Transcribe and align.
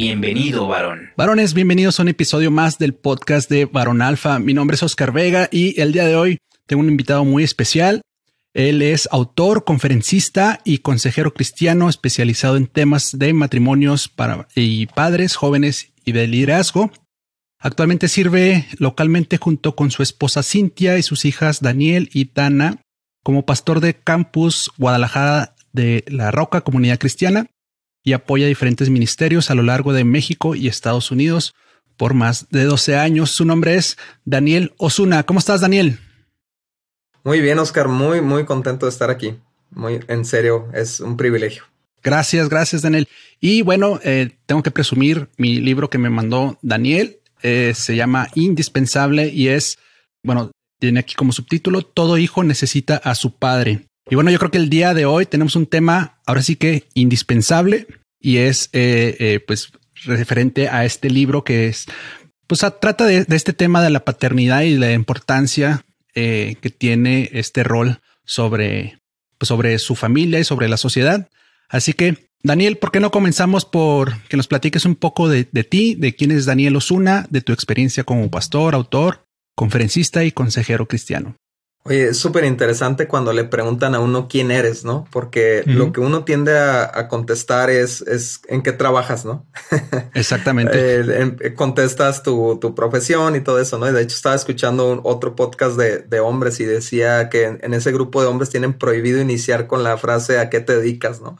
Bienvenido, 0.00 0.66
varón. 0.66 1.10
Varones, 1.14 1.52
bienvenidos 1.52 2.00
a 2.00 2.04
un 2.04 2.08
episodio 2.08 2.50
más 2.50 2.78
del 2.78 2.94
podcast 2.94 3.50
de 3.50 3.66
Varón 3.66 4.00
Alfa. 4.00 4.38
Mi 4.38 4.54
nombre 4.54 4.74
es 4.74 4.82
Oscar 4.82 5.12
Vega 5.12 5.50
y 5.52 5.78
el 5.78 5.92
día 5.92 6.06
de 6.06 6.16
hoy 6.16 6.38
tengo 6.64 6.80
un 6.80 6.88
invitado 6.88 7.22
muy 7.26 7.44
especial. 7.44 8.00
Él 8.54 8.80
es 8.80 9.10
autor, 9.12 9.64
conferencista 9.64 10.62
y 10.64 10.78
consejero 10.78 11.34
cristiano 11.34 11.90
especializado 11.90 12.56
en 12.56 12.66
temas 12.66 13.18
de 13.18 13.34
matrimonios 13.34 14.08
para 14.08 14.48
y 14.54 14.86
padres, 14.86 15.36
jóvenes 15.36 15.92
y 16.06 16.12
de 16.12 16.26
liderazgo. 16.26 16.90
Actualmente 17.58 18.08
sirve 18.08 18.68
localmente 18.78 19.36
junto 19.36 19.76
con 19.76 19.90
su 19.90 20.02
esposa 20.02 20.42
Cintia 20.42 20.96
y 20.96 21.02
sus 21.02 21.26
hijas 21.26 21.60
Daniel 21.60 22.08
y 22.14 22.24
Tana 22.24 22.80
como 23.22 23.44
pastor 23.44 23.80
de 23.80 23.92
campus 23.92 24.70
Guadalajara 24.78 25.56
de 25.74 26.04
la 26.08 26.30
Roca 26.30 26.62
Comunidad 26.62 26.98
Cristiana 26.98 27.50
y 28.02 28.12
apoya 28.12 28.46
diferentes 28.46 28.90
ministerios 28.90 29.50
a 29.50 29.54
lo 29.54 29.62
largo 29.62 29.92
de 29.92 30.04
México 30.04 30.54
y 30.54 30.68
Estados 30.68 31.10
Unidos 31.10 31.54
por 31.96 32.14
más 32.14 32.48
de 32.50 32.64
12 32.64 32.96
años. 32.96 33.30
Su 33.30 33.44
nombre 33.44 33.76
es 33.76 33.98
Daniel 34.24 34.72
Osuna. 34.78 35.24
¿Cómo 35.24 35.38
estás, 35.38 35.60
Daniel? 35.60 35.98
Muy 37.24 37.40
bien, 37.40 37.58
Oscar. 37.58 37.88
Muy, 37.88 38.20
muy 38.22 38.46
contento 38.46 38.86
de 38.86 38.90
estar 38.90 39.10
aquí. 39.10 39.36
Muy 39.70 40.00
en 40.08 40.24
serio, 40.24 40.68
es 40.72 41.00
un 41.00 41.16
privilegio. 41.16 41.64
Gracias, 42.02 42.48
gracias, 42.48 42.82
Daniel. 42.82 43.06
Y 43.40 43.62
bueno, 43.62 44.00
eh, 44.02 44.30
tengo 44.46 44.62
que 44.62 44.70
presumir 44.70 45.28
mi 45.36 45.60
libro 45.60 45.90
que 45.90 45.98
me 45.98 46.08
mandó 46.08 46.58
Daniel. 46.62 47.20
Eh, 47.42 47.72
se 47.74 47.96
llama 47.96 48.28
Indispensable 48.34 49.28
y 49.28 49.48
es, 49.48 49.78
bueno, 50.22 50.50
tiene 50.78 51.00
aquí 51.00 51.14
como 51.14 51.32
subtítulo, 51.32 51.82
Todo 51.82 52.16
hijo 52.16 52.42
necesita 52.42 52.96
a 52.96 53.14
su 53.14 53.36
padre. 53.36 53.89
Y 54.10 54.16
bueno, 54.16 54.32
yo 54.32 54.38
creo 54.40 54.50
que 54.50 54.58
el 54.58 54.68
día 54.68 54.92
de 54.92 55.06
hoy 55.06 55.24
tenemos 55.24 55.54
un 55.54 55.66
tema 55.66 56.18
ahora 56.26 56.42
sí 56.42 56.56
que 56.56 56.88
indispensable 56.94 57.86
y 58.18 58.38
es 58.38 58.68
eh, 58.72 59.16
eh, 59.20 59.40
pues 59.46 59.70
referente 60.04 60.68
a 60.68 60.84
este 60.84 61.08
libro 61.10 61.44
que 61.44 61.68
es, 61.68 61.86
pues 62.48 62.60
trata 62.80 63.06
de, 63.06 63.24
este 63.28 63.52
tema 63.52 63.80
de 63.82 63.90
la 63.90 64.04
paternidad 64.04 64.62
y 64.62 64.76
la 64.76 64.92
importancia 64.92 65.84
eh, 66.16 66.56
que 66.60 66.70
tiene 66.70 67.30
este 67.32 67.62
rol 67.62 68.00
sobre, 68.24 68.98
pues, 69.38 69.46
sobre 69.46 69.78
su 69.78 69.94
familia 69.94 70.40
y 70.40 70.44
sobre 70.44 70.68
la 70.68 70.76
sociedad. 70.76 71.28
Así 71.68 71.92
que, 71.92 72.30
Daniel, 72.42 72.78
¿por 72.78 72.90
qué 72.90 72.98
no 72.98 73.12
comenzamos 73.12 73.64
por 73.64 74.20
que 74.24 74.36
nos 74.36 74.48
platiques 74.48 74.86
un 74.86 74.96
poco 74.96 75.28
de, 75.28 75.46
de 75.52 75.62
ti, 75.62 75.94
de 75.94 76.16
quién 76.16 76.32
es 76.32 76.46
Daniel 76.46 76.74
Osuna, 76.74 77.28
de 77.30 77.42
tu 77.42 77.52
experiencia 77.52 78.02
como 78.02 78.28
pastor, 78.28 78.74
autor, 78.74 79.24
conferencista 79.54 80.24
y 80.24 80.32
consejero 80.32 80.88
cristiano? 80.88 81.36
Oye, 81.84 82.10
es 82.10 82.18
súper 82.18 82.44
interesante 82.44 83.08
cuando 83.08 83.32
le 83.32 83.44
preguntan 83.44 83.94
a 83.94 84.00
uno 84.00 84.28
quién 84.28 84.50
eres, 84.50 84.84
¿no? 84.84 85.06
Porque 85.10 85.62
lo 85.64 85.92
que 85.92 86.00
uno 86.00 86.24
tiende 86.24 86.58
a, 86.58 87.08
contestar 87.08 87.70
es, 87.70 88.02
es, 88.02 88.42
en 88.48 88.62
qué 88.62 88.72
trabajas, 88.72 89.24
¿no? 89.24 89.46
Exactamente. 90.14 91.00
Eh, 91.00 91.54
contestas 91.54 92.22
tu, 92.22 92.58
tu, 92.60 92.74
profesión 92.74 93.34
y 93.34 93.40
todo 93.40 93.58
eso, 93.58 93.78
¿no? 93.78 93.88
Y 93.88 93.92
de 93.92 94.02
hecho 94.02 94.14
estaba 94.14 94.34
escuchando 94.34 95.00
otro 95.04 95.34
podcast 95.34 95.76
de, 95.76 96.00
de 96.00 96.20
hombres 96.20 96.60
y 96.60 96.64
decía 96.64 97.30
que 97.30 97.44
en, 97.44 97.72
ese 97.72 97.92
grupo 97.92 98.20
de 98.20 98.28
hombres 98.28 98.50
tienen 98.50 98.74
prohibido 98.74 99.18
iniciar 99.18 99.66
con 99.66 99.82
la 99.82 99.96
frase 99.96 100.38
¿a 100.38 100.50
qué 100.50 100.60
te 100.60 100.76
dedicas, 100.76 101.22
¿no? 101.22 101.38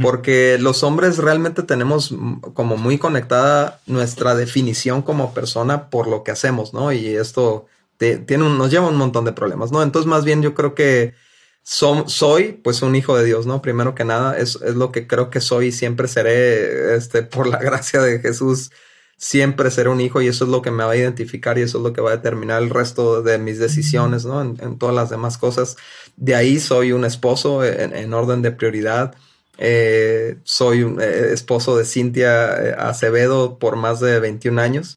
Porque 0.00 0.56
los 0.58 0.82
hombres 0.82 1.18
realmente 1.18 1.62
tenemos 1.62 2.14
como 2.54 2.78
muy 2.78 2.96
conectada 2.96 3.80
nuestra 3.86 4.34
definición 4.34 5.02
como 5.02 5.34
persona 5.34 5.90
por 5.90 6.08
lo 6.08 6.24
que 6.24 6.30
hacemos, 6.30 6.72
¿no? 6.72 6.90
Y 6.90 7.08
esto 7.08 7.66
tiene 7.98 8.48
nos 8.48 8.70
lleva 8.70 8.88
un 8.88 8.96
montón 8.96 9.24
de 9.24 9.32
problemas, 9.32 9.72
¿no? 9.72 9.82
Entonces, 9.82 10.08
más 10.08 10.24
bien 10.24 10.42
yo 10.42 10.54
creo 10.54 10.74
que 10.74 11.14
soy 11.62 12.52
pues 12.64 12.82
un 12.82 12.96
hijo 12.96 13.16
de 13.16 13.24
Dios, 13.24 13.46
¿no? 13.46 13.60
Primero 13.60 13.94
que 13.94 14.04
nada, 14.04 14.38
es, 14.38 14.56
es, 14.62 14.74
lo 14.74 14.90
que 14.90 15.06
creo 15.06 15.30
que 15.30 15.40
soy 15.40 15.66
y 15.66 15.72
siempre 15.72 16.08
seré, 16.08 16.96
este, 16.96 17.22
por 17.22 17.46
la 17.46 17.58
gracia 17.60 18.00
de 18.00 18.20
Jesús, 18.20 18.70
siempre 19.18 19.70
seré 19.70 19.90
un 19.90 20.00
hijo 20.00 20.22
y 20.22 20.28
eso 20.28 20.44
es 20.44 20.50
lo 20.50 20.62
que 20.62 20.70
me 20.70 20.84
va 20.84 20.92
a 20.92 20.96
identificar 20.96 21.58
y 21.58 21.62
eso 21.62 21.78
es 21.78 21.84
lo 21.84 21.92
que 21.92 22.00
va 22.00 22.10
a 22.10 22.16
determinar 22.16 22.62
el 22.62 22.70
resto 22.70 23.22
de 23.22 23.38
mis 23.38 23.58
decisiones, 23.58 24.24
¿no? 24.24 24.40
En, 24.40 24.78
todas 24.78 24.94
las 24.94 25.10
demás 25.10 25.36
cosas. 25.36 25.76
De 26.16 26.34
ahí 26.34 26.60
soy 26.60 26.92
un 26.92 27.04
esposo 27.04 27.64
en, 27.64 28.14
orden 28.14 28.42
de 28.42 28.52
prioridad. 28.52 29.14
Eh, 29.58 30.38
soy 30.44 30.84
un 30.84 31.00
eh, 31.00 31.32
esposo 31.32 31.76
de 31.76 31.84
Cintia 31.84 32.64
eh, 32.64 32.76
Acevedo 32.78 33.58
por 33.58 33.76
más 33.76 34.00
de 34.00 34.20
21 34.20 34.60
años. 34.60 34.96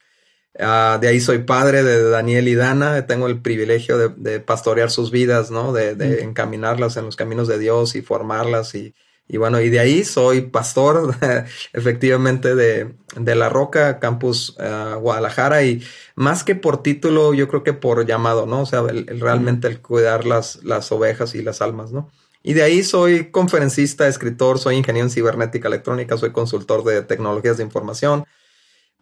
Ah, 0.60 0.98
de 1.02 1.08
ahí 1.08 1.20
soy 1.22 1.40
padre 1.40 1.84
de 1.84 2.10
Daniel 2.10 2.48
y 2.48 2.56
Dana, 2.56 3.08
tengo 3.08 3.28
el 3.28 3.42
privilegio 3.42 3.98
de, 3.98 4.40
pastorear 4.42 4.92
sus 4.92 5.10
vidas, 5.10 5.50
¿no? 5.50 5.72
De, 5.72 5.96
de, 5.96 6.24
encaminarlas 6.24 6.98
en 6.98 7.06
los 7.06 7.16
caminos 7.16 7.48
de 7.48 7.58
Dios 7.58 7.96
y 7.96 8.02
formarlas 8.02 8.76
y, 8.76 8.94
y 9.30 9.38
bueno, 9.38 9.62
y 9.62 9.70
de 9.70 9.80
ahí 9.80 10.04
soy 10.04 10.42
pastor 10.42 11.16
efectivamente 11.74 12.54
de, 12.54 12.94
de, 13.16 13.36
La 13.36 13.48
Roca, 13.48 14.00
Campus 14.00 14.58
ah, 14.60 14.98
Guadalajara 15.00 15.64
y 15.64 15.82
más 16.16 16.44
que 16.44 16.56
por 16.56 16.84
título, 16.84 17.34
yo 17.34 17.48
creo 17.48 17.64
que 17.64 17.72
por 17.72 18.06
llamado, 18.06 18.46
¿no? 18.46 18.64
O 18.64 18.66
sea, 18.66 18.82
realmente 18.82 19.70
el 19.70 19.82
cuidar 19.82 20.26
las, 20.26 20.62
las 20.66 20.92
ovejas 20.92 21.34
y 21.34 21.42
las 21.42 21.62
almas, 21.62 21.94
¿no? 21.94 22.12
Y 22.44 22.54
de 22.54 22.64
ahí 22.64 22.84
soy 22.84 23.32
conferencista, 23.32 24.06
escritor, 24.08 24.60
soy 24.60 24.76
ingeniero 24.76 25.06
en 25.06 25.12
cibernética 25.12 25.70
electrónica, 25.70 26.18
soy 26.18 26.32
consultor 26.32 26.84
de 26.84 27.02
tecnologías 27.02 27.56
de 27.56 27.64
información, 27.64 28.26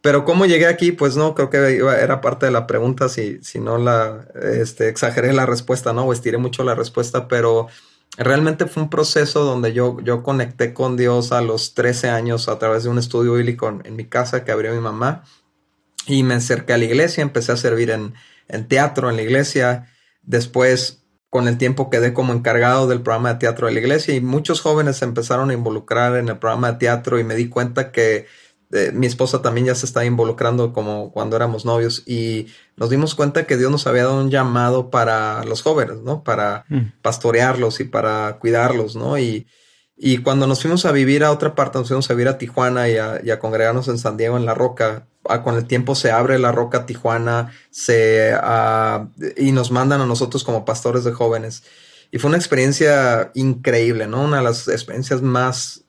pero 0.02 0.24
cómo 0.24 0.46
llegué 0.46 0.68
aquí, 0.68 0.92
pues 0.92 1.18
no, 1.18 1.36
creo 1.36 1.50
que 1.50 1.78
era 1.78 2.22
parte 2.22 2.46
de 2.46 2.52
la 2.52 2.68
pregunta, 2.68 3.10
si, 3.10 3.40
si 3.42 3.60
no 3.60 3.78
la 3.78 4.28
este, 4.42 4.88
exageré 4.88 5.34
la 5.34 5.46
respuesta, 5.46 5.92
¿no? 5.92 6.04
O 6.04 6.14
estiré 6.14 6.38
mucho 6.38 6.64
la 6.64 6.76
respuesta, 6.76 7.28
pero 7.28 7.68
realmente 8.18 8.66
fue 8.66 8.84
un 8.84 8.90
proceso 8.90 9.44
donde 9.44 9.74
yo, 9.74 9.98
yo 10.02 10.24
conecté 10.24 10.74
con 10.74 10.96
Dios 10.96 11.32
a 11.32 11.42
los 11.42 11.74
13 11.74 12.10
años 12.10 12.48
a 12.48 12.58
través 12.60 12.84
de 12.84 12.90
un 12.90 12.98
estudio 12.98 13.34
bíblico 13.34 13.82
en, 13.84 13.96
mi 13.96 14.06
casa 14.06 14.46
que 14.46 14.52
abrió 14.52 14.74
mi 14.74 14.80
mamá 14.80 15.24
y 16.08 16.24
me 16.24 16.36
acerqué 16.36 16.74
a 16.74 16.78
la 16.78 16.86
iglesia, 16.86 17.22
empecé 17.22 17.52
a 17.52 17.58
servir 17.58 17.92
en, 17.92 18.14
en 18.48 18.68
teatro 18.68 19.10
en 19.10 19.18
la 19.18 19.22
iglesia, 19.22 19.90
después 20.24 21.04
con 21.30 21.48
el 21.48 21.58
tiempo 21.58 21.90
quedé 21.90 22.14
como 22.14 22.34
encargado 22.34 22.88
del 22.88 23.02
programa 23.02 23.34
de 23.34 23.40
teatro 23.40 23.68
de 23.68 23.74
la 23.74 23.80
iglesia 23.80 24.16
y 24.16 24.22
muchos 24.22 24.62
jóvenes 24.62 24.98
se 24.98 25.06
empezaron 25.06 25.50
a 25.50 25.54
involucrar 25.54 26.16
en 26.16 26.30
el 26.30 26.40
programa 26.40 26.72
de 26.72 26.80
teatro 26.80 27.20
y 27.20 27.24
me 27.24 27.36
di 27.36 27.50
cuenta 27.50 27.92
que 27.92 28.26
eh, 28.72 28.92
mi 28.94 29.08
esposa 29.08 29.42
también 29.42 29.66
ya 29.66 29.74
se 29.74 29.88
estaba 29.88 30.06
involucrando 30.06 30.74
como 30.74 31.12
cuando 31.12 31.36
éramos 31.36 31.66
novios 31.66 32.04
y 32.06 32.48
nos 32.76 32.92
dimos 32.92 33.16
cuenta 33.16 33.48
que 33.48 33.58
Dios 33.58 33.72
nos 33.72 33.88
había 33.88 34.04
dado 34.04 34.22
un 34.22 34.30
llamado 34.30 34.92
para 34.92 35.44
los 35.46 35.64
jóvenes, 35.64 36.02
¿no? 36.04 36.24
Para 36.24 36.66
mm. 36.70 37.02
pastorearlos 37.02 37.80
y 37.80 37.86
para 37.86 38.38
cuidarlos, 38.40 38.96
¿no? 38.96 39.18
Y, 39.18 39.48
y, 39.98 40.20
cuando 40.20 40.46
nos 40.46 40.62
fuimos 40.62 40.86
a 40.86 40.92
vivir 40.92 41.24
a 41.24 41.32
otra 41.32 41.56
parte, 41.56 41.80
nos 41.80 41.88
fuimos 41.88 42.10
a 42.12 42.14
vivir 42.14 42.28
a 42.28 42.38
Tijuana 42.38 42.88
y 42.90 42.98
a, 42.98 43.40
congregarnos 43.40 43.88
en 43.88 43.98
San 43.98 44.18
Diego 44.18 44.38
en 44.38 44.46
La 44.46 44.54
Roca, 44.54 45.08
ah, 45.28 45.42
con 45.42 45.56
el 45.56 45.66
tiempo 45.66 45.96
se 45.96 46.12
abre 46.12 46.38
La 46.38 46.52
Roca 46.52 46.86
Tijuana 46.86 47.52
se, 47.72 48.34
ah, 48.36 49.08
y 49.36 49.52
nos 49.52 49.72
mandan 49.72 50.02
a 50.02 50.06
nosotros 50.06 50.44
como 50.44 50.64
pastores 50.64 51.04
de 51.04 51.12
jóvenes. 51.12 51.64
Y 52.12 52.20
fue 52.20 52.30
una 52.30 52.38
experiencia 52.38 53.32
increíble, 53.34 54.06
¿no? 54.06 54.24
Una 54.24 54.38
de 54.38 54.44
las 54.44 54.68
experiencias 54.68 55.24
más 55.24 55.86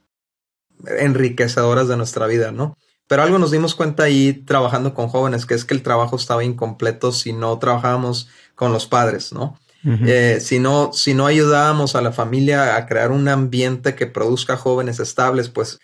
enriquecedoras 0.87 1.89
de 1.89 1.97
nuestra 1.97 2.27
vida, 2.27 2.53
¿no? 2.53 2.77
Pero 3.11 3.23
algo 3.23 3.41
nos 3.41 3.51
dimos 3.51 3.75
cuenta 3.75 4.05
ahí 4.05 4.33
trabajando 4.33 4.95
con 4.95 5.09
jóvenes, 5.09 5.45
que 5.45 5.55
es 5.55 5.65
que 5.65 5.75
el 5.75 5.83
trabajo 5.83 6.15
estaba 6.15 6.45
incompleto 6.45 7.11
si 7.11 7.33
no 7.33 7.59
trabajábamos 7.59 8.29
con 8.55 8.73
los 8.73 8.87
padres, 8.87 9.33
¿no? 9.33 9.59
Eh, 9.83 10.39
si 10.41 10.61
no, 10.61 10.93
si 10.93 11.15
no 11.15 11.27
ayudábamos 11.27 11.97
a 11.97 12.03
la 12.03 12.13
familia 12.13 12.77
a 12.77 12.87
crear 12.87 13.11
un 13.11 13.27
ambiente 13.29 13.97
que 13.97 14.07
produzca 14.07 14.57
jóvenes 14.57 15.01
estables, 15.01 15.49
pues 15.49 15.81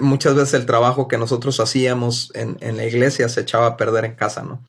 muchas 0.00 0.36
veces 0.36 0.54
el 0.54 0.66
trabajo 0.66 1.08
que 1.08 1.18
nosotros 1.18 1.58
hacíamos 1.58 2.30
en, 2.34 2.76
la 2.76 2.84
iglesia 2.84 3.28
se 3.28 3.40
echaba 3.40 3.66
a 3.66 3.76
perder 3.76 4.04
en 4.04 4.14
casa, 4.14 4.42
¿no? 4.42 4.62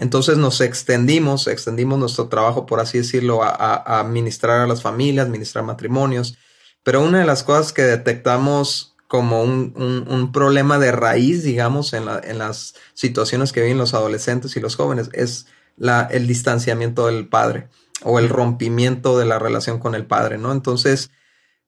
Entonces 0.00 0.38
nos 0.38 0.60
extendimos, 0.60 1.46
extendimos 1.46 1.98
nuestro 1.98 2.26
trabajo, 2.26 2.66
por 2.66 2.80
así 2.80 2.98
decirlo, 2.98 3.44
a, 3.44 3.50
a, 3.50 3.74
a 3.74 4.00
administrar 4.00 4.62
a 4.62 4.66
las 4.66 4.82
familias, 4.82 5.26
administrar 5.26 5.62
matrimonios. 5.62 6.36
Pero 6.82 7.02
una 7.02 7.20
de 7.20 7.26
las 7.26 7.44
cosas 7.44 7.72
que 7.72 7.82
detectamos 7.82 8.95
como 9.08 9.42
un, 9.42 10.30
problema 10.32 10.78
de 10.78 10.92
raíz, 10.92 11.42
digamos, 11.42 11.92
en, 11.92 12.06
las 12.06 12.74
situaciones 12.94 13.52
que 13.52 13.62
viven 13.62 13.78
los 13.78 13.94
adolescentes 13.94 14.56
y 14.56 14.60
los 14.60 14.76
jóvenes, 14.76 15.10
es 15.12 15.46
la, 15.76 16.08
el 16.10 16.26
distanciamiento 16.26 17.06
del 17.06 17.28
padre 17.28 17.68
o 18.02 18.18
el 18.18 18.28
rompimiento 18.28 19.18
de 19.18 19.26
la 19.26 19.38
relación 19.38 19.78
con 19.78 19.94
el 19.94 20.06
padre, 20.06 20.38
¿no? 20.38 20.52
Entonces, 20.52 21.10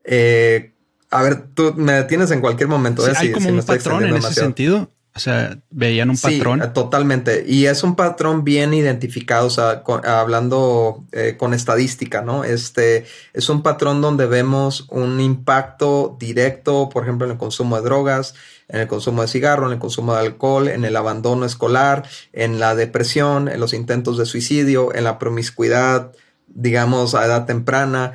eh, 0.04 0.72
a 1.10 1.22
ver, 1.22 1.48
tú 1.54 1.74
me 1.76 1.92
detienes 1.92 2.30
en 2.30 2.40
cualquier 2.40 2.68
momento. 2.68 3.06
¿eh? 3.06 3.12
hay 3.16 3.32
como 3.32 3.48
un 3.48 3.62
patrón 3.62 4.04
en 4.04 4.16
ese 4.16 4.34
sentido. 4.34 4.90
O 5.18 5.20
sea, 5.20 5.58
veían 5.70 6.10
un 6.10 6.16
patrón. 6.16 6.60
Sí, 6.62 6.68
totalmente. 6.72 7.44
Y 7.44 7.66
es 7.66 7.82
un 7.82 7.96
patrón 7.96 8.44
bien 8.44 8.72
identificado, 8.72 9.48
o 9.48 9.50
sea, 9.50 9.82
hablando 10.04 11.04
eh, 11.10 11.34
con 11.36 11.54
estadística, 11.54 12.22
¿no? 12.22 12.44
Este 12.44 13.04
es 13.32 13.48
un 13.48 13.64
patrón 13.64 14.00
donde 14.00 14.26
vemos 14.26 14.86
un 14.90 15.20
impacto 15.20 16.16
directo, 16.20 16.88
por 16.88 17.02
ejemplo, 17.02 17.26
en 17.26 17.32
el 17.32 17.36
consumo 17.36 17.74
de 17.74 17.82
drogas, 17.82 18.36
en 18.68 18.78
el 18.78 18.86
consumo 18.86 19.22
de 19.22 19.28
cigarro, 19.28 19.66
en 19.66 19.72
el 19.72 19.80
consumo 19.80 20.14
de 20.14 20.20
alcohol, 20.20 20.68
en 20.68 20.84
el 20.84 20.94
abandono 20.94 21.44
escolar, 21.44 22.04
en 22.32 22.60
la 22.60 22.76
depresión, 22.76 23.48
en 23.48 23.58
los 23.58 23.72
intentos 23.72 24.18
de 24.18 24.24
suicidio, 24.24 24.94
en 24.94 25.02
la 25.02 25.18
promiscuidad, 25.18 26.12
digamos, 26.46 27.16
a 27.16 27.26
edad 27.26 27.44
temprana. 27.44 28.12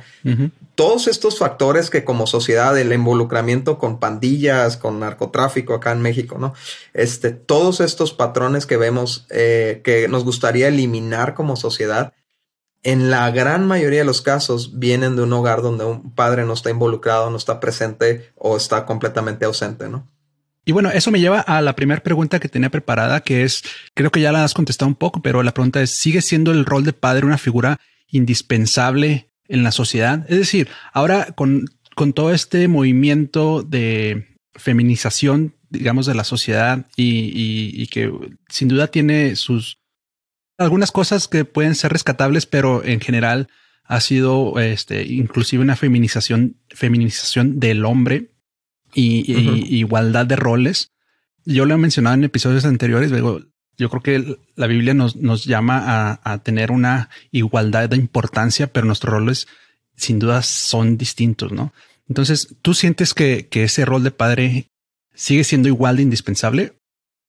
Todos 0.74 1.06
estos 1.06 1.38
factores 1.38 1.88
que 1.90 2.04
como 2.04 2.26
sociedad, 2.26 2.76
el 2.78 2.92
involucramiento 2.92 3.78
con 3.78 4.00
pandillas, 4.00 4.76
con 4.76 5.00
narcotráfico 5.00 5.74
acá 5.74 5.92
en 5.92 6.02
México, 6.02 6.38
¿no? 6.38 6.54
Este, 6.92 7.30
todos 7.30 7.80
estos 7.80 8.12
patrones 8.12 8.66
que 8.66 8.76
vemos 8.76 9.26
eh, 9.30 9.80
que 9.84 10.08
nos 10.08 10.24
gustaría 10.24 10.68
eliminar 10.68 11.34
como 11.34 11.56
sociedad, 11.56 12.12
en 12.84 13.10
la 13.10 13.30
gran 13.30 13.66
mayoría 13.66 14.00
de 14.00 14.04
los 14.04 14.20
casos 14.20 14.78
vienen 14.78 15.16
de 15.16 15.22
un 15.22 15.32
hogar 15.32 15.62
donde 15.62 15.84
un 15.84 16.14
padre 16.14 16.44
no 16.44 16.52
está 16.52 16.70
involucrado, 16.70 17.30
no 17.30 17.36
está 17.36 17.58
presente 17.58 18.30
o 18.36 18.56
está 18.56 18.84
completamente 18.84 19.46
ausente, 19.46 19.88
¿no? 19.88 20.06
Y 20.66 20.72
bueno, 20.72 20.90
eso 20.90 21.10
me 21.10 21.20
lleva 21.20 21.40
a 21.40 21.60
la 21.60 21.76
primera 21.76 22.02
pregunta 22.02 22.40
que 22.40 22.48
tenía 22.48 22.70
preparada, 22.70 23.20
que 23.20 23.42
es, 23.42 23.62
creo 23.94 24.10
que 24.10 24.20
ya 24.20 24.32
la 24.32 24.44
has 24.44 24.54
contestado 24.54 24.88
un 24.88 24.94
poco, 24.94 25.20
pero 25.20 25.42
la 25.42 25.52
pregunta 25.52 25.82
es, 25.82 25.98
¿sigue 25.98 26.22
siendo 26.22 26.52
el 26.52 26.64
rol 26.64 26.84
de 26.84 26.94
padre 26.94 27.26
una 27.26 27.38
figura 27.38 27.80
indispensable 28.08 29.30
en 29.48 29.62
la 29.62 29.72
sociedad. 29.72 30.24
Es 30.28 30.38
decir, 30.38 30.68
ahora 30.92 31.32
con, 31.34 31.66
con 31.94 32.12
todo 32.12 32.32
este 32.32 32.68
movimiento 32.68 33.62
de 33.62 34.38
feminización, 34.54 35.54
digamos, 35.70 36.06
de 36.06 36.14
la 36.14 36.24
sociedad 36.24 36.86
y, 36.96 37.86
que 37.88 38.12
sin 38.48 38.68
duda 38.68 38.88
tiene 38.88 39.36
sus 39.36 39.78
algunas 40.56 40.92
cosas 40.92 41.26
que 41.26 41.44
pueden 41.44 41.74
ser 41.74 41.92
rescatables, 41.92 42.46
pero 42.46 42.84
en 42.84 43.00
general 43.00 43.48
ha 43.82 44.00
sido 44.00 44.58
este, 44.60 45.02
inclusive 45.02 45.62
una 45.62 45.74
feminización, 45.74 46.56
feminización 46.68 47.58
del 47.58 47.84
hombre 47.84 48.30
y, 48.94 49.32
igualdad 49.76 50.26
de 50.26 50.36
roles. 50.36 50.92
Yo 51.44 51.66
lo 51.66 51.74
he 51.74 51.78
mencionado 51.78 52.14
en 52.14 52.24
episodios 52.24 52.64
anteriores, 52.64 53.10
luego 53.10 53.40
yo 53.76 53.90
creo 53.90 54.02
que 54.02 54.38
la 54.56 54.66
Biblia 54.66 54.94
nos, 54.94 55.16
nos 55.16 55.44
llama 55.44 56.20
a, 56.22 56.38
tener 56.38 56.70
una 56.70 57.10
igualdad 57.30 57.88
de 57.88 57.96
importancia, 57.96 58.66
pero 58.66 58.86
nuestros 58.86 59.12
roles 59.12 59.48
sin 59.96 60.18
duda 60.18 60.42
son 60.42 60.96
distintos, 60.96 61.52
¿no? 61.52 61.72
Entonces, 62.08 62.54
¿tú 62.62 62.74
sientes 62.74 63.14
que, 63.14 63.48
que 63.48 63.64
ese 63.64 63.84
rol 63.84 64.02
de 64.02 64.10
padre 64.10 64.70
sigue 65.14 65.44
siendo 65.44 65.68
igual 65.68 65.96
de 65.96 66.02
indispensable? 66.02 66.72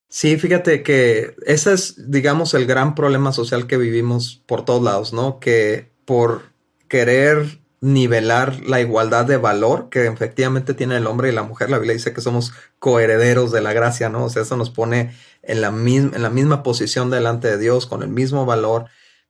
Sí, 0.09 0.37
fíjate 0.37 0.83
que 0.83 1.35
ese 1.45 1.73
es, 1.73 2.09
digamos, 2.11 2.53
el 2.53 2.65
gran 2.65 2.95
problema 2.95 3.33
social 3.33 3.67
que 3.67 3.77
vivimos 3.77 4.41
por 4.45 4.65
todos 4.65 4.83
lados, 4.83 5.13
¿no? 5.13 5.39
Que 5.39 5.91
por 6.05 6.53
querer 6.87 7.59
nivelar 7.85 8.61
la 8.65 8.81
igualdad 8.81 9.25
de 9.25 9.37
valor 9.37 9.89
que 9.89 10.07
efectivamente 10.07 10.73
tiene 10.73 10.97
el 10.97 11.05
hombre 11.05 11.29
y 11.29 11.31
la 11.31 11.43
mujer. 11.43 11.69
La 11.69 11.77
Biblia 11.77 11.93
dice 11.93 12.13
que 12.13 12.21
somos 12.21 12.51
coherederos 12.79 13.51
de 13.51 13.61
la 13.61 13.73
gracia, 13.73 14.09
¿no? 14.09 14.25
O 14.25 14.29
sea, 14.29 14.41
eso 14.41 14.57
nos 14.57 14.71
pone 14.71 15.13
en 15.43 15.61
la, 15.61 15.69
misma, 15.69 16.15
en 16.15 16.23
la 16.23 16.31
misma 16.31 16.63
posición 16.63 17.11
delante 17.11 17.47
de 17.47 17.59
Dios, 17.59 17.85
con 17.85 18.01
el 18.01 18.09
mismo 18.09 18.43
valor, 18.47 18.85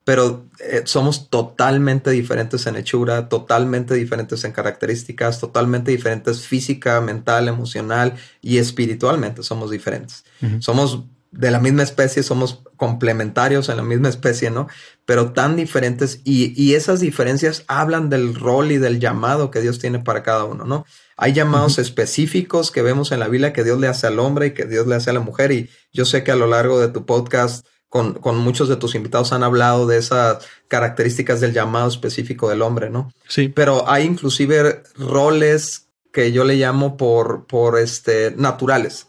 pero 0.06 0.46
eh, 0.62 0.84
somos 0.86 1.30
totalmente 1.30 2.12
diferentes 2.12 2.66
en 2.66 2.78
hechura, 2.78 3.28
totalmente 3.28 3.94
diferentes 3.94 4.46
en 4.46 4.54
características, 4.54 5.42
totalmente 5.42 5.92
diferentes 5.92 6.48
física, 6.48 7.02
mental, 7.02 7.50
emocional 7.50 8.14
y 8.42 8.60
espiritualmente 8.60 9.44
somos 9.44 9.70
diferentes. 9.70 10.24
Somos 10.60 11.04
de 11.32 11.52
la 11.52 11.60
misma 11.60 11.84
especie, 11.84 12.24
somos 12.24 12.64
complementarios 12.78 13.70
en 13.70 13.78
la 13.78 13.84
misma 13.84 14.10
especie, 14.10 14.52
¿no? 14.52 14.68
Pero 15.06 15.34
tan 15.34 15.56
diferentes 15.56 16.22
y, 16.24 16.74
esas 16.74 17.00
diferencias 17.00 17.64
hablan 17.68 18.10
del 18.10 18.36
rol 18.36 18.72
y 18.72 18.78
del 18.78 19.00
llamado 19.00 19.52
que 19.52 19.62
Dios 19.62 19.80
tiene 19.80 20.00
para 20.00 20.24
cada 20.24 20.46
uno, 20.46 20.66
¿no? 20.66 20.86
Hay 21.18 21.34
llamados 21.34 21.78
específicos 21.78 22.72
que 22.72 22.82
vemos 22.82 23.12
en 23.12 23.20
la 23.20 23.28
Biblia 23.28 23.54
que 23.54 23.64
Dios 23.64 23.80
le 23.80 23.88
hace 23.88 24.08
al 24.08 24.20
hombre 24.20 24.48
y 24.48 24.54
que 24.54 24.66
Dios 24.66 24.88
le 24.88 24.96
hace 24.96 25.10
a 25.10 25.14
la 25.14 25.20
mujer 25.20 25.52
y 25.52 25.70
yo 25.94 26.06
sé 26.06 26.24
que 26.24 26.32
a 26.32 26.36
lo 26.36 26.48
largo 26.48 26.80
de 26.80 26.90
tu 26.90 27.06
podcast 27.06 27.66
con, 27.90 28.16
con, 28.16 28.38
muchos 28.38 28.68
de 28.68 28.76
tus 28.76 28.96
invitados 28.96 29.32
han 29.32 29.44
hablado 29.44 29.88
de 29.88 29.98
esas 29.98 30.46
características 30.68 31.40
del 31.40 31.54
llamado 31.54 31.88
específico 31.88 32.50
del 32.50 32.62
hombre, 32.62 32.90
¿no? 32.90 33.12
Sí. 33.30 33.48
Pero 33.48 33.90
hay 33.90 34.04
inclusive 34.04 34.84
roles 34.98 35.86
que 36.12 36.32
yo 36.32 36.44
le 36.44 36.56
llamo 36.56 36.98
por, 36.98 37.46
por 37.46 37.78
este, 37.78 38.34
naturales. 38.38 39.08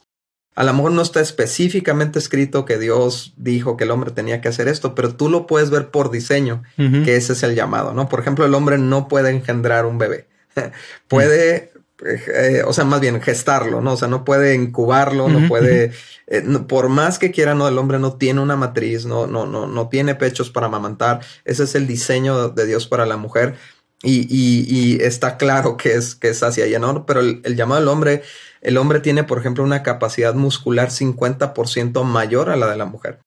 A 0.56 0.64
lo 0.64 0.72
mejor 0.72 0.92
no 0.92 1.02
está 1.02 1.20
específicamente 1.20 2.18
escrito 2.18 2.64
que 2.64 2.78
Dios 2.78 3.34
dijo 3.36 3.76
que 3.76 3.84
el 3.84 3.90
hombre 3.90 4.10
tenía 4.10 4.40
que 4.40 4.48
hacer 4.48 4.68
esto, 4.68 4.94
pero 4.94 5.14
tú 5.14 5.28
lo 5.28 5.46
puedes 5.46 5.68
ver 5.68 5.90
por 5.90 6.10
diseño, 6.10 6.62
que 6.76 7.16
ese 7.16 7.34
es 7.34 7.42
el 7.42 7.54
llamado, 7.54 7.92
¿no? 7.92 8.08
Por 8.08 8.20
ejemplo, 8.20 8.46
el 8.46 8.54
hombre 8.54 8.78
no 8.78 9.06
puede 9.06 9.30
engendrar 9.30 9.84
un 9.84 9.98
bebé. 9.98 10.28
puede, 11.08 11.72
eh, 12.02 12.62
o 12.64 12.72
sea, 12.72 12.84
más 12.84 13.02
bien 13.02 13.20
gestarlo, 13.20 13.82
¿no? 13.82 13.92
O 13.92 13.96
sea, 13.98 14.08
no 14.08 14.24
puede 14.24 14.54
incubarlo, 14.54 15.28
no 15.28 15.46
puede, 15.46 15.92
eh, 16.26 16.42
por 16.66 16.88
más 16.88 17.18
que 17.18 17.32
quiera, 17.32 17.54
no, 17.54 17.68
el 17.68 17.76
hombre 17.76 17.98
no 17.98 18.14
tiene 18.14 18.40
una 18.40 18.56
matriz, 18.56 19.04
no, 19.04 19.26
no, 19.26 19.44
no, 19.44 19.66
no 19.66 19.88
tiene 19.90 20.14
pechos 20.14 20.48
para 20.48 20.68
amamantar. 20.68 21.20
Ese 21.44 21.64
es 21.64 21.74
el 21.74 21.86
diseño 21.86 22.48
de 22.48 22.64
Dios 22.64 22.86
para 22.86 23.04
la 23.04 23.18
mujer. 23.18 23.56
Y, 24.02 24.26
y, 24.30 25.02
está 25.02 25.36
claro 25.36 25.76
que 25.76 25.94
es, 25.94 26.14
que 26.14 26.28
es 26.28 26.42
hacia 26.42 26.64
allá, 26.64 26.78
¿no? 26.78 27.04
Pero 27.06 27.20
el, 27.20 27.40
el 27.44 27.56
llamado 27.56 27.80
del 27.80 27.88
hombre 27.88 28.22
el 28.66 28.78
hombre 28.78 28.98
tiene, 28.98 29.22
por 29.22 29.38
ejemplo, 29.38 29.62
una 29.62 29.84
capacidad 29.84 30.34
muscular 30.34 30.88
50% 30.88 32.02
mayor 32.02 32.50
a 32.50 32.56
la 32.56 32.66
de 32.66 32.76
la 32.76 32.84
mujer. 32.84 33.20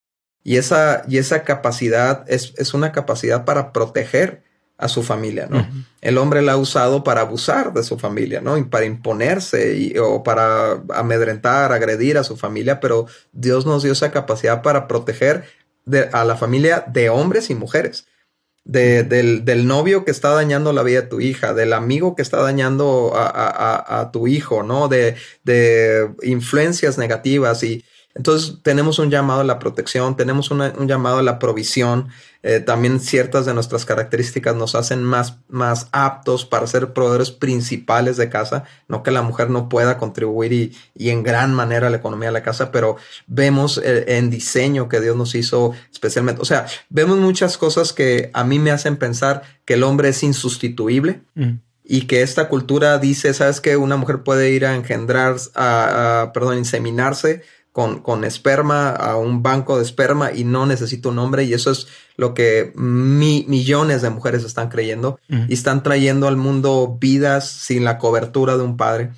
Y 0.44 0.58
esa, 0.58 1.04
y 1.08 1.18
esa 1.18 1.46
capacidad 1.46 2.26
es, 2.28 2.54
es 2.58 2.74
una 2.74 2.92
capacidad 2.92 3.46
para 3.46 3.72
proteger 3.72 4.44
a 4.78 4.90
su 4.90 5.02
familia, 5.02 5.48
¿no? 5.50 5.66
El 6.02 6.18
hombre 6.18 6.42
la 6.42 6.54
ha 6.54 6.58
usado 6.58 7.06
para 7.06 7.22
abusar 7.22 7.72
de 7.72 7.84
su 7.84 7.98
familia, 7.98 8.42
¿no? 8.42 8.58
Y 8.58 8.66
para 8.66 8.84
imponerse 8.84 9.78
y, 9.78 9.98
o 9.98 10.24
para 10.24 10.82
amedrentar, 10.94 11.72
agredir 11.72 12.18
a 12.18 12.26
su 12.26 12.36
familia, 12.36 12.82
pero 12.82 13.08
Dios 13.32 13.66
nos 13.66 13.84
dio 13.84 13.94
esa 13.94 14.12
capacidad 14.12 14.62
para 14.62 14.90
proteger 14.90 15.46
a 16.12 16.26
la 16.26 16.36
familia 16.36 16.84
de 16.86 17.10
hombres 17.10 17.50
y 17.50 17.56
mujeres 17.56 18.09
del, 18.70 19.68
novio 19.68 20.06
que 20.06 20.12
está 20.12 20.30
dañando 20.30 20.74
la 20.74 20.84
vida 20.84 21.02
de 21.02 21.08
tu 21.08 21.22
hija, 21.22 21.54
del 21.54 21.74
amigo 21.74 22.16
que 22.16 22.22
está 22.22 22.42
dañando 22.42 23.14
a, 23.16 24.10
tu 24.14 24.28
hijo, 24.28 24.64
¿no? 24.64 24.88
De, 24.88 25.16
de, 25.44 26.10
influencias 26.22 26.98
negativas 26.98 27.64
y 27.64 27.84
entonces 28.16 28.58
tenemos 28.64 28.98
un 28.98 29.12
llamado 29.12 29.42
a 29.42 29.44
la 29.44 29.60
protección, 29.60 30.18
tenemos 30.18 30.50
un 30.50 30.88
llamado 30.88 31.20
a 31.20 31.24
la 31.24 31.38
provisión, 31.38 32.10
eh, 32.42 32.60
también 32.60 33.00
ciertas 33.00 33.46
de 33.46 33.54
nuestras 33.54 33.86
características 33.86 34.56
nos 34.56 34.74
hacen 34.74 35.04
más, 35.04 35.38
más 35.48 35.90
aptos 35.92 36.44
para 36.44 36.66
ser 36.66 36.92
proveedores 36.92 37.32
principales 37.32 38.18
de 38.18 38.30
casa, 38.30 38.64
no 38.88 39.04
que 39.04 39.12
la 39.12 39.22
mujer 39.22 39.52
no 39.52 39.70
pueda 39.70 39.98
contribuir 39.98 40.54
y, 40.54 40.76
y 40.96 41.10
en 41.10 41.22
gran 41.22 41.54
manera 41.54 41.88
a 41.88 41.90
la 41.92 41.98
economía 41.98 42.30
de 42.30 42.34
la 42.34 42.44
casa, 42.44 42.72
pero 42.72 42.98
vemos 43.28 43.80
eh, 43.84 44.06
en 44.18 44.32
diseño 44.32 44.90
que 44.90 45.02
Dios 45.02 45.16
nos 45.16 45.36
hizo 45.36 45.74
especialmente, 45.92 46.42
o 46.42 46.46
sea, 46.46 46.66
vemos 46.90 47.20
muchas 47.20 47.58
cosas 47.58 47.94
que 47.94 48.32
a 48.34 48.44
mí 48.44 48.58
me 48.58 48.72
hacen 48.72 48.98
pensar 48.98 49.44
que 49.66 49.76
el 49.76 49.84
hombre 49.84 50.10
es 50.10 50.24
insustituible. 50.24 51.22
Mm. 51.36 51.60
y 51.92 52.02
que 52.02 52.22
esta 52.22 52.50
cultura 52.50 53.00
dice, 53.00 53.34
sabes 53.34 53.62
que 53.62 53.76
una 53.76 53.98
mujer 53.98 54.22
puede 54.22 54.52
ir 54.52 54.64
a 54.64 54.76
engendrar, 54.76 55.38
a 55.56 56.30
perdón, 56.36 56.60
inseminarse 56.60 57.42
con, 57.72 58.24
esperma 58.26 58.90
a 58.90 59.16
un 59.16 59.42
banco 59.42 59.78
de 59.78 59.84
esperma 59.84 60.32
y 60.34 60.44
no 60.44 60.66
necesito 60.66 61.10
un 61.10 61.20
hombre 61.20 61.44
y 61.46 61.54
eso 61.54 61.72
es 61.72 61.88
lo 62.18 62.34
que 62.34 62.74
millones 62.76 64.02
de 64.02 64.10
mujeres 64.10 64.44
están 64.44 64.70
creyendo 64.70 65.20
y 65.30 65.54
están 65.54 65.84
trayendo 65.84 66.28
al 66.28 66.36
mundo 66.36 66.98
vidas 67.00 67.48
sin 67.48 67.86
la 67.86 67.98
cobertura 67.98 68.58
de 68.58 68.64
un 68.64 68.76
padre 68.76 69.12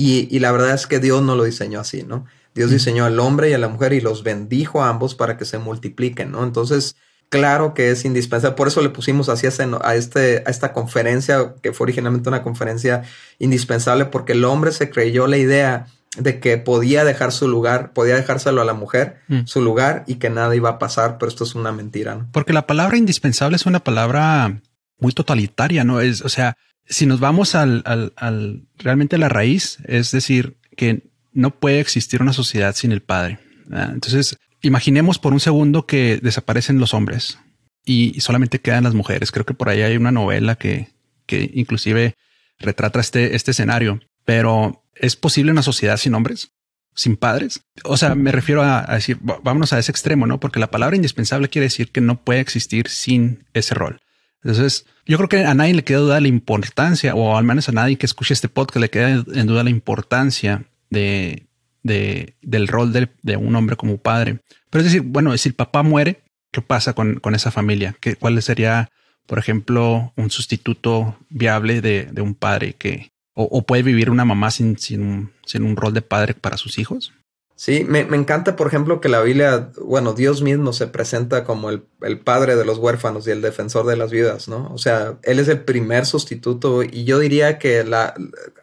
y, 0.00 0.38
la 0.38 0.52
verdad 0.52 0.74
es 0.74 0.86
que 0.86 1.00
Dios 1.00 1.22
no 1.22 1.34
lo 1.34 1.42
diseñó 1.42 1.80
así, 1.80 2.04
¿no? 2.04 2.24
Dios 2.54 2.70
diseñó 2.70 3.04
al 3.04 3.18
hombre 3.18 3.50
y 3.50 3.52
a 3.52 3.58
la 3.58 3.66
mujer 3.66 3.92
y 3.92 4.00
los 4.00 4.22
bendijo 4.22 4.80
a 4.80 4.88
ambos 4.88 5.16
para 5.16 5.36
que 5.36 5.44
se 5.44 5.58
multipliquen, 5.58 6.30
¿no? 6.30 6.44
Entonces, 6.44 6.94
claro 7.28 7.74
que 7.74 7.90
es 7.90 8.04
indispensable. 8.04 8.54
Por 8.54 8.68
eso 8.68 8.80
le 8.80 8.90
pusimos 8.90 9.28
así 9.28 9.48
a, 9.48 9.94
este, 9.96 10.44
a 10.46 10.50
esta 10.50 10.72
conferencia, 10.72 11.54
que 11.62 11.72
fue 11.72 11.86
originalmente 11.86 12.28
una 12.28 12.44
conferencia 12.44 13.02
indispensable, 13.40 14.04
porque 14.04 14.34
el 14.34 14.44
hombre 14.44 14.70
se 14.70 14.88
creyó 14.88 15.26
la 15.26 15.36
idea 15.36 15.88
de 16.16 16.40
que 16.40 16.58
podía 16.58 17.04
dejar 17.04 17.32
su 17.32 17.48
lugar, 17.48 17.92
podía 17.92 18.16
dejárselo 18.16 18.62
a 18.62 18.64
la 18.64 18.74
mujer, 18.74 19.20
mm. 19.28 19.40
su 19.44 19.60
lugar, 19.62 20.04
y 20.06 20.16
que 20.16 20.30
nada 20.30 20.54
iba 20.56 20.70
a 20.70 20.78
pasar, 20.78 21.18
pero 21.18 21.28
esto 21.28 21.44
es 21.44 21.54
una 21.54 21.72
mentira. 21.72 22.14
¿no? 22.14 22.28
Porque 22.32 22.52
la 22.52 22.66
palabra 22.66 22.96
indispensable 22.96 23.56
es 23.56 23.66
una 23.66 23.80
palabra 23.80 24.60
muy 24.98 25.12
totalitaria, 25.12 25.84
¿no? 25.84 26.00
Es, 26.00 26.22
o 26.22 26.28
sea, 26.28 26.56
si 26.86 27.06
nos 27.06 27.20
vamos 27.20 27.54
al, 27.54 27.82
al, 27.84 28.12
al 28.16 28.62
realmente 28.78 29.16
a 29.16 29.18
la 29.18 29.28
raíz, 29.28 29.78
es 29.84 30.10
decir, 30.10 30.56
que 30.76 31.08
no 31.32 31.50
puede 31.50 31.80
existir 31.80 32.22
una 32.22 32.32
sociedad 32.32 32.74
sin 32.74 32.92
el 32.92 33.02
padre. 33.02 33.38
Entonces, 33.70 34.38
imaginemos 34.62 35.18
por 35.18 35.32
un 35.32 35.40
segundo 35.40 35.86
que 35.86 36.18
desaparecen 36.22 36.80
los 36.80 36.94
hombres 36.94 37.38
y 37.84 38.20
solamente 38.20 38.60
quedan 38.60 38.84
las 38.84 38.94
mujeres. 38.94 39.30
Creo 39.30 39.44
que 39.44 39.54
por 39.54 39.68
ahí 39.68 39.82
hay 39.82 39.96
una 39.96 40.10
novela 40.10 40.56
que, 40.56 40.88
que 41.26 41.50
inclusive 41.54 42.14
retrata 42.58 43.00
este, 43.00 43.36
este 43.36 43.52
escenario, 43.52 44.00
pero 44.24 44.84
¿Es 45.00 45.16
posible 45.16 45.52
una 45.52 45.62
sociedad 45.62 45.96
sin 45.96 46.14
hombres? 46.14 46.52
Sin 46.94 47.16
padres. 47.16 47.62
O 47.84 47.96
sea, 47.96 48.14
me 48.14 48.32
refiero 48.32 48.62
a, 48.62 48.82
decir, 48.94 49.18
vámonos 49.20 49.72
a 49.72 49.78
ese 49.78 49.92
extremo, 49.92 50.26
¿no? 50.26 50.40
Porque 50.40 50.58
la 50.58 50.70
palabra 50.70 50.96
indispensable 50.96 51.48
quiere 51.48 51.66
decir 51.66 51.90
que 51.90 52.00
no 52.00 52.22
puede 52.22 52.40
existir 52.40 52.88
sin 52.88 53.44
ese 53.54 53.74
rol. 53.74 54.00
Entonces, 54.42 54.86
yo 55.06 55.16
creo 55.16 55.28
que 55.28 55.44
a 55.44 55.54
nadie 55.54 55.74
le 55.74 55.84
queda 55.84 55.98
duda 55.98 56.20
la 56.20 56.28
importancia, 56.28 57.14
o 57.14 57.36
al 57.36 57.44
menos 57.44 57.68
a 57.68 57.72
nadie 57.72 57.96
que 57.96 58.06
escuche 58.06 58.34
este 58.34 58.48
podcast 58.48 58.80
le 58.80 58.90
queda 58.90 59.10
en 59.10 59.46
duda 59.46 59.64
la 59.64 59.70
importancia 59.70 60.64
de, 60.90 61.46
de 61.82 62.36
del 62.42 62.68
rol 62.68 62.92
de, 62.92 63.08
de, 63.22 63.36
un 63.36 63.54
hombre 63.56 63.76
como 63.76 63.98
padre. 63.98 64.40
Pero 64.70 64.84
es 64.84 64.92
decir, 64.92 65.02
bueno, 65.02 65.36
si 65.36 65.48
el 65.48 65.54
papá 65.54 65.82
muere, 65.82 66.22
¿qué 66.52 66.62
pasa 66.62 66.92
con, 66.92 67.20
con 67.20 67.34
esa 67.34 67.50
familia? 67.50 67.96
¿Qué, 68.00 68.16
¿Cuál 68.16 68.40
sería, 68.42 68.90
por 69.26 69.38
ejemplo, 69.38 70.12
un 70.16 70.30
sustituto 70.30 71.18
viable 71.28 71.80
de, 71.80 72.08
de 72.12 72.22
un 72.22 72.34
padre 72.34 72.74
que, 72.74 73.10
o, 73.40 73.62
puede 73.62 73.84
vivir 73.84 74.10
una 74.10 74.24
mamá 74.24 74.50
sin, 74.50 74.76
sin, 74.78 75.30
sin 75.46 75.62
un 75.62 75.76
rol 75.76 75.94
de 75.94 76.02
padre 76.02 76.34
para 76.34 76.56
sus 76.56 76.78
hijos? 76.78 77.12
Sí, 77.54 77.84
me, 77.88 78.04
me, 78.04 78.16
encanta, 78.16 78.56
por 78.56 78.66
ejemplo, 78.66 79.00
que 79.00 79.08
la 79.08 79.20
Biblia, 79.20 79.70
bueno, 79.80 80.12
Dios 80.12 80.42
mismo 80.42 80.72
se 80.72 80.86
presenta 80.86 81.44
como 81.44 81.70
el, 81.70 81.84
el, 82.02 82.20
padre 82.20 82.56
de 82.56 82.64
los 82.64 82.78
huérfanos 82.78 83.26
y 83.26 83.30
el 83.30 83.42
defensor 83.42 83.86
de 83.86 83.96
las 83.96 84.10
viudas, 84.10 84.48
¿no? 84.48 84.70
O 84.72 84.78
sea, 84.78 85.18
Él 85.22 85.38
es 85.38 85.48
el 85.48 85.62
primer 85.62 86.06
sustituto 86.06 86.82
y 86.82 87.04
yo 87.04 87.18
diría 87.18 87.58
que 87.58 87.84
la, 87.84 88.14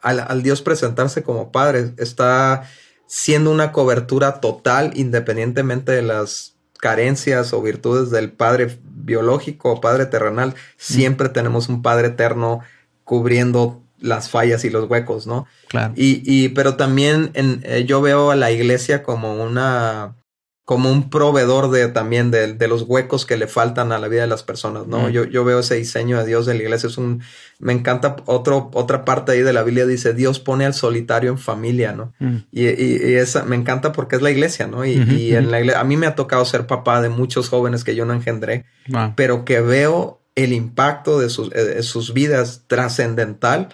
al, 0.01 0.19
al 0.21 0.43
Dios 0.43 0.61
presentarse 0.61 1.23
como 1.23 1.51
padre 1.51 1.93
está 1.97 2.69
siendo 3.07 3.51
una 3.51 3.71
cobertura 3.71 4.39
total 4.39 4.91
independientemente 4.95 5.91
de 5.91 6.01
las 6.01 6.55
carencias 6.79 7.53
o 7.53 7.61
virtudes 7.61 8.11
del 8.11 8.31
padre 8.31 8.77
biológico 8.83 9.71
o 9.71 9.81
padre 9.81 10.05
terrenal. 10.05 10.55
Siempre 10.77 11.29
tenemos 11.29 11.69
un 11.69 11.81
padre 11.81 12.07
eterno 12.07 12.61
cubriendo 13.03 13.84
las 14.05 14.29
fallas 14.29 14.63
y 14.65 14.69
los 14.69 14.89
huecos, 14.89 15.27
¿no? 15.27 15.45
Claro. 15.67 15.93
Y, 15.95 16.21
y 16.25 16.49
pero 16.49 16.75
también 16.75 17.31
en, 17.33 17.61
eh, 17.63 17.85
yo 17.85 18.01
veo 18.01 18.31
a 18.31 18.35
la 18.35 18.51
iglesia 18.51 19.03
como 19.03 19.35
una 19.43 20.15
como 20.65 20.91
un 20.91 21.11
proveedor 21.11 21.69
de 21.69 21.87
también 21.89 22.31
de, 22.31 22.53
de, 22.53 22.67
los 22.67 22.81
huecos 22.81 23.27
que 23.27 23.37
le 23.37 23.45
faltan 23.45 23.91
a 23.91 23.99
la 23.99 24.07
vida 24.07 24.21
de 24.21 24.27
las 24.27 24.41
personas, 24.41 24.87
¿no? 24.87 25.09
Yo, 25.09 25.23
yo 25.23 25.45
veo 25.45 25.59
ese 25.59 25.75
diseño 25.75 26.17
de 26.17 26.25
Dios 26.25 26.47
de 26.47 26.55
la 26.55 26.63
iglesia, 26.63 26.89
es 26.89 26.97
un, 26.97 27.21
me 27.59 27.71
encanta 27.71 28.15
otro, 28.25 28.71
otra 28.73 29.05
parte 29.05 29.33
ahí 29.33 29.41
de 29.41 29.53
la 29.53 29.61
Biblia 29.61 29.85
dice, 29.85 30.15
Dios 30.15 30.39
pone 30.39 30.65
al 30.65 30.73
solitario 30.73 31.29
en 31.29 31.37
familia, 31.37 31.91
¿no? 31.91 32.13
Y, 32.51 32.65
y, 32.65 32.97
y, 32.97 33.13
esa, 33.13 33.45
me 33.45 33.55
encanta 33.55 33.91
porque 33.91 34.15
es 34.15 34.23
la 34.23 34.31
iglesia, 34.31 34.65
¿no? 34.65 34.83
Y, 34.85 34.93
y 34.93 35.35
en 35.35 35.51
la 35.51 35.59
iglesia, 35.59 35.79
a 35.79 35.83
mí 35.83 35.97
me 35.97 36.07
ha 36.07 36.15
tocado 36.15 36.43
ser 36.45 36.65
papá 36.65 36.99
de 36.99 37.09
muchos 37.09 37.47
jóvenes 37.47 37.83
que 37.83 37.93
yo 37.93 38.05
no 38.05 38.13
engendré, 38.13 38.65
wow. 38.87 39.13
pero 39.15 39.45
que 39.45 39.61
veo 39.61 40.19
el 40.33 40.51
impacto 40.51 41.19
de 41.19 41.29
sus, 41.29 41.51
de 41.51 41.83
sus 41.83 42.11
vidas 42.11 42.63
trascendental 42.65 43.69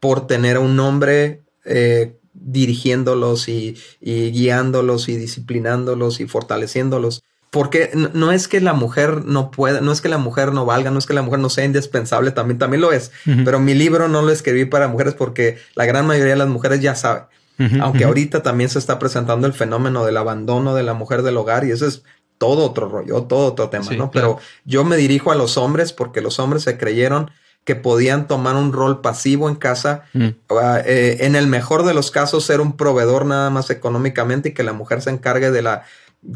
por 0.00 0.26
tener 0.26 0.56
a 0.56 0.60
un 0.60 0.80
hombre 0.80 1.42
eh, 1.64 2.16
dirigiéndolos 2.32 3.48
y, 3.48 3.76
y, 4.00 4.30
guiándolos 4.30 5.08
y 5.08 5.16
disciplinándolos 5.16 6.20
y 6.20 6.26
fortaleciéndolos. 6.26 7.22
Porque 7.50 7.90
no 8.14 8.30
es 8.30 8.46
que 8.46 8.60
la 8.60 8.72
mujer 8.72 9.24
no 9.24 9.50
pueda, 9.50 9.80
no 9.80 9.90
es 9.90 10.00
que 10.00 10.08
la 10.08 10.18
mujer 10.18 10.52
no 10.52 10.64
valga, 10.66 10.90
no 10.92 11.00
es 11.00 11.06
que 11.06 11.14
la 11.14 11.22
mujer 11.22 11.40
no 11.40 11.50
sea 11.50 11.64
indispensable, 11.64 12.30
también, 12.30 12.58
también 12.58 12.80
lo 12.80 12.92
es. 12.92 13.10
Uh 13.26 13.30
-huh. 13.30 13.44
Pero 13.44 13.58
mi 13.58 13.74
libro 13.74 14.08
no 14.08 14.22
lo 14.22 14.30
escribí 14.30 14.66
para 14.66 14.86
mujeres 14.86 15.14
porque 15.14 15.58
la 15.74 15.84
gran 15.84 16.06
mayoría 16.06 16.34
de 16.34 16.38
las 16.38 16.48
mujeres 16.48 16.80
ya 16.80 16.94
sabe. 16.94 17.22
Uh 17.58 17.64
-huh, 17.64 17.82
Aunque 17.82 18.04
ahorita 18.04 18.42
también 18.42 18.70
se 18.70 18.78
está 18.78 19.00
presentando 19.00 19.48
el 19.48 19.52
fenómeno 19.52 20.04
del 20.04 20.16
abandono 20.16 20.74
de 20.76 20.84
la 20.84 20.94
mujer 20.94 21.22
del 21.22 21.36
hogar 21.36 21.64
y 21.64 21.72
eso 21.72 21.86
es 21.86 22.04
todo 22.38 22.64
otro 22.64 22.88
rollo, 22.88 23.24
todo 23.24 23.46
otro 23.48 23.68
tema, 23.68 23.84
sí, 23.84 23.96
¿no? 23.96 24.10
Claro. 24.12 24.36
Pero 24.36 24.46
yo 24.64 24.84
me 24.84 24.96
dirijo 24.96 25.32
a 25.32 25.34
los 25.34 25.56
hombres 25.58 25.92
porque 25.92 26.20
los 26.22 26.38
hombres 26.38 26.62
se 26.62 26.78
creyeron 26.78 27.32
que 27.70 27.76
podían 27.76 28.26
tomar 28.26 28.56
un 28.56 28.72
rol 28.72 29.00
pasivo 29.00 29.48
en 29.48 29.54
casa, 29.54 30.02
mm. 30.12 30.26
uh, 30.48 30.58
eh, 30.84 31.18
en 31.20 31.36
el 31.36 31.46
mejor 31.46 31.84
de 31.84 31.94
los 31.94 32.10
casos 32.10 32.44
ser 32.44 32.60
un 32.60 32.76
proveedor 32.76 33.24
nada 33.26 33.48
más 33.48 33.70
económicamente 33.70 34.48
y 34.48 34.54
que 34.54 34.64
la 34.64 34.72
mujer 34.72 35.02
se 35.02 35.10
encargue 35.10 35.52
de 35.52 35.62
la 35.62 35.84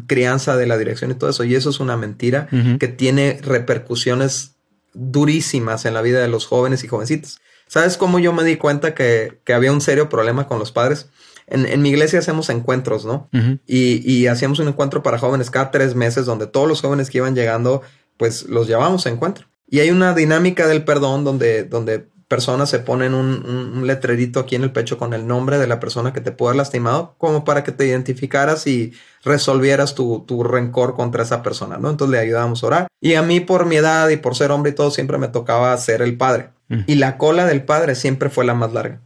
crianza, 0.07 0.55
de 0.55 0.65
la 0.65 0.77
dirección 0.77 1.11
y 1.11 1.15
todo 1.15 1.29
eso. 1.29 1.43
Y 1.43 1.53
eso 1.53 1.71
es 1.71 1.81
una 1.81 1.97
mentira 1.97 2.47
que 2.79 2.87
tiene 2.87 3.37
repercusiones 3.41 4.55
durísimas 4.93 5.83
en 5.83 5.93
la 5.93 6.01
vida 6.01 6.21
de 6.21 6.29
los 6.29 6.45
jóvenes 6.45 6.85
y 6.85 6.87
jovencitas. 6.87 7.41
¿Sabes 7.67 7.97
cómo 7.97 8.19
yo 8.19 8.31
me 8.31 8.45
di 8.45 8.55
cuenta 8.55 8.95
que, 8.95 9.41
que 9.43 9.53
había 9.53 9.73
un 9.73 9.81
serio 9.81 10.07
problema 10.07 10.47
con 10.47 10.57
los 10.57 10.71
padres? 10.71 11.09
En, 11.47 11.65
en, 11.65 11.81
mi 11.81 11.89
iglesia 11.89 12.19
hacemos 12.19 12.49
encuentros, 12.49 13.03
¿no? 13.03 13.27
Uh 13.33 13.37
-huh. 13.37 13.59
y, 13.67 14.09
y, 14.09 14.27
hacíamos 14.27 14.59
un 14.59 14.69
encuentro 14.69 15.03
para 15.03 15.17
jóvenes 15.17 15.51
cada 15.51 15.69
tres 15.69 15.95
meses 15.95 16.25
donde 16.25 16.47
todos 16.47 16.65
los 16.65 16.79
jóvenes 16.79 17.09
que 17.09 17.17
iban 17.17 17.35
llegando, 17.35 17.81
pues 18.15 18.43
los 18.43 18.67
llevábamos 18.67 19.05
a 19.05 19.09
encuentro. 19.09 19.47
Y 19.67 19.79
hay 19.79 19.89
una 19.89 20.13
dinámica 20.13 20.67
del 20.67 20.83
perdón 20.83 21.23
donde, 21.23 21.63
donde 21.63 22.07
personas 22.27 22.69
se 22.69 22.79
ponen 22.79 23.13
un, 23.13 23.45
un, 23.45 23.87
letrerito 23.87 24.39
aquí 24.39 24.55
en 24.55 24.63
el 24.63 24.71
pecho 24.71 24.97
con 24.97 25.13
el 25.13 25.27
nombre 25.27 25.59
de 25.59 25.67
la 25.67 25.79
persona 25.79 26.11
que 26.11 26.21
te 26.21 26.31
pudo 26.31 26.49
haber 26.49 26.57
lastimado, 26.57 27.15
como 27.17 27.45
para 27.45 27.63
que 27.63 27.71
te 27.71 27.85
identificaras 27.85 28.65
y 28.67 28.93
resolvieras 29.23 29.95
tu, 29.95 30.23
tu 30.27 30.43
rencor 30.43 30.95
contra 30.95 31.23
esa 31.23 31.43
persona, 31.43 31.77
¿no? 31.77 31.89
Entonces 31.89 32.11
le 32.11 32.19
ayudábamos 32.19 32.63
a 32.63 32.67
orar. 32.67 32.87
Y 32.99 33.13
a 33.13 33.21
mí, 33.21 33.39
por 33.39 33.65
mi 33.65 33.75
edad 33.75 34.09
y 34.09 34.17
por 34.17 34.35
ser 34.35 34.51
hombre 34.51 34.71
y 34.71 34.75
todo, 34.75 34.91
siempre 34.91 35.17
me 35.17 35.27
tocaba 35.27 35.77
ser 35.77 36.01
el 36.01 36.17
padre. 36.17 36.49
Mm. 36.69 36.79
Y 36.87 36.95
la 36.95 37.17
cola 37.17 37.45
del 37.45 37.63
padre 37.63 37.95
siempre 37.95 38.29
fue 38.29 38.45
la 38.45 38.55
más 38.55 38.73
larga. 38.73 39.01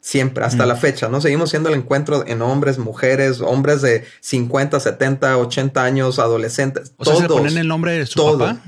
Siempre, 0.00 0.44
hasta 0.44 0.64
mm. 0.64 0.68
la 0.68 0.76
fecha, 0.76 1.08
¿no? 1.08 1.20
Seguimos 1.20 1.50
siendo 1.50 1.68
el 1.68 1.76
encuentro 1.76 2.24
en 2.26 2.42
hombres, 2.42 2.78
mujeres, 2.78 3.40
hombres 3.40 3.82
de 3.82 4.04
50, 4.20 4.80
70, 4.80 5.36
80 5.36 5.84
años, 5.84 6.18
adolescentes. 6.18 6.92
O 6.96 7.04
sea, 7.04 7.14
todos, 7.14 7.22
¿se 7.22 7.28
ponen 7.28 7.58
el 7.58 7.68
nombre 7.68 7.92
de 7.92 8.06
su 8.06 8.14
todos. 8.14 8.40
papá? 8.40 8.60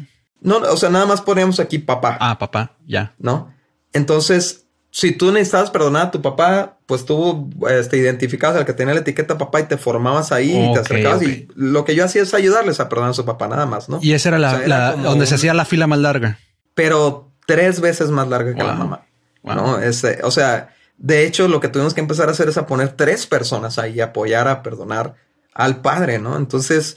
No, 0.46 0.58
o 0.58 0.76
sea, 0.76 0.90
nada 0.90 1.06
más 1.06 1.22
ponemos 1.22 1.58
aquí 1.58 1.80
papá. 1.80 2.16
Ah, 2.20 2.38
papá, 2.38 2.76
ya. 2.86 3.14
¿No? 3.18 3.52
Entonces, 3.92 4.66
si 4.92 5.10
tú 5.10 5.32
necesitabas 5.32 5.72
perdonar 5.72 6.06
a 6.06 6.10
tu 6.12 6.22
papá, 6.22 6.78
pues 6.86 7.04
tú 7.04 7.50
este, 7.68 7.96
identificabas 7.96 8.56
al 8.56 8.64
que 8.64 8.72
tenía 8.72 8.94
la 8.94 9.00
etiqueta 9.00 9.36
papá 9.36 9.58
y 9.58 9.64
te 9.64 9.76
formabas 9.76 10.30
ahí 10.30 10.52
okay, 10.52 10.70
y 10.70 10.72
te 10.72 10.78
acercabas. 10.78 11.16
Okay. 11.18 11.28
Y 11.28 11.48
lo 11.56 11.84
que 11.84 11.96
yo 11.96 12.04
hacía 12.04 12.22
es 12.22 12.32
ayudarles 12.32 12.78
a 12.78 12.88
perdonar 12.88 13.10
a 13.10 13.14
su 13.14 13.24
papá, 13.24 13.48
nada 13.48 13.66
más, 13.66 13.88
¿no? 13.88 13.98
Y 14.00 14.12
esa 14.12 14.28
era 14.28 14.38
la, 14.38 14.48
o 14.48 14.50
sea, 14.52 14.64
era 14.64 14.68
la 14.68 14.92
donde 14.92 15.24
un, 15.24 15.26
se 15.26 15.34
hacía 15.34 15.52
la 15.52 15.64
fila 15.64 15.88
más 15.88 15.98
larga. 15.98 16.38
Pero 16.74 17.32
tres 17.44 17.80
veces 17.80 18.10
más 18.10 18.28
larga 18.28 18.54
que 18.54 18.62
la 18.62 18.74
mamá. 18.74 19.04
Wow. 19.42 19.54
¿no? 19.56 19.78
Este, 19.80 20.20
o 20.22 20.30
sea, 20.30 20.76
de 20.96 21.26
hecho, 21.26 21.48
lo 21.48 21.58
que 21.58 21.68
tuvimos 21.68 21.92
que 21.92 22.00
empezar 22.00 22.28
a 22.28 22.30
hacer 22.30 22.48
es 22.48 22.56
a 22.56 22.68
poner 22.68 22.90
tres 22.90 23.26
personas 23.26 23.80
ahí, 23.80 24.00
apoyar 24.00 24.46
a 24.46 24.62
perdonar 24.62 25.16
al 25.54 25.80
padre, 25.80 26.20
¿no? 26.20 26.36
Entonces, 26.36 26.96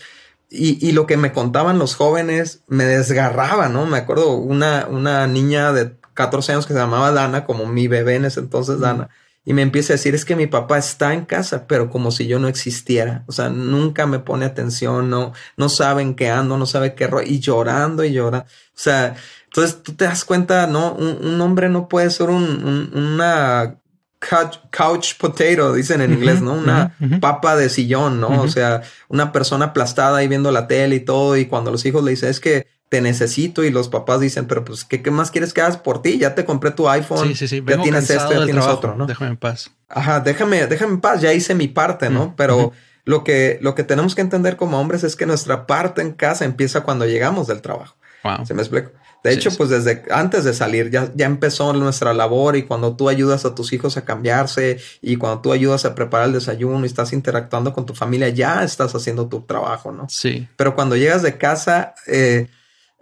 y, 0.49 0.85
y, 0.85 0.91
lo 0.93 1.05
que 1.05 1.17
me 1.17 1.31
contaban 1.31 1.77
los 1.77 1.95
jóvenes 1.95 2.63
me 2.67 2.85
desgarraba, 2.85 3.69
¿no? 3.69 3.85
Me 3.85 3.99
acuerdo 3.99 4.33
una, 4.33 4.87
una 4.89 5.27
niña 5.27 5.71
de 5.73 5.95
14 6.15 6.53
años 6.53 6.65
que 6.65 6.73
se 6.73 6.79
llamaba 6.79 7.11
Dana, 7.11 7.45
como 7.45 7.65
mi 7.65 7.87
bebé 7.87 8.15
en 8.15 8.25
ese 8.25 8.39
entonces, 8.39 8.79
Dana, 8.79 9.09
y 9.45 9.53
me 9.53 9.61
empieza 9.61 9.93
a 9.93 9.95
decir, 9.95 10.15
es 10.15 10.25
que 10.25 10.35
mi 10.35 10.47
papá 10.47 10.77
está 10.77 11.13
en 11.13 11.25
casa, 11.25 11.65
pero 11.67 11.89
como 11.89 12.11
si 12.11 12.27
yo 12.27 12.39
no 12.39 12.47
existiera. 12.47 13.23
O 13.27 13.31
sea, 13.31 13.49
nunca 13.49 14.05
me 14.05 14.19
pone 14.19 14.45
atención, 14.45 15.09
no, 15.09 15.33
no 15.57 15.69
saben 15.69 16.15
qué 16.15 16.29
ando, 16.29 16.57
no 16.57 16.65
sabe 16.65 16.93
qué 16.93 17.07
rollo, 17.07 17.27
y 17.27 17.39
llorando 17.39 18.03
y 18.03 18.11
llorando. 18.11 18.45
O 18.47 18.51
sea, 18.73 19.15
entonces 19.45 19.81
tú 19.81 19.93
te 19.93 20.05
das 20.05 20.25
cuenta, 20.25 20.67
¿no? 20.67 20.93
Un, 20.93 21.25
un 21.25 21.41
hombre 21.41 21.69
no 21.69 21.87
puede 21.87 22.09
ser 22.09 22.29
un, 22.29 22.43
un, 22.43 22.91
una 22.95 23.79
couch, 24.19 24.57
couch, 24.71 25.15
potato, 25.17 25.73
dicen 25.73 26.01
en 26.01 26.11
uh 26.11 26.13
-huh, 26.13 26.17
inglés, 26.17 26.41
¿no? 26.41 26.53
Una 26.53 26.95
uh 26.99 27.05
-huh. 27.05 27.19
papa 27.19 27.55
de 27.55 27.69
sillón, 27.69 28.19
¿no? 28.19 28.41
O 28.41 28.47
sea, 28.47 28.81
una 29.07 29.31
persona 29.31 29.65
aplastada 29.65 30.17
ahí 30.17 30.27
viendo 30.27 30.51
la 30.51 30.67
tele 30.67 30.95
y 30.95 30.99
todo, 30.99 31.37
y 31.37 31.45
cuando 31.45 31.71
los 31.71 31.85
hijos 31.85 32.03
le 32.03 32.11
dicen, 32.11 32.29
es 32.29 32.39
que 32.39 32.67
te 32.89 33.01
necesito, 33.01 33.63
y 33.63 33.69
los 33.69 33.87
papás 33.87 34.19
dicen, 34.19 34.45
pero 34.47 34.65
pues, 34.65 34.83
¿qué, 34.83 35.01
qué 35.01 35.11
más 35.11 35.31
quieres 35.31 35.53
que 35.53 35.61
hagas 35.61 35.77
por 35.77 36.01
ti? 36.01 36.17
Ya 36.17 36.33
te 36.35 36.43
compré 36.43 36.71
tu 36.71 36.89
iPhone, 36.89 37.27
sí, 37.29 37.35
sí, 37.35 37.47
sí. 37.47 37.63
ya 37.65 37.81
tienes 37.81 38.09
esto, 38.09 38.31
ya 38.31 38.45
tienes 38.45 38.63
trabajo. 38.63 38.77
otro, 38.77 38.95
¿no? 38.95 39.05
Déjame 39.05 39.31
en 39.31 39.37
paz. 39.37 39.71
Ajá, 39.87 40.19
déjame, 40.19 40.65
déjame 40.67 40.93
en 40.93 41.01
paz, 41.01 41.21
ya 41.21 41.31
hice 41.33 41.53
mi 41.55 41.67
parte, 41.67 42.09
¿no? 42.09 42.33
Pero 42.35 42.73
lo 43.05 43.23
que, 43.23 43.59
lo 43.61 43.73
que 43.73 43.83
tenemos 43.83 44.15
que 44.15 44.21
entender 44.21 44.57
como 44.57 44.79
hombres 44.79 45.03
es 45.03 45.15
que 45.15 45.25
nuestra 45.25 45.65
parte 45.67 46.01
en 46.01 46.13
casa 46.13 46.45
empieza 46.45 46.81
cuando 46.81 47.05
llegamos 47.05 47.47
del 47.47 47.61
trabajo. 47.61 47.95
Wow. 48.23 48.45
¿Se 48.45 48.53
me 48.53 48.61
explica? 48.61 48.91
De 49.23 49.33
hecho, 49.33 49.51
sí, 49.51 49.57
pues 49.57 49.69
desde 49.69 50.03
antes 50.11 50.45
de 50.45 50.53
salir 50.53 50.89
ya, 50.91 51.11
ya 51.13 51.25
empezó 51.25 51.73
nuestra 51.73 52.13
labor 52.13 52.55
y 52.55 52.63
cuando 52.63 52.95
tú 52.95 53.09
ayudas 53.09 53.43
a 53.45 53.53
tus 53.53 53.73
hijos 53.73 53.97
a 53.97 54.05
cambiarse 54.05 54.79
y 55.01 55.17
cuando 55.17 55.41
tú 55.41 55.51
ayudas 55.51 55.83
a 55.85 55.93
preparar 55.93 56.27
el 56.27 56.33
desayuno 56.33 56.81
y 56.83 56.85
estás 56.85 57.11
interactuando 57.11 57.73
con 57.73 57.85
tu 57.85 57.93
familia, 57.93 58.29
ya 58.29 58.63
estás 58.63 58.95
haciendo 58.95 59.27
tu 59.27 59.41
trabajo, 59.41 59.91
¿no? 59.91 60.07
Sí. 60.09 60.47
Pero 60.55 60.73
cuando 60.73 60.95
llegas 60.95 61.21
de 61.21 61.37
casa, 61.37 61.95
eh, 62.07 62.47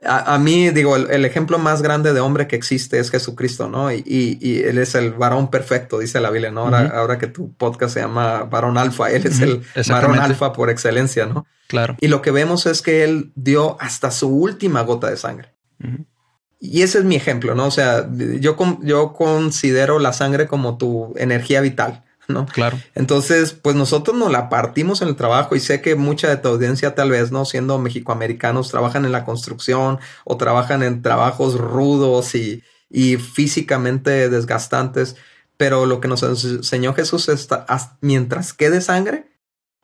a, 0.04 0.36
a, 0.36 0.40
mí, 0.40 0.70
digo, 0.70 0.96
el, 0.96 1.10
el, 1.10 1.26
ejemplo 1.26 1.58
más 1.58 1.82
grande 1.82 2.14
de 2.14 2.20
hombre 2.20 2.48
que 2.48 2.56
existe 2.56 3.00
es 3.00 3.10
Jesucristo, 3.10 3.68
¿no? 3.68 3.92
Y, 3.92 4.04
y, 4.06 4.38
y 4.42 4.62
él 4.62 4.78
es 4.78 4.96
el 4.96 5.12
varón 5.14 5.50
perfecto, 5.50 6.00
dice 6.00 6.20
la 6.20 6.30
Biblia, 6.30 6.52
¿no? 6.52 6.62
Ahora, 6.62 6.82
uh 6.82 6.86
-huh. 6.86 6.94
ahora 6.94 7.18
que 7.18 7.28
tu 7.28 7.54
podcast 7.54 7.96
se 7.96 8.02
llama 8.02 8.44
varón 8.44 8.78
alfa, 8.78 9.10
él 9.10 9.26
es 9.26 9.40
el 9.42 9.64
varón 9.90 10.20
alfa 10.20 10.54
por 10.54 10.70
excelencia, 10.70 11.26
¿no? 11.26 11.48
Claro. 11.68 11.98
Y 12.00 12.08
lo 12.08 12.22
que 12.22 12.32
vemos 12.32 12.66
es 12.66 12.82
que 12.82 13.04
él 13.04 13.32
dio 13.36 13.78
hasta 13.82 14.12
su 14.12 14.30
última 14.30 14.82
gota 14.82 15.10
de 15.10 15.18
sangre. 15.18 15.57
Uh 15.84 15.88
-huh. 15.88 16.06
Y 16.60 16.82
ese 16.82 17.00
es 17.00 17.06
mi 17.06 17.16
ejemplo, 17.16 17.54
¿no? 17.54 17.68
O 17.68 17.72
sea, 17.72 18.10
yo, 18.40 18.58
yo 18.82 19.14
considero 19.14 20.00
la 20.00 20.12
sangre 20.14 20.48
como 20.48 20.78
tu 20.78 21.14
energía 21.18 21.62
vital, 21.62 22.04
¿no? 22.28 22.48
Claro. 22.48 22.80
Entonces, 22.96 23.54
pues 23.54 23.76
nosotros 23.76 24.18
nos 24.18 24.32
la 24.32 24.50
partimos 24.50 25.02
en 25.04 25.10
el 25.10 25.16
trabajo 25.16 25.56
y 25.56 25.60
sé 25.60 25.82
que 25.82 25.96
mucha 25.96 26.30
de 26.30 26.38
tu 26.38 26.50
audiencia 26.50 26.96
tal 26.96 27.12
vez, 27.12 27.32
¿no? 27.32 27.46
Siendo 27.46 27.78
mexicoamericanos, 27.78 28.70
trabajan 28.70 29.06
en 29.06 29.12
la 29.12 29.24
construcción 29.24 30.00
o 30.26 30.38
trabajan 30.38 30.82
en 30.82 31.04
trabajos 31.04 31.60
rudos 31.60 32.34
y, 32.34 32.64
y 32.90 33.18
físicamente 33.18 34.30
desgastantes, 34.30 35.16
pero 35.58 35.86
lo 35.86 36.02
que 36.02 36.08
nos 36.08 36.24
enseñó 36.24 36.96
Jesús 36.96 37.30
es, 37.30 37.48
mientras 38.02 38.54
quede 38.54 38.82
sangre, 38.82 39.28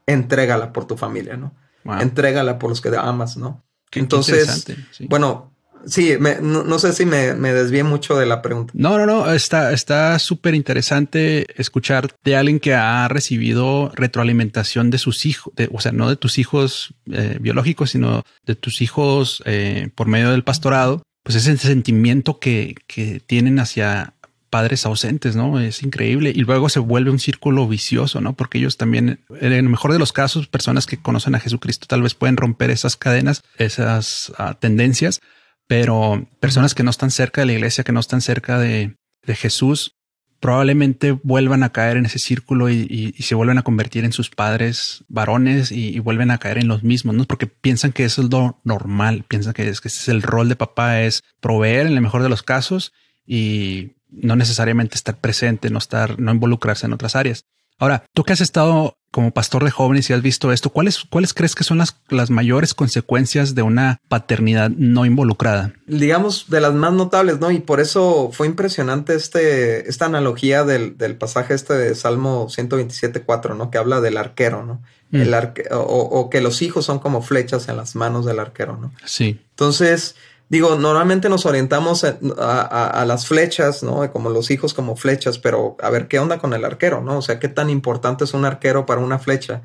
entrégala 0.07 0.73
por 0.73 0.85
tu 0.85 0.97
familia, 0.97 1.37
¿no? 1.37 1.53
Entrégala 1.99 2.57
por 2.57 2.69
los 2.71 2.81
que 2.81 2.89
amas, 2.97 3.37
¿no? 3.37 3.63
Entonces, 3.91 4.65
bueno, 5.07 5.52
sí, 5.85 6.15
no, 6.41 6.79
sé 6.79 6.93
si 6.93 7.05
me, 7.05 7.33
me, 7.33 7.53
desvié 7.53 7.83
mucho 7.83 8.17
de 8.17 8.25
la 8.25 8.41
pregunta. 8.41 8.73
No, 8.75 8.97
no, 8.97 9.05
no, 9.05 9.31
está 9.31 10.17
súper 10.19 10.55
interesante 10.55 11.45
escuchar 11.59 12.15
de 12.23 12.35
alguien 12.35 12.59
que 12.59 12.73
ha 12.73 13.07
recibido 13.07 13.91
retroalimentación 13.95 14.89
de 14.89 14.97
sus 14.97 15.25
hijos, 15.25 15.53
o 15.71 15.79
sea, 15.79 15.91
no 15.91 16.09
de 16.09 16.15
tus 16.15 16.37
hijos 16.37 16.93
eh, 17.11 17.37
biológicos, 17.39 17.91
sino 17.91 18.23
de 18.45 18.55
tus 18.55 18.81
hijos 18.81 19.41
eh, 19.45 19.89
por 19.95 20.07
medio 20.07 20.31
del 20.31 20.43
pastorado, 20.43 21.03
pues 21.23 21.35
ese 21.35 21.55
sentimiento 21.57 22.39
que, 22.39 22.75
que 22.87 23.21
tienen 23.25 23.59
hacia 23.59 24.13
padres 24.53 24.85
ausentes, 24.85 25.35
¿no? 25.35 25.59
Es 25.59 25.81
increíble. 25.81 26.31
Y 26.35 26.41
luego 26.41 26.69
se 26.69 26.77
vuelve 26.77 27.09
un 27.09 27.17
círculo 27.17 27.67
vicioso, 27.67 28.21
¿no? 28.21 28.33
Porque 28.33 28.59
ellos 28.59 28.77
también, 28.77 29.19
en 29.41 29.51
el 29.51 29.63
mejor 29.63 29.93
de 29.93 29.97
los 29.97 30.13
casos, 30.13 30.47
personas 30.47 30.85
que 30.85 30.97
conocen 30.97 31.33
a 31.33 31.39
Jesucristo 31.39 31.87
tal 31.87 32.03
vez 32.03 32.13
pueden 32.13 32.37
romper 32.37 32.69
esas 32.69 32.95
cadenas, 32.95 33.41
esas 33.57 34.31
ah, 34.37 34.53
tendencias, 34.59 35.21
pero 35.67 36.27
personas 36.39 36.75
que 36.75 36.83
no 36.83 36.89
están 36.89 37.11
cerca 37.11 37.41
de 37.41 37.47
la 37.47 37.53
iglesia, 37.53 37.83
que 37.83 37.91
no 37.91 37.99
están 37.99 38.21
cerca 38.21 38.59
de, 38.59 38.95
Jesús, 39.25 39.95
probablemente 40.41 41.13
vuelvan 41.23 41.63
a 41.63 41.71
caer 41.71 41.95
en 41.95 42.05
ese 42.05 42.19
círculo 42.19 42.69
y, 42.69 43.15
se 43.19 43.35
vuelven 43.35 43.57
a 43.57 43.63
convertir 43.63 44.03
en 44.03 44.11
sus 44.11 44.29
padres 44.29 45.05
varones 45.07 45.71
y, 45.71 45.97
vuelven 45.99 46.31
a 46.31 46.37
caer 46.37 46.57
en 46.57 46.67
los 46.67 46.83
mismos, 46.83 47.15
¿no? 47.15 47.25
Porque 47.25 47.47
piensan 47.47 47.93
que 47.93 48.03
eso 48.03 48.21
es 48.21 48.29
lo 48.29 48.59
normal, 48.63 49.23
piensan 49.27 49.53
que, 49.53 49.69
es, 49.69 49.79
que 49.79 49.87
ese 49.87 49.99
es 49.99 50.07
el 50.09 50.21
rol 50.21 50.49
de 50.49 50.57
papá, 50.57 51.01
es 51.01 51.23
proveer 51.39 51.87
en 51.87 51.93
el 51.93 52.01
mejor 52.01 52.21
de 52.21 52.29
los 52.29 52.43
casos 52.43 52.93
y 53.25 53.93
no 54.09 54.35
necesariamente 54.35 54.95
estar 54.95 55.17
presente, 55.17 55.69
no 55.69 55.77
estar, 55.77 56.19
no 56.19 56.31
involucrarse 56.31 56.85
en 56.85 56.93
otras 56.93 57.15
áreas. 57.15 57.45
Ahora, 57.83 58.05
tú 58.13 58.23
que 58.23 58.31
has 58.31 58.39
estado 58.39 58.97
como 59.11 59.31
pastor 59.31 59.65
de 59.65 59.71
jóvenes 59.71 60.09
y 60.09 60.13
has 60.13 60.21
visto 60.21 60.53
esto, 60.53 60.69
¿cuáles, 60.69 61.03
cuáles 61.03 61.33
crees 61.33 61.53
que 61.53 61.65
son 61.65 61.79
las, 61.79 61.97
las 62.07 62.29
mayores 62.29 62.73
consecuencias 62.73 63.55
de 63.55 63.61
una 63.61 63.99
paternidad 64.07 64.69
no 64.69 65.05
involucrada? 65.05 65.73
Digamos, 65.85 66.49
de 66.49 66.61
las 66.61 66.73
más 66.73 66.93
notables, 66.93 67.41
¿no? 67.41 67.51
Y 67.51 67.59
por 67.59 67.81
eso 67.81 68.29
fue 68.31 68.47
impresionante 68.47 69.15
este, 69.15 69.89
esta 69.89 70.05
analogía 70.05 70.63
del, 70.63 70.95
pasaje 71.17 71.55
este 71.55 71.73
de 71.73 71.93
Salmo 71.93 72.47
127.4, 72.47 73.57
¿no? 73.57 73.69
Que 73.69 73.79
habla 73.79 73.99
del 73.99 74.15
arquero, 74.15 74.63
¿no? 74.65 74.81
Mm. 75.11 75.21
El 75.21 75.33
arque 75.33 75.65
o, 75.71 75.79
o, 75.81 76.29
que 76.29 76.39
los 76.39 76.61
hijos 76.61 76.85
son 76.85 76.99
como 76.99 77.21
flechas 77.21 77.67
en 77.67 77.75
las 77.75 77.97
manos 77.97 78.25
del 78.25 78.39
arquero, 78.39 78.77
¿no? 78.77 78.93
Sí. 79.03 79.41
Entonces, 79.49 80.15
Digo, 80.49 80.75
normalmente 80.75 81.29
nos 81.29 81.45
orientamos 81.45 82.03
a, 82.03 83.05
las 83.07 83.27
flechas, 83.27 83.81
¿no? 83.81 84.11
Como 84.11 84.29
los 84.29 84.51
hijos 84.51 84.73
como 84.73 84.95
flechas, 84.95 85.39
pero 85.39 85.77
a 85.81 85.89
ver 85.89 86.07
qué 86.07 86.19
onda 86.19 86.37
con 86.37 86.53
el 86.53 86.63
arquero, 86.63 87.01
¿no? 87.01 87.17
O 87.17 87.21
sea, 87.21 87.39
qué 87.39 87.47
tan 87.47 87.69
importante 87.69 88.23
es 88.23 88.33
un 88.33 88.45
arquero 88.45 88.85
para 88.85 89.01
una 89.01 89.17
flecha. 89.17 89.63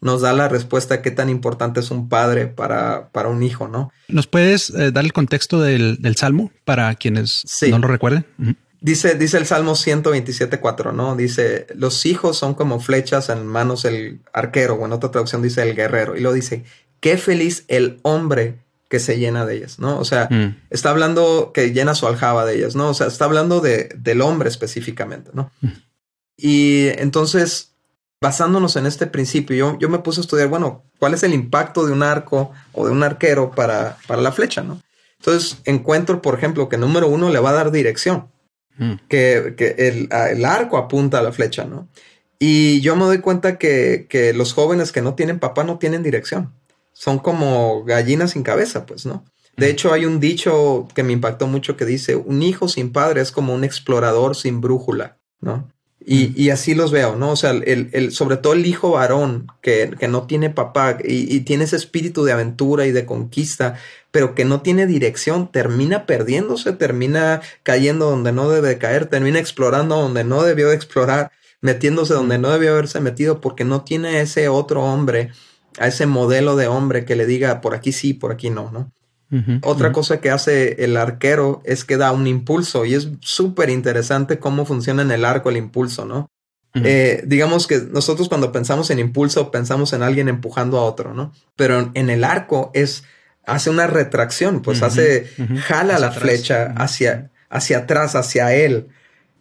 Nos 0.00 0.20
da 0.20 0.32
la 0.32 0.48
respuesta 0.48 0.96
de 0.96 1.02
qué 1.02 1.10
tan 1.10 1.28
importante 1.28 1.80
es 1.80 1.90
un 1.90 2.08
padre 2.08 2.46
para, 2.46 3.08
para 3.08 3.28
un 3.28 3.42
hijo, 3.42 3.66
¿no? 3.66 3.90
¿Nos 4.06 4.28
puedes 4.28 4.70
eh, 4.70 4.92
dar 4.92 5.04
el 5.04 5.12
contexto 5.12 5.60
del, 5.60 5.98
salmo 6.16 6.52
para 6.64 6.94
quienes 6.94 7.42
no 7.68 7.78
lo 7.78 7.88
recuerden? 7.88 8.24
Dice, 8.80 9.16
dice 9.16 9.38
el 9.38 9.46
Salmo 9.46 9.72
127.4, 9.72 10.94
¿no? 10.94 11.16
Dice, 11.16 11.66
los 11.74 12.06
hijos 12.06 12.38
son 12.38 12.54
como 12.54 12.78
flechas 12.78 13.28
en 13.28 13.44
manos 13.44 13.82
del 13.82 14.20
arquero, 14.32 14.74
o 14.74 14.86
en 14.86 14.92
otra 14.92 15.10
traducción 15.10 15.42
dice 15.42 15.62
el 15.62 15.74
guerrero. 15.74 16.16
Y 16.16 16.20
lo 16.20 16.32
dice, 16.32 16.64
qué 17.00 17.18
feliz 17.18 17.64
el 17.66 17.98
hombre 18.02 18.60
que 18.88 19.00
se 19.00 19.18
llena 19.18 19.44
de 19.44 19.56
ellas, 19.56 19.78
¿no? 19.78 19.98
O 19.98 20.04
sea, 20.04 20.28
mm. 20.30 20.62
está 20.70 20.90
hablando 20.90 21.52
que 21.52 21.72
llena 21.72 21.94
su 21.94 22.06
aljaba 22.06 22.46
de 22.46 22.56
ellas, 22.56 22.74
¿no? 22.74 22.88
O 22.88 22.94
sea, 22.94 23.06
está 23.06 23.26
hablando 23.26 23.60
de, 23.60 23.90
del 23.96 24.22
hombre 24.22 24.48
específicamente, 24.48 25.30
¿no? 25.34 25.50
Mm. 25.60 25.68
Y 26.38 26.88
entonces, 26.98 27.74
basándonos 28.20 28.76
en 28.76 28.86
este 28.86 29.06
principio, 29.06 29.56
yo, 29.56 29.78
yo 29.78 29.88
me 29.90 29.98
puse 29.98 30.20
a 30.20 30.22
estudiar, 30.22 30.48
bueno, 30.48 30.84
¿cuál 30.98 31.12
es 31.12 31.22
el 31.22 31.34
impacto 31.34 31.86
de 31.86 31.92
un 31.92 32.02
arco 32.02 32.52
o 32.72 32.86
de 32.86 32.92
un 32.92 33.02
arquero 33.02 33.50
para, 33.50 33.98
para 34.06 34.22
la 34.22 34.32
flecha, 34.32 34.62
¿no? 34.62 34.80
Entonces, 35.18 35.58
encuentro, 35.64 36.22
por 36.22 36.34
ejemplo, 36.34 36.68
que 36.68 36.78
número 36.78 37.08
uno 37.08 37.28
le 37.28 37.40
va 37.40 37.50
a 37.50 37.54
dar 37.54 37.70
dirección, 37.70 38.28
mm. 38.78 38.94
que, 39.08 39.54
que 39.56 39.74
el, 39.88 40.08
el, 40.10 40.44
arco 40.46 40.78
apunta 40.78 41.18
a 41.18 41.22
la 41.22 41.32
flecha, 41.32 41.64
¿no? 41.64 41.88
Y 42.38 42.80
yo 42.80 42.96
me 42.96 43.04
doy 43.04 43.18
cuenta 43.18 43.58
que, 43.58 44.06
que 44.08 44.32
los 44.32 44.54
jóvenes 44.54 44.92
que 44.92 45.02
no 45.02 45.14
tienen 45.14 45.40
papá 45.40 45.64
no 45.64 45.76
tienen 45.76 46.04
dirección 46.04 46.54
son 46.98 47.20
como 47.20 47.84
gallinas 47.84 48.32
sin 48.32 48.42
cabeza, 48.42 48.84
pues, 48.84 49.06
¿no? 49.06 49.24
De 49.56 49.70
hecho, 49.70 49.92
hay 49.92 50.04
un 50.04 50.18
dicho 50.18 50.88
que 50.96 51.04
me 51.04 51.12
impactó 51.12 51.46
mucho 51.46 51.76
que 51.76 51.84
dice, 51.84 52.16
un 52.16 52.42
hijo 52.42 52.66
sin 52.66 52.92
padre 52.92 53.20
es 53.20 53.30
como 53.30 53.54
un 53.54 53.62
explorador 53.62 54.34
sin 54.34 54.60
brújula, 54.60 55.16
¿no? 55.40 55.68
Y, 56.04 56.48
así 56.50 56.74
los 56.74 56.90
veo, 56.90 57.16
¿no? 57.16 57.32
O 57.32 57.36
sea, 57.36 57.50
el, 57.50 57.90
el, 57.92 58.12
sobre 58.12 58.38
todo 58.38 58.54
el 58.54 58.64
hijo 58.66 58.92
varón 58.92 59.46
que, 59.60 59.94
que 60.00 60.08
no 60.08 60.26
tiene 60.26 60.48
papá 60.48 60.96
y, 61.04 61.36
y, 61.36 61.40
tiene 61.40 61.64
ese 61.64 61.76
espíritu 61.76 62.24
de 62.24 62.32
aventura 62.32 62.86
y 62.86 62.92
de 62.92 63.04
conquista, 63.04 63.78
pero 64.10 64.34
que 64.34 64.44
no 64.46 64.62
tiene 64.62 64.86
dirección, 64.86 65.52
termina 65.52 66.06
perdiéndose, 66.06 66.72
termina 66.72 67.42
cayendo 67.62 68.10
donde 68.10 68.32
no 68.32 68.48
debe 68.48 68.78
caer, 68.78 69.06
termina 69.06 69.38
explorando 69.38 70.00
donde 70.00 70.24
no 70.24 70.42
debió 70.42 70.70
de 70.70 70.76
explorar, 70.76 71.30
metiéndose 71.60 72.14
donde 72.14 72.38
no 72.38 72.50
debió 72.50 72.72
haberse 72.72 73.00
metido 73.00 73.40
porque 73.40 73.64
no 73.64 73.82
tiene 73.82 74.20
ese 74.20 74.48
otro 74.48 74.82
hombre 74.82 75.30
a 75.78 75.86
ese 75.86 76.06
modelo 76.06 76.56
de 76.56 76.66
hombre 76.66 77.04
que 77.04 77.16
le 77.16 77.26
diga 77.26 77.60
por 77.60 77.74
aquí 77.74 77.92
sí, 77.92 78.14
por 78.14 78.32
aquí 78.32 78.50
no, 78.50 78.70
¿no? 78.70 78.92
Otra 79.62 79.92
cosa 79.92 80.22
que 80.22 80.30
hace 80.30 80.82
el 80.84 80.96
arquero 80.96 81.60
es 81.66 81.84
que 81.84 81.98
da 81.98 82.12
un 82.12 82.26
impulso 82.26 82.86
y 82.86 82.94
es 82.94 83.08
súper 83.20 83.68
interesante 83.68 84.38
cómo 84.38 84.64
funciona 84.64 85.02
en 85.02 85.10
el 85.10 85.26
arco 85.26 85.50
el 85.50 85.58
impulso, 85.58 86.06
¿no? 86.06 86.30
Eh, 86.74 87.22
digamos 87.26 87.66
que 87.66 87.78
nosotros 87.90 88.28
cuando 88.28 88.52
pensamos 88.52 88.90
en 88.90 88.98
impulso 89.00 89.50
pensamos 89.50 89.92
en 89.92 90.02
alguien 90.02 90.28
empujando 90.28 90.78
a 90.78 90.84
otro, 90.84 91.12
¿no? 91.12 91.32
Pero 91.56 91.90
en 91.92 92.08
el 92.08 92.24
arco 92.24 92.70
es, 92.72 93.04
hace 93.44 93.68
una 93.68 93.86
retracción, 93.86 94.62
pues 94.62 94.82
hace, 94.82 95.28
jala 95.62 95.98
la 95.98 96.10
flecha 96.10 96.72
hacia, 96.76 97.30
hacia 97.50 97.78
atrás, 97.78 98.14
hacia 98.14 98.54
él, 98.54 98.88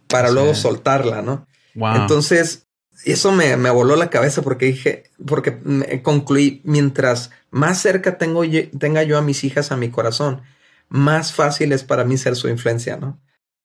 para 0.08 0.32
luego 0.32 0.54
soltarla, 0.54 1.22
¿no? 1.22 1.48
Entonces, 1.76 2.67
eso 3.06 3.32
me, 3.32 3.56
me, 3.58 3.70
voló 3.70 3.96
la 3.96 4.10
cabeza 4.10 4.42
porque 4.42 4.68
dije, 4.68 5.04
porque 5.26 6.02
concluí, 6.04 6.62
mientras 6.64 7.32
más 7.52 7.82
cerca 7.82 8.18
tengo, 8.18 8.44
tenga 8.80 9.04
yo 9.04 9.18
a 9.18 9.22
mis 9.22 9.44
hijas 9.44 9.72
a 9.72 9.78
mi 9.78 9.90
corazón, 9.90 10.42
más 10.90 11.34
fácil 11.34 11.72
es 11.72 11.84
para 11.84 12.04
mí 12.06 12.18
ser 12.18 12.36
su 12.36 12.50
influencia, 12.50 12.98
¿no? 12.98 13.20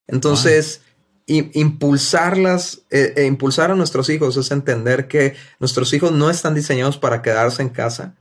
Entonces, 0.06 0.82
impulsarlas, 1.26 2.82
eh, 2.90 3.14
e 3.16 3.24
impulsar 3.24 3.70
a 3.70 3.76
nuestros 3.76 4.08
hijos 4.10 4.36
es 4.36 4.50
entender 4.50 5.08
que 5.08 5.34
nuestros 5.60 5.92
hijos 5.92 6.12
no 6.12 6.30
están 6.30 6.54
diseñados 6.54 6.98
para 6.98 7.22
quedarse 7.22 7.62
en 7.62 7.68
casa, 7.68 8.16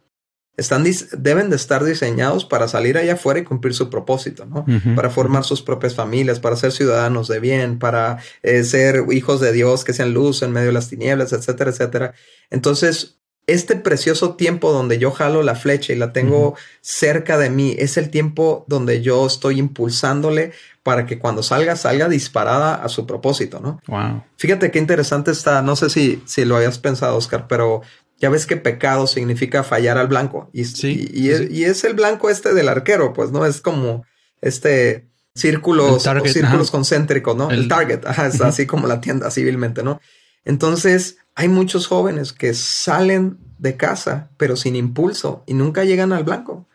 están, 0.57 0.85
deben 1.17 1.49
de 1.49 1.55
estar 1.55 1.83
diseñados 1.83 2.45
para 2.45 2.67
salir 2.67 2.97
allá 2.97 3.13
afuera 3.13 3.39
y 3.39 3.43
cumplir 3.43 3.73
su 3.73 3.89
propósito, 3.89 4.45
¿no? 4.45 4.65
Para 4.95 5.09
formar 5.09 5.43
sus 5.43 5.61
propias 5.61 5.95
familias, 5.95 6.39
para 6.39 6.55
ser 6.55 6.71
ciudadanos 6.71 7.27
de 7.27 7.39
bien, 7.39 7.79
para 7.79 8.19
eh, 8.43 8.63
ser 8.63 9.05
hijos 9.11 9.39
de 9.39 9.53
Dios 9.53 9.83
que 9.83 9.93
sean 9.93 10.13
luz 10.13 10.41
en 10.41 10.51
medio 10.51 10.67
de 10.67 10.73
las 10.73 10.89
tinieblas, 10.89 11.33
etcétera, 11.33 11.71
etcétera. 11.71 12.13
Entonces, 12.49 13.21
este 13.47 13.75
precioso 13.75 14.35
tiempo 14.35 14.71
donde 14.71 14.99
yo 14.99 15.11
jalo 15.11 15.41
la 15.41 15.55
flecha 15.55 15.93
y 15.93 15.95
la 15.95 16.13
tengo 16.13 16.55
cerca 16.81 17.37
de 17.37 17.49
mí, 17.49 17.75
es 17.77 17.97
el 17.97 18.09
tiempo 18.09 18.65
donde 18.67 19.01
yo 19.01 19.25
estoy 19.25 19.57
impulsándole 19.57 20.51
para 20.83 21.05
que 21.05 21.19
cuando 21.19 21.43
salga, 21.43 21.75
salga 21.75 22.07
disparada 22.07 22.75
a 22.75 22.89
su 22.89 23.05
propósito, 23.05 23.59
¿no? 23.59 23.79
Wow. 23.87 24.23
Fíjate 24.37 24.71
qué 24.71 24.79
interesante 24.79 25.31
está, 25.31 25.61
no 25.61 25.75
sé 25.75 25.89
si, 25.89 26.23
si 26.25 26.45
lo 26.45 26.55
habías 26.55 26.79
pensado, 26.79 27.17
Oscar, 27.17 27.47
pero 27.47 27.81
ya 28.21 28.29
ves 28.29 28.45
que 28.45 28.55
pecado 28.55 29.07
significa 29.07 29.63
fallar 29.63 29.97
al 29.97 30.07
blanco. 30.07 30.49
Y, 30.53 30.61
y, 30.61 31.63
es, 31.63 31.83
el 31.83 31.95
blanco 31.95 32.29
este 32.29 32.53
del 32.53 32.69
arquero, 32.69 33.13
pues, 33.13 33.31
¿no? 33.31 33.45
Es 33.45 33.61
como 33.61 34.05
este 34.41 35.09
círculos, 35.33 36.03
círculos 36.25 36.69
concéntricos, 36.69 37.35
¿no? 37.35 37.49
El, 37.49 37.67
target, 37.67 38.05
es 38.05 38.41
así 38.41 38.67
como 38.67 38.87
la 38.87 39.01
tienda 39.01 39.31
civilmente, 39.31 39.81
¿no? 39.81 39.99
Entonces, 40.45 41.17
hay 41.33 41.47
muchos 41.47 41.87
jóvenes 41.87 42.31
que 42.31 42.53
salen 42.53 43.39
de 43.57 43.75
casa, 43.75 44.29
pero 44.37 44.55
sin 44.55 44.75
impulso 44.75 45.43
y 45.47 45.55
nunca 45.55 45.83
llegan 45.83 46.13
al 46.13 46.23
blanco. 46.23 46.67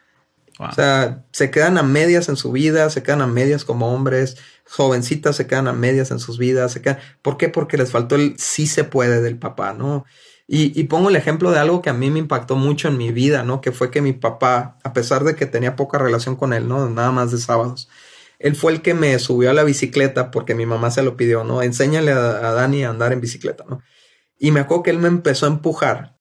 O 0.58 0.72
sea, 0.72 1.24
se 1.32 1.50
quedan 1.50 1.76
a 1.76 1.82
medias 1.82 2.28
en 2.28 2.36
su 2.36 2.50
vida, 2.52 2.88
se 2.88 3.02
quedan 3.02 3.20
a 3.20 3.26
medias 3.26 3.64
como 3.64 3.92
hombres, 3.92 4.38
jovencitas 4.64 5.36
se 5.36 5.46
quedan 5.46 5.68
a 5.68 5.72
medias 5.72 6.10
en 6.10 6.18
sus 6.18 6.38
vidas, 6.38 6.72
se 6.72 6.80
quedan. 6.80 6.98
¿Por 7.20 7.36
qué? 7.36 7.48
Porque 7.48 7.76
les 7.76 7.90
faltó 7.90 8.14
el 8.14 8.38
sí 8.38 8.66
se 8.66 8.84
puede 8.84 9.20
del 9.20 9.38
papá, 9.38 9.74
¿no? 9.74 10.04
Y, 10.48 10.84
pongo 10.84 11.08
el 11.08 11.16
ejemplo 11.16 11.50
de 11.50 11.58
algo 11.58 11.82
que 11.82 11.90
a 11.90 11.92
mí 11.92 12.08
me 12.08 12.20
impactó 12.20 12.54
mucho 12.54 12.86
en 12.86 12.96
mi 12.96 13.10
vida, 13.10 13.42
¿no? 13.42 13.60
Que 13.60 13.72
fue 13.72 13.90
que 13.90 14.00
mi 14.00 14.12
papá, 14.12 14.78
a 14.84 14.92
pesar 14.92 15.24
de 15.24 15.34
que 15.34 15.44
tenía 15.46 15.74
poca 15.74 15.98
relación 15.98 16.36
con 16.36 16.52
él, 16.52 16.68
¿no? 16.68 16.88
Nada 16.88 17.10
más 17.10 17.32
de 17.32 17.38
sábados, 17.38 17.88
él 18.38 18.54
fue 18.54 18.72
el 18.72 18.80
que 18.80 18.94
me 18.94 19.18
subió 19.18 19.50
a 19.50 19.54
la 19.54 19.64
bicicleta 19.64 20.30
porque 20.30 20.54
mi 20.54 20.64
mamá 20.64 20.92
se 20.92 21.02
lo 21.02 21.16
pidió, 21.16 21.42
¿no? 21.42 21.62
Enséñale 21.62 22.12
a, 22.12 22.52
Dani 22.52 22.84
a 22.84 22.90
andar 22.90 23.12
en 23.12 23.20
bicicleta, 23.20 23.64
¿no? 23.68 23.82
Y 24.38 24.52
me 24.52 24.60
acuerdo 24.60 24.84
que 24.84 24.90
él 24.90 24.98
me 24.98 25.08
empezó 25.08 25.46
a 25.46 25.48
empujar 25.48 26.16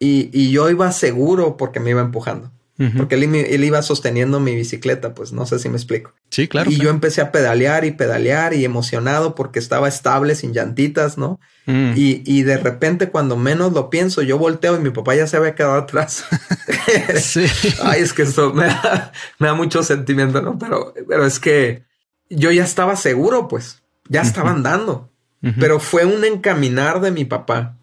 y, 0.00 0.28
y 0.32 0.50
yo 0.50 0.68
iba 0.68 0.90
seguro 0.90 1.56
porque 1.56 1.78
me 1.78 1.90
iba 1.90 2.00
empujando. 2.00 2.50
Porque 2.96 3.14
él, 3.14 3.64
iba 3.64 3.82
sosteniendo 3.82 4.40
mi 4.40 4.56
bicicleta, 4.56 5.14
pues 5.14 5.32
no 5.32 5.46
sé 5.46 5.58
si 5.58 5.68
me 5.68 5.76
explico. 5.76 6.14
Sí, 6.30 6.48
claro. 6.48 6.70
Y 6.70 6.78
yo 6.78 6.90
empecé 6.90 7.20
a 7.20 7.30
pedalear 7.30 7.84
y 7.84 7.92
pedalear 7.92 8.54
y 8.54 8.64
emocionado 8.64 9.34
porque 9.34 9.58
estaba 9.58 9.88
estable, 9.88 10.34
sin 10.34 10.52
llantitas, 10.52 11.16
¿no? 11.16 11.38
Mm. 11.66 11.92
Y, 11.94 12.22
y, 12.24 12.42
de 12.42 12.56
repente, 12.56 13.10
cuando 13.10 13.36
menos 13.36 13.72
lo 13.72 13.88
pienso, 13.88 14.22
yo 14.22 14.38
volteo 14.38 14.76
y 14.76 14.80
mi 14.80 14.90
papá 14.90 15.14
ya 15.14 15.26
se 15.26 15.36
había 15.36 15.54
quedado 15.54 15.74
atrás. 15.74 16.24
sí. 17.20 17.44
Ay, 17.82 18.02
es 18.02 18.12
que 18.12 18.22
esto 18.22 18.52
me 18.52 18.66
da, 18.66 19.12
me 19.38 19.46
da 19.48 19.54
mucho 19.54 19.82
sentimiento, 19.82 20.42
¿no? 20.42 20.58
Pero, 20.58 20.94
pero 21.06 21.24
es 21.24 21.38
que 21.38 21.84
yo 22.30 22.50
ya 22.50 22.64
estaba 22.64 22.96
seguro, 22.96 23.46
pues, 23.48 23.82
ya 24.08 24.22
estaba 24.22 24.50
andando. 24.50 25.10
Pero 25.58 25.80
fue 25.80 26.04
un 26.04 26.24
encaminar 26.24 27.00
de 27.00 27.10
mi 27.10 27.24
papá 27.24 27.76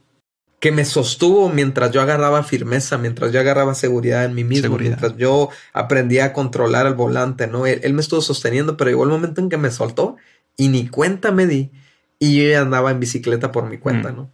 que 0.60 0.72
me 0.72 0.84
sostuvo 0.84 1.50
mientras 1.50 1.91
yo 1.91 2.02
agarraba 2.02 2.43
firmeza, 2.43 2.98
mientras 2.98 3.32
yo 3.32 3.39
agarraba 3.39 3.74
seguridad 3.76 4.26
en 4.26 4.36
mí 4.36 4.43
mismo, 4.43 4.78
mientras 4.78 5.15
yo 5.15 5.50
aprendía 5.74 6.26
a 6.26 6.34
controlar 6.34 6.86
el 6.86 6.95
volante, 6.95 7.48
¿no? 7.48 7.65
Él, 7.65 7.93
me 7.93 8.02
estuvo 8.02 8.22
sosteniendo, 8.22 8.76
pero 8.76 8.89
llegó 8.89 9.04
el 9.04 9.10
momento 9.10 9.39
en 9.39 9.50
que 9.50 9.58
me 9.58 9.72
soltó 9.72 10.17
y 10.58 10.67
ni 10.67 10.88
cuenta 10.88 11.32
me 11.32 11.48
di 11.48 11.72
y 12.19 12.36
yo 12.38 12.50
ya 12.50 12.62
andaba 12.62 12.91
en 12.91 13.00
bicicleta 13.00 13.52
por 13.52 13.69
mi 13.69 13.78
cuenta, 13.78 14.12
mm. 14.12 14.15
¿no? 14.15 14.32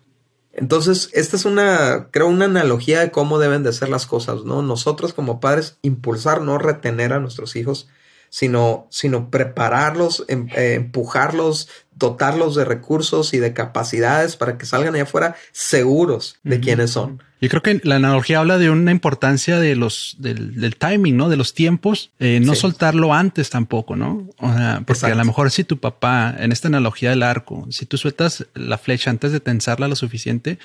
Entonces, 0.52 1.10
esta 1.14 1.36
es 1.36 1.44
una, 1.44 2.08
creo, 2.12 2.28
una 2.28 2.46
analogía 2.46 3.02
de 3.02 3.12
cómo 3.12 3.40
deben 3.40 3.64
de 3.64 3.74
ser 3.74 3.90
las 3.90 4.06
cosas, 4.06 4.46
¿no? 4.46 4.62
Nosotros 4.62 5.14
como 5.14 5.42
padres, 5.42 5.78
impulsar, 5.82 6.42
no 6.42 6.58
retener 6.58 7.12
a 7.12 7.20
nuestros 7.20 7.58
hijos, 7.58 7.90
sino, 8.36 8.86
sino 8.89 9.30
prepararlos, 9.30 10.26
em, 10.28 10.50
eh, 10.58 10.74
empujarlos, 10.74 11.69
dotarlos 11.95 12.54
de 12.56 12.65
recursos 12.65 13.34
y 13.34 13.38
de 13.38 13.54
capacidades 13.54 14.36
para 14.36 14.58
que 14.58 14.65
salgan 14.65 14.93
allá 14.93 15.04
afuera 15.04 15.38
seguros 15.54 16.36
de 16.43 16.60
quiénes 16.60 16.91
son. 16.91 17.24
Yo 17.39 17.48
creo 17.48 17.62
que 17.62 17.80
la 17.86 17.95
analogía 17.95 18.39
habla 18.39 18.58
de 18.58 18.69
una 18.69 18.91
importancia 18.91 19.58
de 19.58 19.78
los 19.78 20.17
del, 20.19 20.76
timing, 20.76 21.15
¿no? 21.15 21.30
De 21.30 21.38
los 21.38 21.54
tiempos, 21.54 22.12
eh, 22.19 22.41
no 22.41 22.56
soltarlo 22.56 23.13
antes 23.13 23.50
tampoco, 23.50 23.95
¿no? 23.95 24.28
O 24.39 24.54
sea, 24.54 24.84
porque 24.86 25.06
a 25.06 25.15
lo 25.15 25.24
mejor 25.24 25.50
si 25.50 25.63
tu 25.63 25.80
papá, 25.80 26.36
en 26.38 26.52
esta 26.52 26.67
analogía 26.67 27.12
del 27.12 27.24
arco, 27.24 27.65
si 27.69 27.86
tú 27.86 27.98
sueltas 27.98 28.45
la 28.54 28.78
flecha 28.78 29.12
antes 29.12 29.32
de 29.32 29.39
tensarla 29.39 29.88
lo 29.88 29.95
suficiente, 29.95 30.60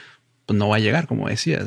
pues 0.44 0.58
no 0.58 0.68
va 0.68 0.76
a 0.76 0.80
llegar, 0.80 1.06
como 1.06 1.28
decías. 1.28 1.66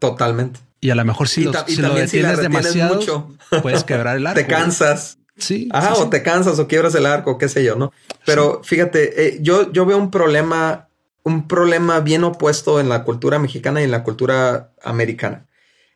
Totalmente. 0.00 0.58
Y 0.80 0.90
a 0.90 0.94
lo 0.94 1.04
mejor 1.04 1.28
si, 1.28 1.44
lo 1.44 1.52
detienes 1.94 2.38
demasiado, 2.38 2.96
mucho, 2.96 3.36
puedes 3.62 3.84
quebrar 3.84 4.16
el 4.16 4.26
arco. 4.26 4.40
Te 4.40 4.46
cansas. 4.48 5.19
Sí. 5.40 5.68
Ajá, 5.72 5.94
o 5.94 6.08
te 6.08 6.22
cansas 6.22 6.58
o 6.58 6.68
quiebras 6.68 6.94
el 6.94 7.06
arco, 7.06 7.38
qué 7.38 7.48
sé 7.48 7.64
yo, 7.64 7.76
¿no? 7.76 7.92
Pero 8.24 8.62
fíjate, 8.62 9.26
eh, 9.26 9.38
yo, 9.40 9.72
yo 9.72 9.86
veo 9.86 9.98
un 9.98 10.10
problema, 10.10 10.88
un 11.22 11.48
problema 11.48 12.00
bien 12.00 12.24
opuesto 12.24 12.80
en 12.80 12.88
la 12.88 13.04
cultura 13.04 13.38
mexicana 13.38 13.80
y 13.80 13.84
en 13.84 13.90
la 13.90 14.04
cultura 14.04 14.70
americana. 14.82 15.46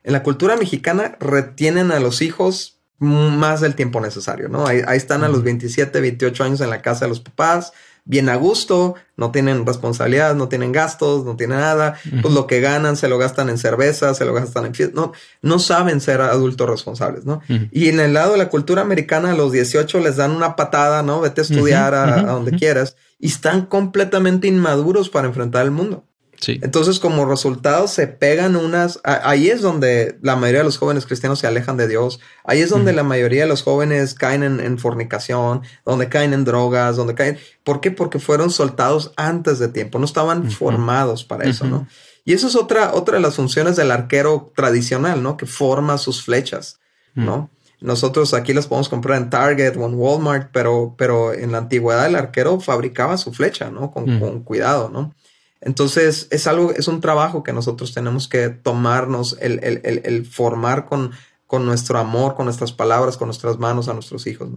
En 0.02 0.12
la 0.12 0.22
cultura 0.22 0.56
mexicana 0.56 1.16
retienen 1.20 1.92
a 1.92 2.00
los 2.00 2.22
hijos 2.22 2.74
más 2.98 3.60
del 3.60 3.74
tiempo 3.74 4.00
necesario, 4.00 4.48
¿no? 4.48 4.66
Ahí, 4.66 4.82
están 4.94 5.24
a 5.24 5.28
los 5.28 5.42
27, 5.42 6.00
28 6.00 6.44
años 6.44 6.60
en 6.60 6.70
la 6.70 6.82
casa 6.82 7.04
de 7.04 7.10
los 7.10 7.20
papás, 7.20 7.72
bien 8.04 8.28
a 8.28 8.36
gusto, 8.36 8.94
no 9.16 9.30
tienen 9.30 9.64
responsabilidad, 9.64 10.34
no 10.34 10.48
tienen 10.48 10.72
gastos, 10.72 11.24
no 11.24 11.36
tienen 11.36 11.58
nada, 11.58 11.98
pues 12.20 12.34
lo 12.34 12.46
que 12.46 12.60
ganan 12.60 12.96
se 12.96 13.08
lo 13.08 13.16
gastan 13.16 13.48
en 13.48 13.56
cerveza, 13.56 14.12
se 14.14 14.24
lo 14.26 14.34
gastan 14.34 14.66
en 14.66 14.74
fiesta, 14.74 14.94
no, 14.94 15.12
no 15.40 15.58
saben 15.58 16.00
ser 16.00 16.20
adultos 16.20 16.68
responsables, 16.68 17.24
¿no? 17.24 17.40
Y 17.72 17.88
en 17.88 18.00
el 18.00 18.12
lado 18.12 18.32
de 18.32 18.38
la 18.38 18.50
cultura 18.50 18.82
americana, 18.82 19.32
a 19.32 19.34
los 19.34 19.52
18 19.52 20.00
les 20.00 20.16
dan 20.16 20.32
una 20.32 20.54
patada, 20.54 21.02
¿no? 21.02 21.20
Vete 21.20 21.40
a 21.40 21.44
estudiar 21.44 21.94
a, 21.94 22.22
donde 22.22 22.52
quieras 22.52 22.96
y 23.18 23.28
están 23.28 23.66
completamente 23.66 24.48
inmaduros 24.48 25.08
para 25.08 25.26
enfrentar 25.26 25.64
el 25.64 25.70
mundo. 25.70 26.04
Entonces, 26.48 26.98
como 26.98 27.24
resultado, 27.24 27.88
se 27.88 28.06
pegan 28.06 28.56
unas. 28.56 29.00
Ahí 29.04 29.48
es 29.48 29.62
donde 29.62 30.18
la 30.22 30.36
mayoría 30.36 30.60
de 30.60 30.64
los 30.64 30.78
jóvenes 30.78 31.06
cristianos 31.06 31.38
se 31.38 31.46
alejan 31.46 31.76
de 31.76 31.88
Dios. 31.88 32.20
Ahí 32.44 32.60
es 32.60 32.70
donde 32.70 32.92
la 32.92 33.02
mayoría 33.02 33.42
de 33.42 33.48
los 33.48 33.62
jóvenes 33.62 34.14
caen 34.14 34.42
en, 34.42 34.78
fornicación, 34.78 35.62
donde 35.84 36.08
caen 36.08 36.32
en 36.32 36.44
drogas, 36.44 36.96
donde 36.96 37.14
caen. 37.14 37.38
¿Por 37.62 37.80
qué? 37.80 37.90
Porque 37.90 38.18
fueron 38.18 38.50
soltados 38.50 39.12
antes 39.16 39.58
de 39.58 39.68
tiempo, 39.68 39.98
no 39.98 40.04
estaban 40.04 40.50
formados 40.50 41.24
para 41.24 41.44
eso, 41.44 41.66
¿no? 41.66 41.86
Y 42.24 42.32
eso 42.32 42.48
es 42.48 42.56
otra, 42.56 42.94
otra 42.94 43.16
de 43.16 43.20
las 43.20 43.36
funciones 43.36 43.76
del 43.76 43.90
arquero 43.90 44.52
tradicional, 44.56 45.22
¿no? 45.22 45.36
Que 45.36 45.46
forma 45.46 45.98
sus 45.98 46.24
flechas, 46.24 46.80
¿no? 47.14 47.50
Nosotros 47.80 48.32
aquí 48.32 48.54
las 48.54 48.66
podemos 48.66 48.88
comprar 48.88 49.20
en 49.20 49.28
Target 49.28 49.76
o 49.76 49.86
en 49.86 49.94
Walmart, 49.94 50.48
pero, 50.52 50.94
pero 50.96 51.34
en 51.34 51.52
la 51.52 51.58
antigüedad 51.58 52.06
el 52.06 52.16
arquero 52.16 52.58
fabricaba 52.60 53.18
su 53.18 53.32
flecha, 53.34 53.70
¿no? 53.70 53.90
Con, 53.90 54.18
con 54.18 54.40
cuidado, 54.42 54.88
¿no? 54.88 55.14
Entonces, 55.64 56.28
es 56.30 56.46
algo, 56.46 56.72
es 56.72 56.88
un 56.88 57.00
trabajo 57.00 57.42
que 57.42 57.52
nosotros 57.52 57.94
tenemos 57.94 58.28
que 58.28 58.50
tomarnos, 58.50 59.36
el, 59.40 60.26
formar 60.26 60.84
con, 60.84 61.12
con, 61.46 61.64
nuestro 61.64 61.98
amor, 61.98 62.34
con 62.34 62.44
nuestras 62.44 62.72
palabras, 62.72 63.16
con 63.16 63.28
nuestras 63.28 63.58
manos 63.58 63.88
a 63.88 63.94
nuestros 63.94 64.26
hijos. 64.26 64.50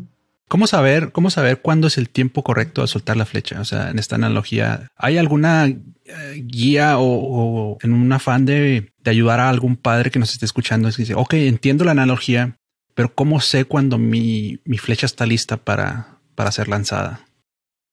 ¿Cómo 0.49 0.67
saber, 0.67 1.11
cómo 1.11 1.29
saber 1.29 1.61
cuándo 1.61 1.87
es 1.87 1.97
el 1.97 2.09
tiempo 2.09 2.43
correcto 2.43 2.81
de 2.81 2.87
soltar 2.87 3.17
la 3.17 3.25
flecha? 3.25 3.59
O 3.61 3.65
sea, 3.65 3.89
en 3.89 3.99
esta 3.99 4.15
analogía, 4.15 4.87
¿hay 4.97 5.17
alguna 5.17 5.67
eh, 5.67 5.81
guía 6.43 6.95
o, 6.99 7.77
en 7.81 7.93
un 7.93 8.11
afán 8.11 8.45
de, 8.45 8.91
ayudar 9.05 9.39
a 9.39 9.49
algún 9.49 9.77
padre 9.77 10.11
que 10.11 10.19
nos 10.19 10.33
esté 10.33 10.45
escuchando? 10.45 10.89
Es 10.89 10.97
que 10.97 11.03
dice, 11.03 11.15
ok, 11.15 11.33
entiendo 11.33 11.85
la 11.85 11.91
analogía, 11.91 12.57
pero 12.93 13.13
¿cómo 13.13 13.39
sé 13.39 13.63
cuando 13.63 13.97
mi, 13.97 14.59
mi 14.65 14.77
flecha 14.77 15.05
está 15.05 15.25
lista 15.25 15.55
para, 15.55 16.19
para 16.35 16.51
ser 16.51 16.67
lanzada? 16.67 17.26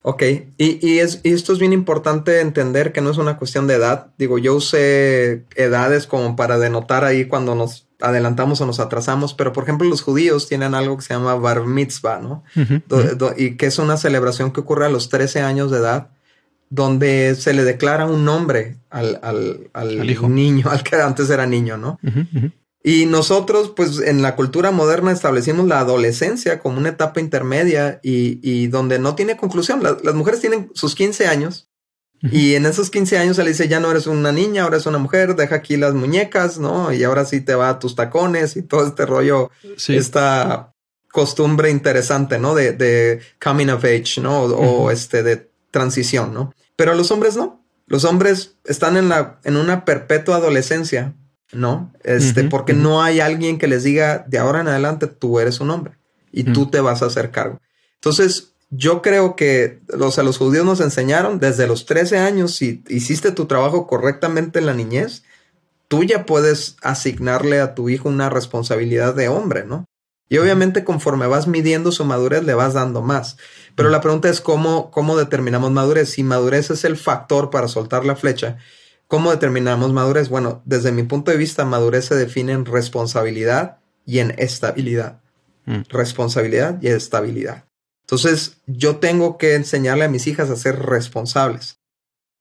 Ok, 0.06 0.22
y, 0.58 0.98
es, 0.98 1.22
esto 1.24 1.54
es 1.54 1.58
bien 1.58 1.72
importante 1.72 2.40
entender 2.40 2.92
que 2.92 3.00
no 3.00 3.10
es 3.10 3.16
una 3.16 3.38
cuestión 3.38 3.66
de 3.66 3.76
edad. 3.76 4.08
Digo, 4.18 4.36
yo 4.36 4.54
usé 4.54 5.46
edades 5.56 6.06
como 6.06 6.36
para 6.36 6.58
denotar 6.58 7.06
ahí 7.06 7.24
cuando 7.24 7.54
nos 7.54 7.88
adelantamos 8.02 8.60
o 8.60 8.66
nos 8.66 8.80
atrasamos, 8.80 9.32
pero 9.32 9.54
por 9.54 9.64
ejemplo 9.64 9.88
los 9.88 10.02
judíos 10.02 10.46
tienen 10.46 10.74
algo 10.74 10.98
que 10.98 11.04
se 11.04 11.14
llama 11.14 11.36
bar 11.36 11.64
mitzvah, 11.64 12.18
¿no? 12.18 12.44
y 13.38 13.56
que 13.56 13.64
es 13.64 13.78
una 13.78 13.96
celebración 13.96 14.52
que 14.52 14.60
ocurre 14.60 14.84
a 14.84 14.90
los 14.90 15.08
13 15.08 15.40
años 15.40 15.70
de 15.70 15.78
edad, 15.78 16.10
donde 16.68 17.34
se 17.34 17.54
le 17.54 17.64
declara 17.64 18.04
un 18.04 18.26
nombre 18.26 18.76
al, 18.90 19.18
al, 19.22 20.10
hijo. 20.10 20.28
niño, 20.28 20.68
al 20.70 20.82
que 20.82 20.96
antes 20.96 21.30
era 21.30 21.46
niño, 21.46 21.78
¿no? 21.78 21.98
Y 22.86 23.06
nosotros, 23.06 23.72
pues 23.74 23.98
en 23.98 24.20
la 24.20 24.36
cultura 24.36 24.70
moderna 24.70 25.10
establecimos 25.10 25.66
la 25.66 25.80
adolescencia 25.80 26.58
como 26.58 26.76
una 26.76 26.90
etapa 26.90 27.18
intermedia 27.18 27.98
y, 28.02 28.66
donde 28.66 28.98
no 28.98 29.14
tiene 29.14 29.38
conclusión. 29.38 29.82
las 29.82 30.14
mujeres 30.14 30.40
tienen 30.40 30.70
sus 30.74 30.94
15 30.94 31.26
años 31.26 31.70
y 32.30 32.54
en 32.54 32.66
esos 32.66 32.90
15 32.90 33.18
años 33.18 33.36
se 33.36 33.44
le 33.44 33.50
dice, 33.50 33.68
ya 33.68 33.80
no 33.80 33.90
eres 33.90 34.06
una 34.06 34.32
niña, 34.32 34.62
ahora 34.62 34.76
eres 34.76 34.86
una 34.86 34.98
mujer, 34.98 35.34
deja 35.34 35.56
aquí 35.56 35.76
las 35.76 35.94
muñecas, 35.94 36.58
¿no? 36.58 36.92
Y 36.92 37.04
ahora 37.04 37.24
sí 37.24 37.40
te 37.40 37.54
va 37.54 37.70
a 37.70 37.78
tus 37.78 37.94
tacones 37.94 38.56
y 38.56 38.62
todo 38.62 38.86
este 38.86 39.04
rollo, 39.06 39.50
esta 39.88 40.74
costumbre 41.10 41.70
interesante, 41.70 42.38
¿no? 42.38 42.54
De, 42.54 42.72
de 42.72 43.20
coming 43.42 43.68
of 43.68 43.84
age, 43.84 44.20
¿no? 44.20 44.42
O, 44.42 44.90
este 44.90 45.22
de 45.22 45.50
transición, 45.70 46.32
¿no? 46.32 46.54
Pero 46.76 46.94
los 46.94 47.10
hombres 47.10 47.36
no. 47.36 47.64
Los 47.86 48.04
hombres 48.04 48.56
están 48.64 48.96
en, 48.96 49.10
la, 49.10 49.38
en 49.44 49.56
una 49.56 49.84
perpetua 49.84 50.36
adolescencia 50.36 51.14
¿no? 51.52 51.92
Este, 52.02 52.44
porque 52.44 52.72
no 52.72 53.02
hay 53.02 53.20
alguien 53.20 53.58
que 53.58 53.68
les 53.68 53.84
diga 53.84 54.24
de 54.26 54.38
ahora 54.38 54.60
en 54.60 54.68
adelante 54.68 55.06
tú 55.06 55.38
eres 55.40 55.60
un 55.60 55.70
hombre 55.70 55.94
y 56.32 56.44
tú 56.44 56.70
te 56.70 56.80
vas 56.80 57.02
a 57.02 57.06
hacer 57.06 57.30
cargo. 57.30 57.60
Entonces, 57.94 58.54
yo 58.70 59.02
creo 59.02 59.36
que 59.36 59.80
los, 59.88 60.18
los 60.18 60.38
judíos 60.38 60.64
nos 60.64 60.80
enseñaron 60.80 61.38
desde 61.38 61.66
los 61.66 61.86
13 61.86 62.18
años, 62.18 62.56
si 62.56 62.82
hiciste 62.88 63.30
tu 63.30 63.46
trabajo 63.46 63.86
correctamente 63.86 64.58
en 64.58 64.66
la 64.66 64.74
niñez, 64.74 65.22
tú 65.88 66.02
ya 66.02 66.26
puedes 66.26 66.76
asignarle 66.82 67.60
a 67.60 67.74
tu 67.74 67.88
hijo 67.88 68.08
una 68.08 68.30
responsabilidad 68.30 69.14
de 69.14 69.28
hombre, 69.28 69.64
¿no? 69.64 69.84
Y 70.28 70.38
obviamente 70.38 70.84
conforme 70.84 71.26
vas 71.26 71.46
midiendo 71.46 71.92
su 71.92 72.04
madurez, 72.04 72.42
le 72.44 72.54
vas 72.54 72.74
dando 72.74 73.02
más. 73.02 73.36
Pero 73.76 73.90
la 73.90 74.00
pregunta 74.00 74.28
es 74.28 74.40
cómo, 74.40 74.90
cómo 74.90 75.16
determinamos 75.16 75.70
madurez. 75.70 76.10
Si 76.10 76.22
madurez 76.22 76.70
es 76.70 76.84
el 76.84 76.96
factor 76.96 77.50
para 77.50 77.68
soltar 77.68 78.04
la 78.04 78.16
flecha, 78.16 78.56
¿Cómo 79.14 79.30
determinamos 79.30 79.92
madurez? 79.92 80.28
Bueno, 80.28 80.60
desde 80.64 80.90
mi 80.90 81.04
punto 81.04 81.30
de 81.30 81.36
vista, 81.36 81.64
madurez 81.64 82.06
se 82.06 82.16
define 82.16 82.50
en 82.50 82.64
responsabilidad 82.64 83.78
y 84.04 84.18
en 84.18 84.34
estabilidad. 84.38 85.20
Mm. 85.66 85.82
Responsabilidad 85.88 86.82
y 86.82 86.88
estabilidad. 86.88 87.64
Entonces, 88.00 88.56
yo 88.66 88.96
tengo 88.96 89.38
que 89.38 89.54
enseñarle 89.54 90.02
a 90.02 90.08
mis 90.08 90.26
hijas 90.26 90.50
a 90.50 90.56
ser 90.56 90.80
responsables 90.80 91.78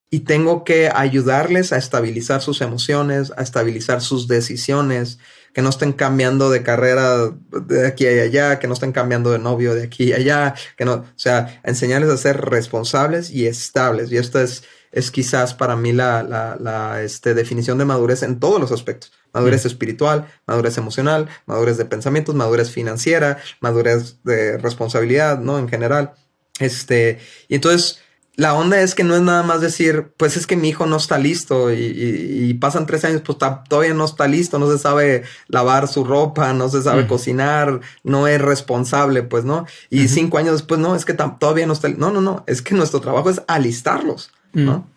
y 0.10 0.22
tengo 0.22 0.64
que 0.64 0.90
ayudarles 0.90 1.74
a 1.74 1.78
estabilizar 1.78 2.42
sus 2.42 2.60
emociones, 2.62 3.32
a 3.38 3.44
estabilizar 3.44 4.02
sus 4.02 4.28
decisiones, 4.28 5.20
que 5.54 5.62
no 5.62 5.70
estén 5.70 5.94
cambiando 5.94 6.50
de 6.50 6.64
carrera 6.64 7.36
de 7.52 7.86
aquí 7.86 8.06
y 8.06 8.20
allá, 8.20 8.58
que 8.58 8.68
no 8.68 8.74
estén 8.74 8.94
cambiando 8.94 9.30
de 9.32 9.38
novio 9.38 9.76
de 9.76 9.84
aquí 9.84 10.06
y 10.06 10.14
allá, 10.14 10.56
que 10.76 10.86
no, 10.86 10.94
o 10.94 11.06
sea, 11.18 11.62
enseñarles 11.64 12.10
a 12.10 12.18
ser 12.18 12.42
responsables 12.42 13.30
y 13.30 13.46
estables. 13.46 14.12
Y 14.12 14.18
esto 14.18 14.42
es 14.42 14.64
es 14.94 15.12
quizás 15.12 15.54
para 15.54 15.76
mí 15.76 15.92
la, 15.92 16.24
la, 16.24 17.02
este, 17.02 17.34
definición 17.34 17.78
de 17.78 17.86
madurez 17.86 18.24
en 18.24 18.40
todos 18.40 18.62
los 18.62 18.72
aspectos. 18.72 19.12
Madurez 19.34 19.66
mm. 19.66 19.68
espiritual, 19.68 20.28
madurez 20.48 20.78
emocional, 20.78 21.28
madurez 21.46 21.78
de 21.78 21.86
pensamientos, 21.86 22.36
madurez 22.36 22.70
financiera, 22.70 23.40
madurez 23.60 24.24
de 24.24 24.58
responsabilidad, 24.58 25.40
¿no? 25.40 25.60
En 25.60 25.68
general. 25.68 26.14
Este, 26.60 27.20
y 27.48 27.56
entonces, 27.56 28.00
la 28.36 28.56
onda 28.56 28.82
es 28.82 28.96
que 28.96 29.04
no 29.04 29.16
es 29.16 29.22
nada 29.22 29.44
más 29.44 29.62
decir, 29.62 30.12
pues 30.18 30.38
es 30.38 30.48
que 30.48 30.56
mi 30.56 30.70
hijo 30.70 30.88
no 30.88 30.98
está 30.98 31.20
listo 31.20 31.72
y, 31.72 32.54
pasan 32.60 32.86
tres 32.86 33.04
años, 33.06 33.22
pues 33.26 33.38
todavía 33.38 33.94
no 33.94 34.06
está 34.06 34.28
listo, 34.28 34.58
no 34.58 34.72
se 34.72 34.78
sabe 34.78 35.24
lavar 35.48 35.88
su 35.88 36.04
ropa, 36.04 36.54
no 36.54 36.70
se 36.70 36.82
sabe 36.82 37.08
cocinar, 37.08 37.82
no 38.04 38.28
es 38.28 38.42
responsable, 38.42 39.24
pues 39.24 39.44
no. 39.44 39.66
Y 39.90 40.08
cinco 40.08 40.38
años 40.38 40.54
después, 40.54 40.80
no, 40.80 40.96
es 40.96 41.06
que 41.06 41.14
todavía 41.14 41.68
no 41.68 41.74
está. 41.74 41.90
No, 41.90 42.12
no, 42.12 42.22
no, 42.22 42.44
es 42.48 42.62
que 42.62 42.74
nuestro 42.74 43.02
trabajo 43.02 43.30
es 43.30 43.42
alistarlos, 43.48 44.32
¿no? 44.54 44.88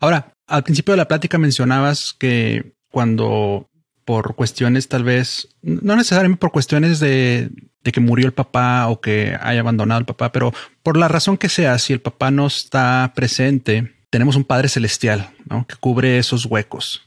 Ahora, 0.00 0.32
al 0.46 0.62
principio 0.62 0.92
de 0.92 0.98
la 0.98 1.08
plática 1.08 1.38
mencionabas 1.38 2.14
que 2.18 2.72
cuando 2.90 3.68
por 4.04 4.36
cuestiones 4.36 4.88
tal 4.88 5.02
vez, 5.02 5.48
no 5.62 5.96
necesariamente 5.96 6.40
por 6.40 6.52
cuestiones 6.52 7.00
de, 7.00 7.50
de 7.82 7.92
que 7.92 8.00
murió 8.00 8.26
el 8.26 8.32
papá 8.32 8.86
o 8.88 9.00
que 9.00 9.36
haya 9.40 9.60
abandonado 9.60 9.98
el 10.00 10.06
papá, 10.06 10.30
pero 10.30 10.52
por 10.82 10.96
la 10.96 11.08
razón 11.08 11.36
que 11.36 11.48
sea, 11.48 11.78
si 11.78 11.92
el 11.92 12.00
papá 12.00 12.30
no 12.30 12.46
está 12.46 13.12
presente, 13.14 13.96
tenemos 14.10 14.36
un 14.36 14.44
Padre 14.44 14.68
Celestial 14.68 15.30
que 15.68 15.76
cubre 15.76 16.18
esos 16.18 16.46
huecos. 16.46 17.02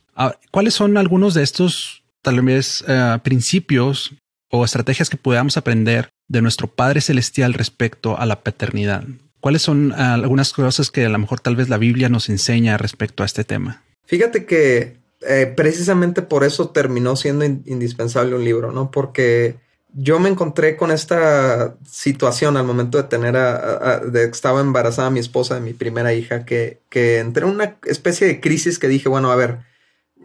¿Cuáles 0.51 0.73
son 0.73 0.97
algunos 0.97 1.33
de 1.33 1.43
estos 1.43 2.03
tal 2.21 2.41
vez 2.41 2.83
eh, 2.87 3.17
principios 3.23 4.13
o 4.51 4.65
estrategias 4.65 5.09
que 5.09 5.17
podamos 5.17 5.57
aprender 5.57 6.09
de 6.27 6.41
nuestro 6.41 6.67
Padre 6.67 7.01
Celestial 7.01 7.53
respecto 7.53 8.17
a 8.17 8.25
la 8.25 8.41
paternidad? 8.41 9.05
¿Cuáles 9.39 9.61
son 9.61 9.93
algunas 9.93 10.53
cosas 10.53 10.91
que 10.91 11.05
a 11.05 11.09
lo 11.09 11.17
mejor 11.17 11.39
tal 11.39 11.55
vez 11.55 11.69
la 11.69 11.77
Biblia 11.77 12.09
nos 12.09 12.29
enseña 12.29 12.77
respecto 12.77 13.23
a 13.23 13.25
este 13.25 13.43
tema? 13.43 13.83
Fíjate 14.05 14.45
que 14.45 14.97
eh, 15.21 15.53
precisamente 15.55 16.21
por 16.21 16.43
eso 16.43 16.69
terminó 16.69 17.15
siendo 17.15 17.45
indispensable 17.45 18.35
un 18.35 18.43
libro, 18.43 18.71
¿no? 18.71 18.91
Porque 18.91 19.57
yo 19.93 20.19
me 20.19 20.29
encontré 20.29 20.77
con 20.77 20.91
esta 20.91 21.75
situación 21.85 22.57
al 22.57 22.65
momento 22.65 22.97
de 22.97 23.05
tener 23.05 23.35
a, 23.37 23.99
de 23.99 24.25
estaba 24.25 24.61
embarazada 24.61 25.09
mi 25.09 25.19
esposa 25.19 25.55
de 25.55 25.61
mi 25.61 25.73
primera 25.73 26.13
hija, 26.13 26.45
que, 26.45 26.81
que 26.89 27.19
entré 27.19 27.45
en 27.45 27.51
una 27.51 27.77
especie 27.85 28.27
de 28.27 28.39
crisis 28.39 28.77
que 28.77 28.87
dije, 28.87 29.09
bueno, 29.09 29.31
a 29.31 29.35
ver, 29.35 29.59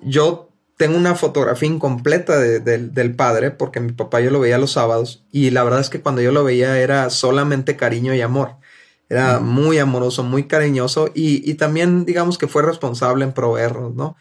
yo 0.03 0.51
tengo 0.77 0.97
una 0.97 1.15
fotografía 1.15 1.69
incompleta 1.69 2.39
del 2.39 3.15
padre, 3.15 3.53
porque 3.53 3.81
mi 3.81 3.93
papá 3.93 4.21
yo 4.21 4.31
lo 4.31 4.41
veía 4.41 4.59
los 4.59 4.73
sábados, 4.73 5.25
y 5.31 5.51
la 5.51 5.65
verdad 5.65 5.81
es 5.81 5.89
que 5.89 6.01
cuando 6.01 6.21
yo 6.21 6.33
lo 6.33 6.45
veía 6.45 6.79
era 6.79 7.11
solamente 7.11 7.77
cariño 7.77 8.15
y 8.15 8.21
amor. 8.21 8.57
Era 9.09 9.39
muy 9.39 9.79
amoroso, 9.79 10.23
muy 10.23 10.45
cariñoso, 10.45 11.11
y, 11.15 11.49
y 11.49 11.55
también 11.55 12.05
digamos 12.05 12.39
que 12.39 12.49
fue 12.49 12.63
responsable 12.63 13.25
en 13.25 13.33
proveernos, 13.33 13.95
¿no? 13.95 14.17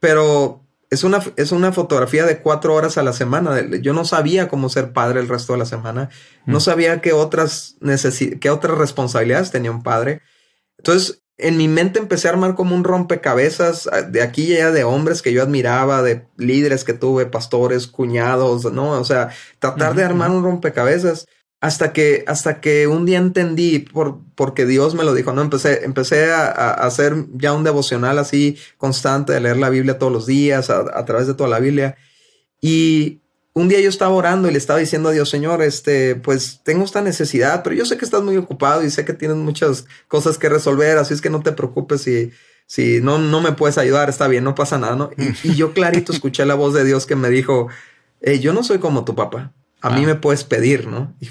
Pero 0.00 0.64
es 0.90 1.04
una, 1.04 1.22
es 1.36 1.52
una 1.52 1.72
fotografía 1.72 2.24
de 2.24 2.38
cuatro 2.38 2.74
horas 2.74 2.96
a 2.96 3.02
la 3.02 3.12
semana. 3.12 3.60
Yo 3.80 3.92
no 3.92 4.04
sabía 4.04 4.48
cómo 4.48 4.68
ser 4.68 4.92
padre 4.92 5.20
el 5.20 5.28
resto 5.28 5.52
de 5.52 5.58
la 5.58 5.66
semana. 5.66 6.08
No 6.46 6.60
sabía 6.60 7.00
qué 7.00 7.12
otras, 7.12 7.76
qué 8.40 8.50
otras 8.50 8.78
responsabilidades 8.78 9.50
tenía 9.50 9.70
un 9.70 9.82
padre. 9.82 10.22
Entonces, 10.78 11.22
en 11.36 11.56
mi 11.56 11.66
mente 11.66 11.98
empecé 11.98 12.28
a 12.28 12.32
armar 12.32 12.54
como 12.54 12.76
un 12.76 12.84
rompecabezas 12.84 13.88
ah, 13.92 14.02
de 14.02 14.22
aquí 14.22 14.44
y 14.44 14.56
allá 14.56 14.70
de 14.70 14.84
hombres 14.84 15.20
que 15.20 15.32
yo 15.32 15.42
admiraba, 15.42 16.02
de 16.02 16.26
líderes 16.36 16.84
que 16.84 16.92
tuve, 16.92 17.26
pastores, 17.26 17.88
cuñados, 17.88 18.70
¿no? 18.72 18.92
O 18.92 19.04
sea, 19.04 19.30
tratar 19.58 19.94
de 19.94 20.04
armar 20.04 20.30
un 20.30 20.44
rompecabezas 20.44 21.26
hasta 21.64 21.94
que, 21.94 22.24
hasta 22.26 22.60
que 22.60 22.86
un 22.86 23.06
día 23.06 23.16
entendí, 23.16 23.78
por, 23.78 24.18
porque 24.34 24.66
Dios 24.66 24.94
me 24.94 25.02
lo 25.02 25.14
dijo, 25.14 25.32
¿no? 25.32 25.40
Empecé, 25.40 25.82
empecé 25.86 26.30
a, 26.30 26.50
hacer 26.72 27.24
ya 27.32 27.54
un 27.54 27.64
devocional 27.64 28.18
así 28.18 28.58
constante, 28.76 29.32
de 29.32 29.40
leer 29.40 29.56
la 29.56 29.70
Biblia 29.70 29.98
todos 29.98 30.12
los 30.12 30.26
días, 30.26 30.68
a, 30.68 31.04
través 31.06 31.26
de 31.26 31.32
toda 31.32 31.48
la 31.48 31.60
Biblia. 31.60 31.96
Y 32.60 33.22
un 33.54 33.70
día 33.70 33.80
yo 33.80 33.88
estaba 33.88 34.12
orando 34.12 34.46
y 34.46 34.52
le 34.52 34.58
estaba 34.58 34.78
diciendo 34.78 35.08
a 35.08 35.12
Dios, 35.12 35.30
Señor, 35.30 35.62
este, 35.62 36.16
pues 36.16 36.60
tengo 36.64 36.84
esta 36.84 37.00
necesidad, 37.00 37.62
pero 37.62 37.74
yo 37.74 37.86
sé 37.86 37.96
que 37.96 38.04
estás 38.04 38.22
muy 38.22 38.36
ocupado 38.36 38.84
y 38.84 38.90
sé 38.90 39.06
que 39.06 39.14
tienes 39.14 39.38
muchas 39.38 39.86
cosas 40.06 40.36
que 40.36 40.50
resolver, 40.50 40.98
así 40.98 41.14
es 41.14 41.22
que 41.22 41.30
no 41.30 41.42
te 41.42 41.52
preocupes 41.52 42.02
si, 42.02 42.30
si 42.66 43.00
no, 43.00 43.16
no 43.16 43.40
me 43.40 43.52
puedes 43.52 43.78
ayudar, 43.78 44.10
está 44.10 44.28
bien, 44.28 44.44
no 44.44 44.54
pasa 44.54 44.76
nada, 44.76 44.96
¿no? 44.96 45.12
Y, 45.42 45.54
yo 45.54 45.72
clarito 45.72 46.12
escuché 46.12 46.44
la 46.44 46.56
voz 46.56 46.74
de 46.74 46.84
Dios 46.84 47.06
que 47.06 47.16
me 47.16 47.30
dijo, 47.30 47.68
yo 48.38 48.52
no 48.52 48.62
soy 48.62 48.80
como 48.80 49.06
tu 49.06 49.14
papá 49.14 49.54
a 49.84 49.90
mí 49.90 50.06
me 50.06 50.14
puedes 50.14 50.44
pedir, 50.44 50.86
¿no? 50.86 51.14
Y 51.20 51.28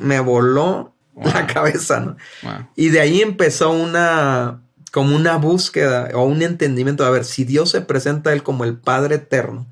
me 0.00 0.20
voló 0.20 0.94
la 1.14 1.46
cabeza, 1.46 2.00
¿no? 2.00 2.16
Y 2.74 2.88
de 2.88 3.00
ahí 3.00 3.20
empezó 3.20 3.70
una, 3.70 4.62
como 4.90 5.14
una 5.14 5.36
búsqueda 5.36 6.08
o 6.14 6.24
un 6.24 6.40
entendimiento. 6.40 7.04
A 7.04 7.10
ver, 7.10 7.24
si 7.24 7.44
Dios 7.44 7.70
se 7.70 7.82
presenta 7.82 8.30
a 8.30 8.32
él 8.32 8.42
como 8.42 8.64
el 8.64 8.78
Padre 8.78 9.16
eterno, 9.16 9.66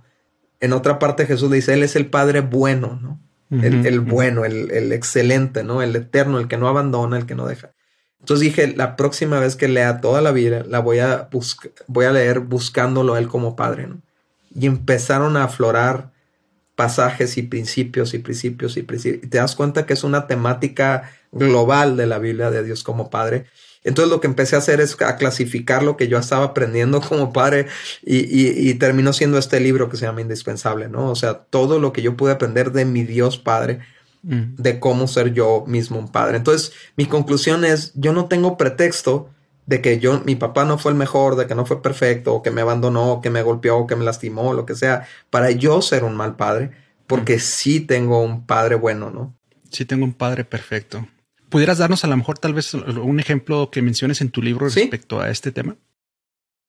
en 0.61 0.75
otra 0.75 0.99
parte 0.99 1.25
Jesús 1.25 1.49
le 1.49 1.57
dice, 1.57 1.73
Él 1.73 1.83
es 1.83 1.97
el 1.97 2.07
Padre 2.07 2.41
bueno, 2.41 2.99
¿no? 3.01 3.19
el, 3.51 4.01
bueno, 4.01 4.45
el, 4.45 4.93
excelente, 4.93 5.65
¿no? 5.65 5.81
El 5.81 5.97
eterno, 5.97 6.39
el 6.39 6.49
que 6.49 6.59
no 6.59 6.69
abandona, 6.69 7.17
el 7.17 7.25
que 7.25 7.35
no 7.35 7.47
deja. 7.47 7.71
Entonces 8.21 8.45
dije, 8.45 8.75
la 8.77 8.95
próxima 8.95 9.41
vez 9.41 9.57
que 9.57 9.69
lea 9.69 10.03
toda 10.03 10.21
la 10.21 10.33
Biblia, 10.33 10.65
la 10.69 10.81
voy 10.81 10.99
a, 10.99 11.31
voy 11.87 12.05
a 12.05 12.13
leer 12.13 12.41
buscándolo 12.41 13.15
a 13.15 13.19
Él 13.19 13.29
como 13.29 13.57
Padre, 13.57 13.87
¿no? 13.87 14.03
Y 14.55 14.67
empezaron 14.67 15.39
a 15.39 15.45
aflorar 15.45 16.11
pasajes 16.79 17.37
y 17.39 17.43
principios 17.43 18.15
y 18.15 18.21
principios 18.21 18.77
y 18.77 18.83
principios. 18.83 19.25
Y 19.25 19.27
te 19.27 19.39
das 19.39 19.57
cuenta 19.57 19.85
que 19.85 19.95
es 19.95 20.05
una 20.05 20.29
temática 20.29 21.11
global 21.33 21.97
de 21.97 22.07
la 22.07 22.21
Biblia 22.21 22.53
de 22.53 22.63
Dios 22.63 22.85
como 22.85 23.11
Padre. 23.11 23.47
Entonces 23.83 24.13
lo 24.13 24.21
que 24.21 24.29
empecé 24.29 24.55
a 24.55 24.61
hacer 24.61 24.81
es 24.81 24.97
a 25.03 25.17
clasificar 25.17 25.83
lo 25.83 25.97
que 25.97 26.07
yo 26.07 26.19
estaba 26.19 26.45
aprendiendo 26.45 27.01
como 27.01 27.33
padre 27.33 27.67
y, 28.05 28.75
terminó 28.75 29.13
siendo 29.13 29.39
este 29.39 29.59
libro 29.59 29.89
que 29.89 29.97
se 29.97 30.07
llama 30.07 30.21
Indispensable, 30.21 30.89
¿no? 30.89 31.11
O 31.11 31.17
sea, 31.17 31.35
todo 31.39 31.81
lo 31.81 31.93
que 31.93 32.03
yo 32.03 32.17
pude 32.17 32.31
aprender 32.31 32.71
de 32.71 32.85
mi 32.85 33.03
Dios 33.03 33.39
Padre, 33.39 33.81
mm. 34.23 34.55
de 34.57 34.79
cómo 34.79 35.09
ser 35.09 35.35
yo 35.35 35.65
mismo 35.67 35.99
un 35.99 36.13
padre. 36.13 36.37
Entonces 36.37 36.73
mi 36.97 37.07
conclusión 37.07 37.65
es, 37.65 37.91
yo 37.97 38.13
no 38.13 38.27
tengo 38.27 38.57
pretexto 38.57 39.31
de 39.69 39.83
que 39.83 39.99
yo, 39.99 40.23
mi 40.25 40.35
papá 40.35 40.65
no 40.65 40.79
fue 40.79 40.93
el 40.93 40.97
mejor, 40.97 41.37
de 41.37 41.47
que 41.47 41.55
no 41.55 41.67
fue 41.67 41.83
perfecto, 41.83 42.33
o 42.33 42.43
que 42.43 42.51
me 42.51 42.63
abandonó, 42.63 43.13
o 43.13 43.21
que 43.21 43.29
me 43.29 43.43
golpeó, 43.43 43.77
o 43.77 43.87
que 43.87 43.97
me 43.97 44.05
lastimó, 44.05 44.55
lo 44.55 44.65
que 44.65 44.75
sea, 44.75 45.07
para 45.29 45.51
yo 45.51 45.83
ser 45.83 46.05
un 46.05 46.17
mal 46.17 46.37
padre, 46.37 46.71
porque 47.07 47.39
sí 47.39 47.81
tengo 47.81 48.23
un 48.23 48.47
padre 48.47 48.77
bueno, 48.77 49.11
¿no? 49.11 49.37
Sí 49.71 49.85
tengo 49.85 50.07
un 50.07 50.15
padre 50.15 50.47
perfecto. 50.47 51.07
¿Pudieras 51.51 51.77
darnos 51.77 52.03
a 52.03 52.09
lo 52.09 52.17
mejor 52.17 52.39
tal 52.39 52.55
vez 52.55 52.73
un 52.73 53.21
ejemplo 53.21 53.71
que 53.71 53.83
menciones 53.83 54.23
en 54.23 54.31
tu 54.31 54.41
libro 54.41 54.71
respecto 54.71 55.21
a 55.21 55.29
este 55.29 55.53
tema? 55.53 55.77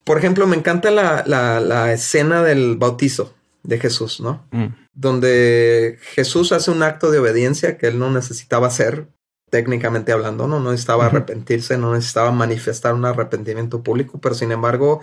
Por 0.04 0.18
ejemplo, 0.18 0.46
me 0.46 0.58
encanta 0.58 0.92
la, 0.92 1.24
la, 1.26 1.94
escena 1.94 2.44
del 2.44 2.76
bautizo 2.76 3.34
de 3.64 3.80
Jesús, 3.80 4.20
¿no? 4.20 4.46
Mm. 4.52 4.76
Donde 4.94 6.00
Jesús 6.02 6.52
hace 6.52 6.70
un 6.70 6.84
acto 6.84 7.12
de 7.12 7.20
obediencia 7.20 7.78
que 7.78 7.88
él 7.88 7.98
no 7.98 8.12
necesitaba 8.12 8.68
hacer, 8.68 9.08
técnicamente 9.50 10.12
hablando, 10.12 10.48
¿no? 10.48 10.60
No 10.60 10.72
necesitaba 10.72 11.08
arrepentirse, 11.08 11.78
no 11.78 11.94
necesitaba 11.94 12.32
manifestar 12.32 12.94
un 12.94 13.06
arrepentimiento 13.06 13.84
público, 13.84 14.20
pero 14.20 14.36
sin 14.36 14.52
embargo 14.52 15.02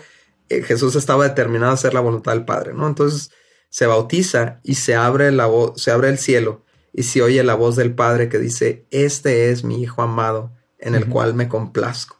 eh, 0.49 0.63
Jesús 0.63 0.95
estaba 0.97 1.29
determinado 1.29 1.73
a 1.73 1.75
hacer 1.75 1.95
la 1.95 2.01
voluntad 2.01 2.33
del 2.33 2.45
Padre, 2.45 2.73
¿no? 2.75 2.87
Entonces 2.87 3.31
se 3.69 3.87
bautiza 3.87 4.61
y 4.63 4.77
se 4.77 4.95
abre, 4.95 5.33
la 5.33 5.51
se 5.75 5.91
abre 5.91 6.09
el 6.09 6.19
cielo 6.19 6.65
y 6.93 7.03
se 7.03 7.23
oye 7.23 7.43
la 7.43 7.55
voz 7.55 7.77
del 7.77 7.95
Padre 7.95 8.29
que 8.29 8.39
dice, 8.39 8.87
este 8.91 9.51
es 9.51 9.65
mi 9.65 9.83
Hijo 9.83 10.03
amado 10.03 10.53
en 10.79 10.95
el 10.95 11.09
cual 11.09 11.35
me 11.35 11.49
complazco. 11.49 12.17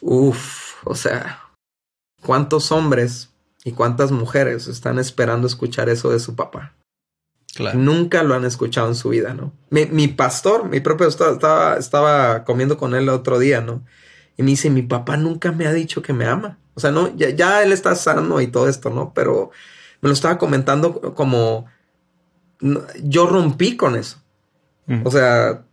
Uf, 0.00 0.74
o 0.84 0.94
sea, 0.94 1.40
¿cuántos 2.22 2.72
hombres 2.72 3.30
y 3.64 3.72
cuántas 3.72 4.10
mujeres 4.10 4.66
están 4.66 4.98
esperando 4.98 5.46
escuchar 5.46 5.88
eso 5.88 6.10
de 6.10 6.20
su 6.20 6.34
papá? 6.34 6.74
Nunca 7.74 8.22
lo 8.22 8.34
han 8.34 8.44
escuchado 8.44 8.88
en 8.88 8.94
su 8.94 9.10
vida, 9.10 9.34
¿no? 9.34 9.52
Mi, 9.70 10.08
pastor, 10.08 10.68
mi 10.68 10.80
propio 10.80 11.06
estaba, 11.06 11.76
estaba 11.76 12.44
comiendo 12.44 12.76
con 12.76 12.94
él 12.94 13.04
el 13.04 13.08
otro 13.10 13.38
día, 13.38 13.60
¿no? 13.60 13.84
Y 14.36 14.42
me 14.42 14.50
dice, 14.50 14.70
mi 14.70 14.82
papá 14.82 15.16
nunca 15.16 15.52
me 15.52 15.66
ha 15.66 15.72
dicho 15.72 16.02
que 16.02 16.12
me 16.12 16.26
ama. 16.26 16.58
O 16.74 16.80
sea, 16.80 16.90
no, 16.90 17.14
ya, 17.16 17.62
él 17.62 17.72
está 17.72 17.94
sano 17.94 18.40
y 18.40 18.48
todo 18.48 18.68
esto, 18.68 18.90
¿no? 18.90 19.12
Pero 19.14 19.50
me 20.00 20.08
lo 20.08 20.12
estaba 20.12 20.38
comentando 20.38 21.14
como 21.14 21.66
yo 23.02 23.26
rompí 23.26 23.76
con 23.76 23.94
eso. 23.96 24.18
O 25.04 25.10
sea, 25.10 25.64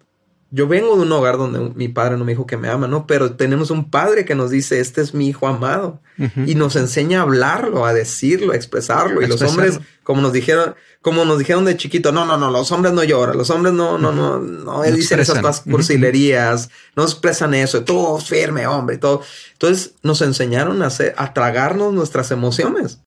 yo 0.54 0.68
vengo 0.68 0.98
de 0.98 1.04
un 1.04 1.12
hogar 1.14 1.38
donde 1.38 1.72
mi 1.76 1.88
padre 1.88 2.18
no 2.18 2.26
me 2.26 2.34
dijo 2.34 2.46
que 2.46 2.58
me 2.58 2.68
ama, 2.68 2.86
¿no? 2.86 3.08
Pero 3.08 3.36
tenemos 3.36 3.72
un 3.72 3.90
padre 3.90 4.26
que 4.26 4.36
nos 4.36 4.52
dice, 4.52 4.82
este 4.82 5.00
es 5.00 5.14
mi 5.14 5.30
hijo 5.30 5.48
amado. 5.48 6.02
Y 6.46 6.54
nos 6.54 6.76
enseña 6.76 7.20
a 7.20 7.22
hablarlo, 7.24 7.86
a 7.86 7.94
decirlo, 7.94 8.54
a 8.54 8.56
expresarlo. 8.56 9.24
y 9.24 9.28
los 9.28 9.42
hombres, 9.42 9.80
como 10.04 10.22
nos 10.22 10.34
dijeron, 10.34 10.76
como 11.02 11.26
nos 11.26 11.40
dijeron 11.40 11.66
de 11.66 11.78
chiquito, 11.78 12.12
no, 12.12 12.26
no, 12.26 12.38
no, 12.38 12.52
los 12.52 12.72
hombres 12.72 12.94
no 12.94 13.04
lloran, 13.04 13.38
los 13.38 13.50
hombres 13.50 13.74
no, 13.74 13.98
no, 13.98 14.12
no, 14.12 14.40
no, 14.40 14.84
dicen 14.84 15.20
esas 15.20 15.40
cosas 15.40 15.62
cursilerías, 15.62 16.70
no 16.96 17.04
expresan 17.04 17.56
eso, 17.56 17.84
todo 17.84 18.20
firme, 18.20 18.68
hombre, 18.68 18.98
todo. 19.00 19.22
Entonces 19.54 19.96
nos 20.04 20.22
enseñaron 20.22 20.84
a 20.84 20.88
hacer, 20.88 21.16
a 21.18 21.34
tragarnos 21.34 21.92
nuestras 21.94 22.30
emociones, 22.30 23.00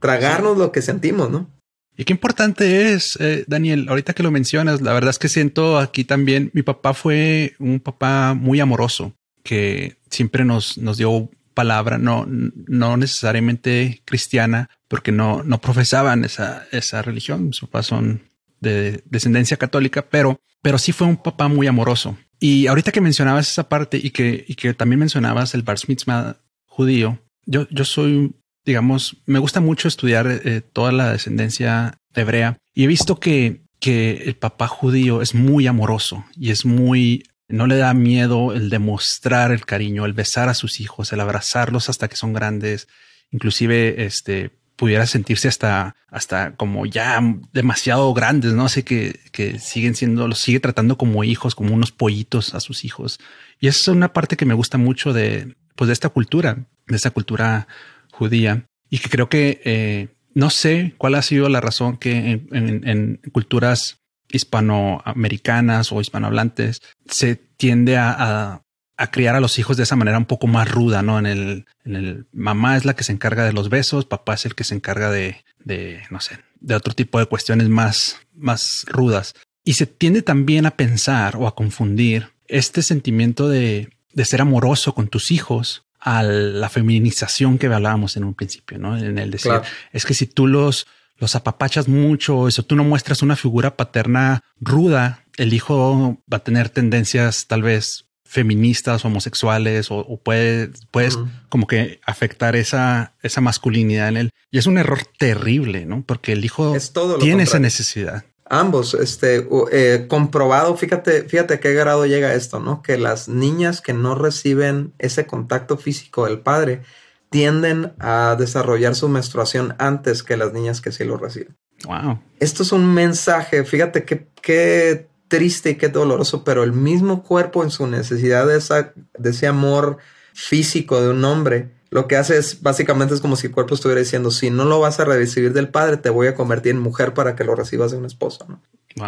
tragarnos 0.00 0.56
lo 0.56 0.72
que 0.72 0.80
sentimos, 0.80 1.30
¿no? 1.30 1.50
Y 1.96 2.04
qué 2.04 2.12
importante 2.12 2.92
es, 2.92 3.16
eh, 3.20 3.44
Daniel, 3.46 3.86
ahorita 3.88 4.12
que 4.12 4.22
lo 4.22 4.30
mencionas, 4.30 4.82
la 4.82 4.92
verdad 4.92 5.10
es 5.10 5.18
que 5.18 5.28
siento 5.28 5.78
aquí 5.78 6.04
también, 6.04 6.50
mi 6.52 6.62
papá 6.62 6.92
fue 6.92 7.54
un 7.58 7.80
papá 7.80 8.34
muy 8.34 8.60
amoroso, 8.60 9.14
que 9.42 9.96
siempre 10.10 10.44
nos, 10.44 10.76
nos 10.76 10.98
dio 10.98 11.30
palabra, 11.54 11.96
no, 11.96 12.26
no 12.28 12.98
necesariamente 12.98 14.02
cristiana, 14.04 14.68
porque 14.88 15.10
no, 15.10 15.42
no 15.42 15.58
profesaban 15.58 16.24
esa, 16.24 16.66
esa 16.70 17.00
religión, 17.00 17.46
mis 17.46 17.60
papás 17.60 17.86
son 17.86 18.22
de 18.60 19.02
descendencia 19.06 19.56
católica, 19.56 20.06
pero, 20.08 20.38
pero 20.60 20.76
sí 20.76 20.92
fue 20.92 21.06
un 21.06 21.16
papá 21.16 21.48
muy 21.48 21.66
amoroso. 21.66 22.18
Y 22.38 22.66
ahorita 22.66 22.92
que 22.92 23.00
mencionabas 23.00 23.50
esa 23.50 23.68
parte 23.68 23.98
y 24.02 24.10
que, 24.10 24.44
y 24.46 24.54
que 24.54 24.74
también 24.74 25.00
mencionabas 25.00 25.54
el 25.54 25.62
bar 25.62 25.78
mitzvah 25.88 26.36
judío, 26.66 27.18
yo, 27.46 27.66
yo 27.70 27.84
soy, 27.84 28.34
digamos, 28.66 29.16
me 29.24 29.38
gusta 29.38 29.60
mucho 29.60 29.88
estudiar 29.88 30.26
eh, 30.26 30.60
toda 30.60 30.92
la 30.92 31.12
descendencia 31.12 31.98
hebrea 32.14 32.58
y 32.74 32.84
he 32.84 32.86
visto 32.88 33.20
que, 33.20 33.62
que 33.78 34.24
el 34.26 34.36
papá 34.36 34.66
judío 34.66 35.22
es 35.22 35.34
muy 35.34 35.68
amoroso 35.68 36.24
y 36.36 36.50
es 36.50 36.66
muy, 36.66 37.22
no 37.48 37.68
le 37.68 37.76
da 37.76 37.94
miedo 37.94 38.52
el 38.52 38.68
demostrar 38.68 39.52
el 39.52 39.64
cariño, 39.64 40.04
el 40.04 40.12
besar 40.12 40.48
a 40.48 40.54
sus 40.54 40.80
hijos, 40.80 41.12
el 41.12 41.20
abrazarlos 41.20 41.88
hasta 41.88 42.08
que 42.08 42.16
son 42.16 42.32
grandes, 42.32 42.88
inclusive 43.30 44.04
este 44.04 44.50
pudiera 44.74 45.06
sentirse 45.06 45.48
hasta, 45.48 45.96
hasta 46.08 46.54
como 46.56 46.84
ya 46.84 47.18
demasiado 47.54 48.12
grandes, 48.12 48.52
¿no? 48.52 48.68
Sé 48.68 48.84
que, 48.84 49.20
que 49.32 49.58
siguen 49.58 49.94
siendo, 49.94 50.28
los 50.28 50.38
sigue 50.38 50.60
tratando 50.60 50.98
como 50.98 51.24
hijos, 51.24 51.54
como 51.54 51.72
unos 51.72 51.92
pollitos 51.92 52.54
a 52.54 52.60
sus 52.60 52.84
hijos. 52.84 53.18
Y 53.58 53.68
esa 53.68 53.78
es 53.78 53.88
una 53.88 54.12
parte 54.12 54.36
que 54.36 54.44
me 54.44 54.52
gusta 54.52 54.76
mucho 54.76 55.14
de, 55.14 55.56
pues 55.76 55.86
de 55.86 55.94
esta 55.94 56.10
cultura, 56.10 56.66
de 56.86 56.96
esta 56.96 57.10
cultura 57.10 57.68
judía 58.16 58.66
y 58.90 58.98
que 58.98 59.08
creo 59.08 59.28
que 59.28 59.60
eh, 59.64 60.08
no 60.34 60.50
sé 60.50 60.94
cuál 60.98 61.14
ha 61.14 61.22
sido 61.22 61.48
la 61.48 61.60
razón 61.60 61.96
que 61.96 62.46
en, 62.50 63.20
culturas 63.32 63.98
hispanoamericanas 64.30 65.92
o 65.92 66.00
hispanohablantes 66.00 66.82
se 67.06 67.36
tiende 67.36 67.96
a, 67.96 68.62
a 68.96 69.10
criar 69.10 69.34
a 69.36 69.40
los 69.40 69.58
hijos 69.58 69.76
de 69.76 69.82
esa 69.82 69.96
manera 69.96 70.18
un 70.18 70.24
poco 70.24 70.46
más 70.46 70.70
ruda, 70.70 71.02
¿no? 71.02 71.18
En 71.18 71.26
el, 71.26 71.66
en 71.84 71.96
el 71.96 72.26
mamá 72.32 72.76
es 72.76 72.84
la 72.84 72.94
que 72.94 73.04
se 73.04 73.12
encarga 73.12 73.44
de 73.44 73.52
los 73.52 73.68
besos, 73.68 74.06
papá 74.06 74.34
es 74.34 74.46
el 74.46 74.54
que 74.54 74.64
se 74.64 74.74
encarga 74.74 75.10
de, 75.10 75.44
de, 75.64 76.02
no 76.10 76.20
sé, 76.20 76.38
de 76.60 76.74
otro 76.74 76.94
tipo 76.94 77.18
de 77.18 77.26
cuestiones 77.26 77.68
más, 77.68 78.18
más 78.34 78.86
rudas. 78.88 79.34
Y 79.64 79.74
se 79.74 79.86
tiende 79.86 80.22
también 80.22 80.64
a 80.66 80.76
pensar 80.76 81.36
o 81.36 81.46
a 81.46 81.54
confundir 81.54 82.32
este 82.48 82.82
sentimiento 82.82 83.48
de, 83.48 83.90
de 84.12 84.24
ser 84.24 84.40
amoroso 84.40 84.94
con 84.94 85.08
tus 85.08 85.30
hijos 85.30 85.85
a 86.06 86.22
la 86.22 86.68
feminización 86.68 87.58
que 87.58 87.66
hablábamos 87.66 88.16
en 88.16 88.22
un 88.22 88.32
principio, 88.32 88.78
¿no? 88.78 88.96
En 88.96 89.18
el 89.18 89.32
decir, 89.32 89.50
es 89.92 90.06
que 90.06 90.14
si 90.14 90.28
tú 90.28 90.46
los, 90.46 90.86
los 91.16 91.34
apapachas 91.34 91.88
mucho, 91.88 92.46
eso 92.46 92.62
tú 92.62 92.76
no 92.76 92.84
muestras 92.84 93.22
una 93.22 93.34
figura 93.34 93.76
paterna 93.76 94.44
ruda, 94.60 95.24
el 95.36 95.52
hijo 95.52 96.22
va 96.32 96.36
a 96.36 96.44
tener 96.44 96.68
tendencias 96.68 97.48
tal 97.48 97.62
vez 97.62 98.06
feministas, 98.24 99.04
homosexuales, 99.04 99.88
o, 99.90 100.20
puede, 100.22 100.70
puedes 100.92 101.18
como 101.48 101.66
que 101.66 101.98
afectar 102.06 102.54
esa, 102.54 103.16
esa 103.20 103.40
masculinidad 103.40 104.08
en 104.08 104.16
él. 104.16 104.30
Y 104.52 104.58
es 104.58 104.66
un 104.66 104.78
error 104.78 105.00
terrible, 105.18 105.86
¿no? 105.86 106.04
Porque 106.06 106.30
el 106.32 106.44
hijo 106.44 106.76
tiene 107.18 107.42
esa 107.42 107.58
necesidad. 107.58 108.24
Ambos, 108.48 108.94
este, 108.94 109.48
eh, 109.72 110.06
comprobado, 110.08 110.76
fíjate, 110.76 111.22
fíjate 111.24 111.54
a 111.54 111.60
qué 111.60 111.74
grado 111.74 112.06
llega 112.06 112.34
esto, 112.34 112.60
¿no? 112.60 112.80
Que 112.82 112.96
las 112.96 113.28
niñas 113.28 113.80
que 113.80 113.92
no 113.92 114.14
reciben 114.14 114.92
ese 114.98 115.26
contacto 115.26 115.76
físico 115.76 116.26
del 116.26 116.40
padre 116.40 116.82
tienden 117.30 117.92
a 117.98 118.36
desarrollar 118.38 118.94
su 118.94 119.08
menstruación 119.08 119.74
antes 119.78 120.22
que 120.22 120.36
las 120.36 120.52
niñas 120.52 120.80
que 120.80 120.92
sí 120.92 121.04
lo 121.04 121.16
reciben. 121.16 121.56
Wow. 121.84 122.20
Esto 122.38 122.62
es 122.62 122.72
un 122.72 122.94
mensaje, 122.94 123.64
fíjate 123.64 124.04
qué, 124.04 124.28
qué 124.40 125.08
triste 125.28 125.70
y 125.70 125.74
qué 125.74 125.88
doloroso, 125.88 126.44
pero 126.44 126.62
el 126.62 126.72
mismo 126.72 127.22
cuerpo 127.22 127.62
en 127.62 127.70
su 127.70 127.86
necesidad 127.86 128.46
de, 128.46 128.58
esa, 128.58 128.92
de 129.18 129.30
ese 129.30 129.46
amor 129.46 129.98
físico 130.32 131.00
de 131.00 131.10
un 131.10 131.24
hombre, 131.24 131.75
lo 131.90 132.08
que 132.08 132.16
hace 132.16 132.38
es 132.38 132.62
básicamente 132.62 133.14
es 133.14 133.20
como 133.20 133.36
si 133.36 133.48
el 133.48 133.52
cuerpo 133.52 133.74
estuviera 133.74 134.00
diciendo, 134.00 134.30
si 134.30 134.50
no 134.50 134.64
lo 134.64 134.80
vas 134.80 135.00
a 135.00 135.04
recibir 135.04 135.52
del 135.52 135.68
padre, 135.68 135.96
te 135.96 136.10
voy 136.10 136.26
a 136.26 136.34
convertir 136.34 136.72
en 136.72 136.80
mujer 136.80 137.14
para 137.14 137.36
que 137.36 137.44
lo 137.44 137.54
recibas 137.54 137.90
de 137.90 137.98
una 137.98 138.06
esposa. 138.06 138.44
¿no? 138.48 138.60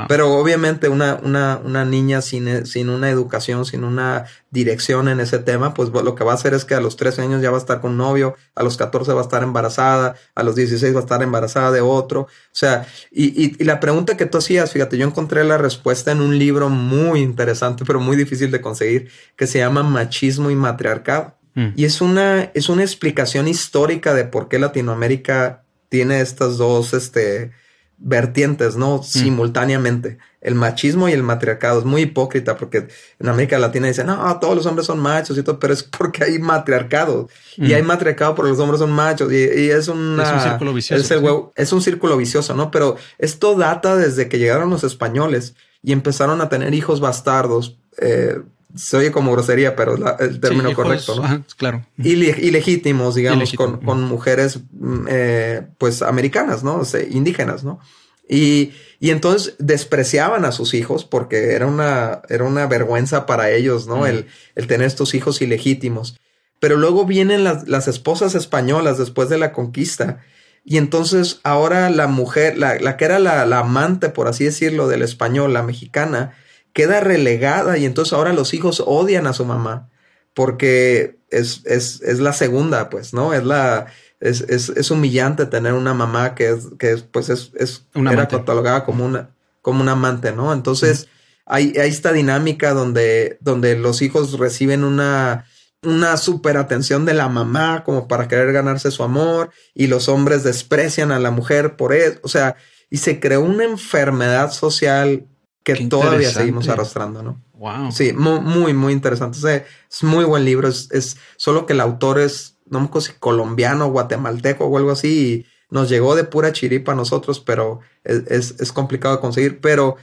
Pero 0.06 0.34
obviamente 0.34 0.90
una, 0.90 1.18
una, 1.22 1.58
una 1.64 1.86
niña 1.86 2.20
sin, 2.20 2.66
sin, 2.66 2.90
una 2.90 3.08
educación, 3.08 3.64
sin 3.64 3.84
una 3.84 4.26
dirección 4.50 5.08
en 5.08 5.18
ese 5.18 5.38
tema, 5.38 5.72
pues 5.72 5.88
lo 5.88 6.14
que 6.14 6.24
va 6.24 6.32
a 6.32 6.34
hacer 6.34 6.52
es 6.52 6.66
que 6.66 6.74
a 6.74 6.80
los 6.80 6.96
13 6.96 7.22
años 7.22 7.40
ya 7.40 7.50
va 7.50 7.56
a 7.56 7.60
estar 7.60 7.80
con 7.80 7.96
novio, 7.96 8.36
a 8.54 8.62
los 8.62 8.76
14 8.76 9.14
va 9.14 9.20
a 9.20 9.24
estar 9.24 9.42
embarazada, 9.42 10.14
a 10.34 10.42
los 10.42 10.56
16 10.56 10.94
va 10.94 10.98
a 10.98 11.02
estar 11.02 11.22
embarazada 11.22 11.70
de 11.72 11.80
otro. 11.80 12.22
O 12.22 12.28
sea, 12.52 12.86
y, 13.10 13.56
y, 13.58 13.64
la 13.64 13.80
pregunta 13.80 14.18
que 14.18 14.26
tú 14.26 14.36
hacías, 14.36 14.70
fíjate, 14.72 14.98
yo 14.98 15.06
encontré 15.06 15.42
la 15.44 15.56
respuesta 15.56 16.12
en 16.12 16.20
un 16.20 16.38
libro 16.38 16.68
muy 16.68 17.20
interesante, 17.20 17.86
pero 17.86 17.98
muy 17.98 18.16
difícil 18.16 18.50
de 18.50 18.60
conseguir, 18.60 19.10
que 19.36 19.46
se 19.46 19.58
llama 19.58 19.82
Machismo 19.82 20.50
y 20.50 20.54
Matriarcado. 20.54 21.37
Mm. 21.58 21.72
Y 21.74 21.84
es 21.86 22.00
una, 22.00 22.52
es 22.54 22.68
una 22.68 22.82
explicación 22.82 23.48
histórica 23.48 24.14
de 24.14 24.24
por 24.24 24.48
qué 24.48 24.60
Latinoamérica 24.60 25.64
tiene 25.88 26.20
estas 26.20 26.56
dos, 26.56 26.94
este, 26.94 27.50
vertientes, 27.96 28.76
¿no? 28.76 28.98
Mm. 28.98 29.02
Simultáneamente. 29.02 30.18
El 30.40 30.54
machismo 30.54 31.08
y 31.08 31.12
el 31.12 31.24
matriarcado. 31.24 31.80
Es 31.80 31.84
muy 31.84 32.02
hipócrita 32.02 32.56
porque 32.56 32.86
en 33.18 33.28
América 33.28 33.58
Latina 33.58 33.88
dicen, 33.88 34.06
no, 34.06 34.38
todos 34.38 34.54
los 34.54 34.66
hombres 34.66 34.86
son 34.86 35.00
machos 35.00 35.36
y 35.36 35.42
todo, 35.42 35.58
pero 35.58 35.74
es 35.74 35.82
porque 35.82 36.22
hay 36.22 36.38
matriarcado. 36.38 37.28
Y 37.56 37.72
mm. 37.72 37.74
hay 37.74 37.82
matriarcado 37.82 38.36
porque 38.36 38.50
los 38.50 38.60
hombres 38.60 38.78
son 38.78 38.92
machos. 38.92 39.32
Y, 39.32 39.70
es, 39.70 39.88
una, 39.88 40.22
es 40.22 40.32
un 40.32 40.40
círculo 40.40 40.72
vicioso. 40.72 41.52
Es, 41.56 41.72
un 41.72 41.82
círculo 41.82 42.16
vicioso, 42.16 42.54
¿no? 42.54 42.70
Pero 42.70 42.96
esto 43.18 43.56
data 43.56 43.96
desde 43.96 44.28
que 44.28 44.38
llegaron 44.38 44.70
los 44.70 44.84
españoles 44.84 45.56
y 45.82 45.90
empezaron 45.90 46.40
a 46.40 46.48
tener 46.48 46.72
hijos 46.72 47.00
bastardos. 47.00 47.80
Eh, 48.00 48.38
se 48.74 48.96
oye 48.96 49.10
como 49.10 49.32
grosería, 49.32 49.74
pero 49.76 49.96
el 50.18 50.40
término 50.40 50.74
correcto, 50.74 51.20
¿no? 51.20 51.44
claro. 51.56 51.86
Y, 51.96 52.16
legítimos, 52.16 53.14
digamos, 53.14 53.52
con, 53.54 53.78
con, 53.80 54.02
mujeres, 54.02 54.60
mm, 54.72 55.06
eh, 55.08 55.66
pues, 55.78 56.02
americanas, 56.02 56.62
¿no? 56.62 56.76
O 56.76 56.84
sea, 56.84 57.02
indígenas, 57.02 57.64
¿no? 57.64 57.80
Y, 58.28 58.72
y, 59.00 59.10
entonces 59.10 59.54
despreciaban 59.58 60.44
a 60.44 60.52
sus 60.52 60.74
hijos 60.74 61.06
porque 61.06 61.54
era 61.54 61.66
una, 61.66 62.20
era 62.28 62.44
una 62.44 62.66
vergüenza 62.66 63.24
para 63.24 63.50
ellos, 63.50 63.86
¿no? 63.86 64.06
El, 64.06 64.26
el, 64.54 64.66
tener 64.66 64.86
estos 64.86 65.14
hijos 65.14 65.40
ilegítimos. 65.40 66.18
Pero 66.60 66.76
luego 66.76 67.06
vienen 67.06 67.44
las, 67.44 67.68
las, 67.68 67.88
esposas 67.88 68.34
españolas 68.34 68.98
después 68.98 69.30
de 69.30 69.38
la 69.38 69.52
conquista. 69.52 70.20
Y 70.62 70.76
entonces 70.76 71.40
ahora 71.42 71.88
la 71.88 72.06
mujer, 72.06 72.58
la, 72.58 72.78
la 72.78 72.98
que 72.98 73.06
era 73.06 73.18
la, 73.18 73.46
la 73.46 73.60
amante, 73.60 74.10
por 74.10 74.28
así 74.28 74.44
decirlo, 74.44 74.88
del 74.88 75.02
español, 75.02 75.54
la 75.54 75.62
mexicana, 75.62 76.34
queda 76.78 77.00
relegada 77.00 77.76
y 77.76 77.84
entonces 77.84 78.12
ahora 78.12 78.32
los 78.32 78.54
hijos 78.54 78.80
odian 78.86 79.26
a 79.26 79.32
su 79.32 79.44
mamá 79.44 79.90
porque 80.32 81.18
es, 81.28 81.62
es, 81.64 82.00
es 82.02 82.20
la 82.20 82.32
segunda, 82.32 82.88
pues, 82.88 83.12
¿no? 83.12 83.34
Es 83.34 83.42
la... 83.42 83.86
Es, 84.20 84.42
es, 84.42 84.68
es, 84.68 84.90
humillante 84.92 85.46
tener 85.46 85.72
una 85.72 85.94
mamá 85.94 86.34
que 86.36 86.50
es, 86.50 86.66
que 86.78 86.92
es, 86.92 87.02
pues 87.02 87.30
es, 87.30 87.52
es 87.56 87.86
una 87.94 88.12
era 88.12 88.26
catalogada 88.26 88.84
como 88.84 89.04
una, 89.04 89.30
como 89.62 89.80
un 89.80 89.88
amante, 89.88 90.32
¿no? 90.32 90.52
Entonces, 90.52 91.08
hay, 91.46 91.72
hay, 91.80 91.88
esta 91.88 92.12
dinámica 92.12 92.74
donde, 92.74 93.38
donde 93.40 93.76
los 93.76 94.02
hijos 94.02 94.36
reciben 94.38 94.82
una, 94.82 95.46
una 95.82 96.16
super 96.16 96.56
atención 96.56 97.04
de 97.04 97.14
la 97.14 97.28
mamá 97.28 97.84
como 97.84 98.08
para 98.08 98.26
querer 98.26 98.52
ganarse 98.52 98.90
su 98.90 99.04
amor 99.04 99.50
y 99.72 99.86
los 99.86 100.08
hombres 100.08 100.42
desprecian 100.42 101.12
a 101.12 101.20
la 101.20 101.30
mujer 101.30 101.76
por 101.76 101.92
eso. 101.92 102.18
O 102.22 102.28
sea, 102.28 102.56
y 102.90 102.98
se 102.98 103.20
creó 103.20 103.42
una 103.42 103.64
enfermedad 103.64 104.52
social 104.52 105.26
que 105.74 105.86
todavía 105.86 106.30
seguimos 106.30 106.68
arrastrando, 106.68 107.22
¿no? 107.22 107.42
Wow. 107.54 107.92
Sí, 107.92 108.12
muy, 108.12 108.72
muy, 108.72 108.92
interesante. 108.92 109.38
es 109.38 110.02
muy 110.02 110.24
buen 110.24 110.44
libro. 110.44 110.68
Es, 110.68 111.16
solo 111.36 111.66
que 111.66 111.72
el 111.72 111.80
autor 111.80 112.18
es, 112.18 112.56
no 112.66 112.80
me 112.80 112.86
acuerdo 112.86 113.08
si 113.08 113.12
colombiano, 113.18 113.90
guatemalteco 113.90 114.66
o 114.66 114.78
algo 114.78 114.90
así. 114.90 115.08
Y 115.08 115.46
nos 115.70 115.88
llegó 115.88 116.16
de 116.16 116.24
pura 116.24 116.52
chiripa 116.52 116.92
a 116.92 116.96
nosotros, 116.96 117.40
pero 117.40 117.80
es, 118.04 118.72
complicado 118.72 119.16
de 119.16 119.20
conseguir. 119.20 119.60
Pero, 119.60 119.96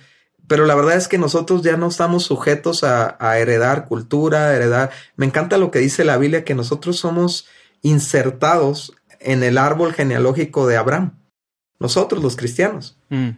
pero 0.48 0.66
la 0.66 0.76
verdad 0.76 0.96
es 0.96 1.08
que 1.08 1.18
nosotros 1.18 1.62
ya 1.62 1.78
no 1.78 1.88
estamos 1.88 2.24
sujetos 2.24 2.84
a, 2.84 3.18
a, 3.20 3.40
heredar 3.40 3.86
cultura, 3.86 4.56
heredar. 4.56 4.92
Me 5.16 5.26
encanta 5.26 5.58
lo 5.58 5.72
que 5.72 5.80
dice 5.80 6.06
la 6.06 6.18
Biblia, 6.18 6.44
que 6.44 6.56
nosotros 6.56 6.98
somos 6.98 7.48
insertados 7.82 8.94
en 9.20 9.44
el 9.44 9.58
árbol 9.58 9.94
genealógico 9.94 10.68
de 10.68 10.78
Abraham. 10.78 11.18
Nosotros, 11.80 12.24
los 12.24 12.36
cristianos. 12.36 12.98
Mm. 13.10 13.32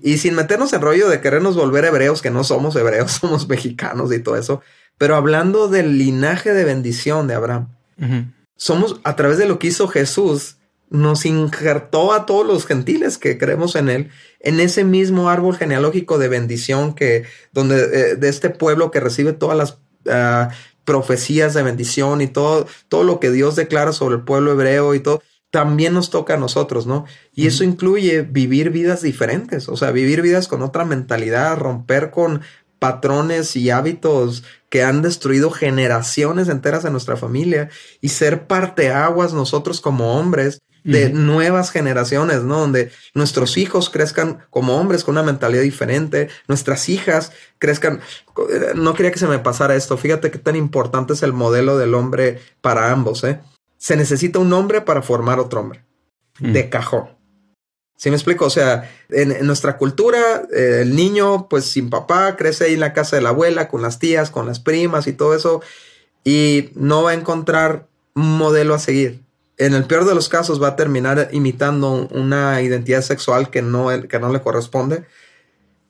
Y 0.00 0.18
sin 0.18 0.34
meternos 0.34 0.72
en 0.72 0.80
rollo 0.80 1.08
de 1.08 1.20
querernos 1.20 1.56
volver 1.56 1.84
hebreos, 1.84 2.22
que 2.22 2.30
no 2.30 2.44
somos 2.44 2.74
hebreos, 2.76 3.12
somos 3.20 3.48
mexicanos 3.48 4.12
y 4.12 4.18
todo 4.18 4.36
eso, 4.36 4.62
pero 4.98 5.16
hablando 5.16 5.68
del 5.68 5.98
linaje 5.98 6.54
de 6.54 6.64
bendición 6.64 7.26
de 7.26 7.34
Abraham, 7.34 7.68
somos 8.56 9.00
a 9.04 9.16
través 9.16 9.38
de 9.38 9.46
lo 9.46 9.58
que 9.58 9.68
hizo 9.68 9.88
Jesús, 9.88 10.56
nos 10.88 11.26
injertó 11.26 12.12
a 12.12 12.26
todos 12.26 12.46
los 12.46 12.64
gentiles 12.64 13.18
que 13.18 13.38
creemos 13.38 13.74
en 13.74 13.88
él 13.88 14.10
en 14.40 14.60
ese 14.60 14.84
mismo 14.84 15.28
árbol 15.28 15.56
genealógico 15.56 16.18
de 16.18 16.28
bendición 16.28 16.94
que 16.94 17.24
donde 17.52 17.76
eh, 17.76 18.14
de 18.14 18.28
este 18.28 18.50
pueblo 18.50 18.92
que 18.92 19.00
recibe 19.00 19.32
todas 19.32 19.56
las 19.56 19.78
ah, 20.08 20.50
profecías 20.84 21.54
de 21.54 21.64
bendición 21.64 22.20
y 22.20 22.28
todo 22.28 22.68
todo 22.88 23.02
lo 23.02 23.18
que 23.18 23.32
Dios 23.32 23.56
declara 23.56 23.92
sobre 23.92 24.14
el 24.14 24.22
pueblo 24.22 24.52
hebreo 24.52 24.94
y 24.94 25.00
todo 25.00 25.22
también 25.50 25.94
nos 25.94 26.10
toca 26.10 26.34
a 26.34 26.38
nosotros, 26.38 26.86
¿no? 26.86 27.06
Y 27.34 27.46
eso 27.46 27.64
incluye 27.64 28.22
vivir 28.22 28.70
vidas 28.70 29.02
diferentes, 29.02 29.68
o 29.68 29.76
sea, 29.76 29.90
vivir 29.90 30.22
vidas 30.22 30.48
con 30.48 30.62
otra 30.62 30.84
mentalidad, 30.84 31.56
romper 31.56 32.10
con 32.10 32.42
patrones 32.78 33.56
y 33.56 33.70
hábitos 33.70 34.44
que 34.68 34.82
han 34.82 35.02
destruido 35.02 35.50
generaciones 35.50 36.48
enteras 36.48 36.82
de 36.82 36.90
nuestra 36.90 37.16
familia 37.16 37.70
y 38.00 38.10
ser 38.10 38.46
parteaguas 38.46 39.32
nosotros 39.32 39.80
como 39.80 40.18
hombres 40.18 40.60
de 40.84 41.08
nuevas 41.10 41.72
generaciones, 41.72 42.44
¿no? 42.44 42.60
Donde 42.60 42.92
nuestros 43.12 43.56
hijos 43.56 43.90
crezcan 43.90 44.46
como 44.50 44.78
hombres 44.78 45.02
con 45.02 45.14
una 45.14 45.24
mentalidad 45.24 45.62
diferente, 45.62 46.28
nuestras 46.46 46.88
hijas 46.88 47.32
crezcan. 47.58 48.00
No 48.76 48.94
quería 48.94 49.10
que 49.10 49.18
se 49.18 49.26
me 49.26 49.40
pasara 49.40 49.74
esto. 49.74 49.96
Fíjate 49.98 50.30
qué 50.30 50.38
tan 50.38 50.54
importante 50.54 51.14
es 51.14 51.24
el 51.24 51.32
modelo 51.32 51.76
del 51.76 51.94
hombre 51.94 52.40
para 52.60 52.92
ambos, 52.92 53.24
¿eh? 53.24 53.40
Se 53.86 53.96
necesita 53.96 54.38
un 54.38 54.52
hombre 54.52 54.80
para 54.80 55.02
formar 55.02 55.38
otro 55.38 55.60
hombre. 55.60 55.84
De 56.40 56.68
cajón. 56.68 57.08
¿Sí 57.96 58.10
me 58.10 58.16
explico? 58.16 58.46
O 58.46 58.50
sea, 58.50 58.90
en, 59.08 59.46
nuestra 59.46 59.78
cultura, 59.78 60.42
eh, 60.52 60.80
el 60.82 60.96
niño, 60.96 61.48
pues 61.48 61.64
sin 61.66 61.88
papá, 61.88 62.36
crece 62.36 62.64
ahí 62.64 62.74
en 62.74 62.80
la 62.80 62.92
casa 62.92 63.16
de 63.16 63.22
la 63.22 63.28
abuela, 63.28 63.68
con 63.68 63.80
las 63.80 63.98
tías, 63.98 64.30
con 64.30 64.44
las 64.44 64.60
primas 64.60 65.06
y 65.06 65.12
todo 65.12 65.34
eso, 65.34 65.62
y 66.24 66.70
no 66.74 67.04
va 67.04 67.12
a 67.12 67.14
encontrar 67.14 67.86
un 68.14 68.36
modelo 68.36 68.74
a 68.74 68.78
seguir 68.78 69.26
en 69.58 69.74
el 69.74 69.84
peor 69.84 70.04
de 70.04 70.14
los 70.14 70.28
casos 70.28 70.62
va 70.62 70.68
a 70.68 70.76
terminar 70.76 71.28
imitando 71.32 72.08
una 72.10 72.60
identidad 72.60 73.02
sexual 73.02 73.50
que 73.50 73.62
no, 73.62 73.88
que 74.08 74.18
no 74.18 74.30
le 74.30 74.40
corresponde. 74.40 75.04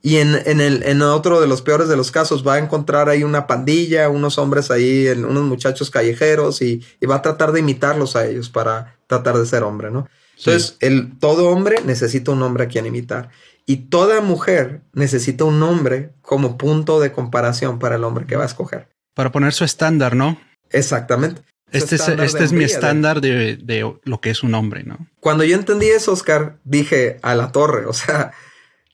Y 0.07 0.19
en, 0.19 0.41
en, 0.47 0.61
el, 0.61 0.85
en 0.85 1.03
otro 1.03 1.41
de 1.41 1.49
los 1.49 1.63
peores 1.63 1.89
de 1.89 1.97
los 1.97 2.13
casos 2.13 2.47
va 2.47 2.55
a 2.55 2.59
encontrar 2.61 3.09
ahí 3.09 3.25
una 3.25 3.49
pandilla, 3.49 4.09
unos 4.09 4.39
hombres 4.39 4.71
ahí, 4.71 5.09
unos 5.09 5.43
muchachos 5.43 5.91
callejeros 5.91 6.63
y, 6.63 6.81
va 7.11 7.17
a 7.17 7.23
tratar 7.23 7.51
de 7.51 7.59
imitarlos 7.59 8.15
a 8.15 8.25
ellos 8.25 8.49
para 8.49 8.99
tratar 9.09 9.37
de 9.37 9.45
ser 9.47 9.65
hombre, 9.65 9.91
¿no? 9.91 10.07
Entonces, 10.39 10.77
el, 10.79 11.19
todo 11.19 11.49
hombre 11.49 11.79
necesita 11.85 12.31
un 12.31 12.41
hombre 12.43 12.63
a 12.63 12.69
quien 12.69 12.87
imitar. 12.87 13.31
Y 13.67 13.89
toda 13.89 14.21
mujer 14.21 14.83
necesita 14.93 15.43
un 15.43 15.61
hombre 15.65 16.13
como 16.23 16.57
punto 16.57 17.01
de 17.01 17.11
comparación 17.11 17.81
para 17.81 17.97
el 17.97 18.05
hombre 18.05 18.27
que 18.27 18.37
va 18.37 18.45
a 18.45 18.47
escoger. 18.47 18.89
Para 19.13 19.33
poner 19.33 19.55
su 19.55 19.65
estándar, 19.65 20.15
¿no? 20.15 20.39
Exactamente. 20.71 21.43
Este 21.73 21.97
es, 21.97 22.07
este 22.07 22.45
es 22.45 22.53
mi 22.53 22.63
estándar 22.63 23.21
de, 23.21 23.93
lo 24.05 24.21
que 24.21 24.31
es 24.31 24.45
un 24.45 24.55
hombre, 24.55 24.85
¿no? 24.85 25.09
Cuando 25.19 25.43
yo 25.43 25.57
entendí 25.57 25.87
eso, 25.87 26.13
Oscar, 26.13 26.59
dije 26.63 27.19
a 27.23 27.35
la 27.35 27.51
torre, 27.51 27.87
o 27.89 27.93
sea, 27.93 28.31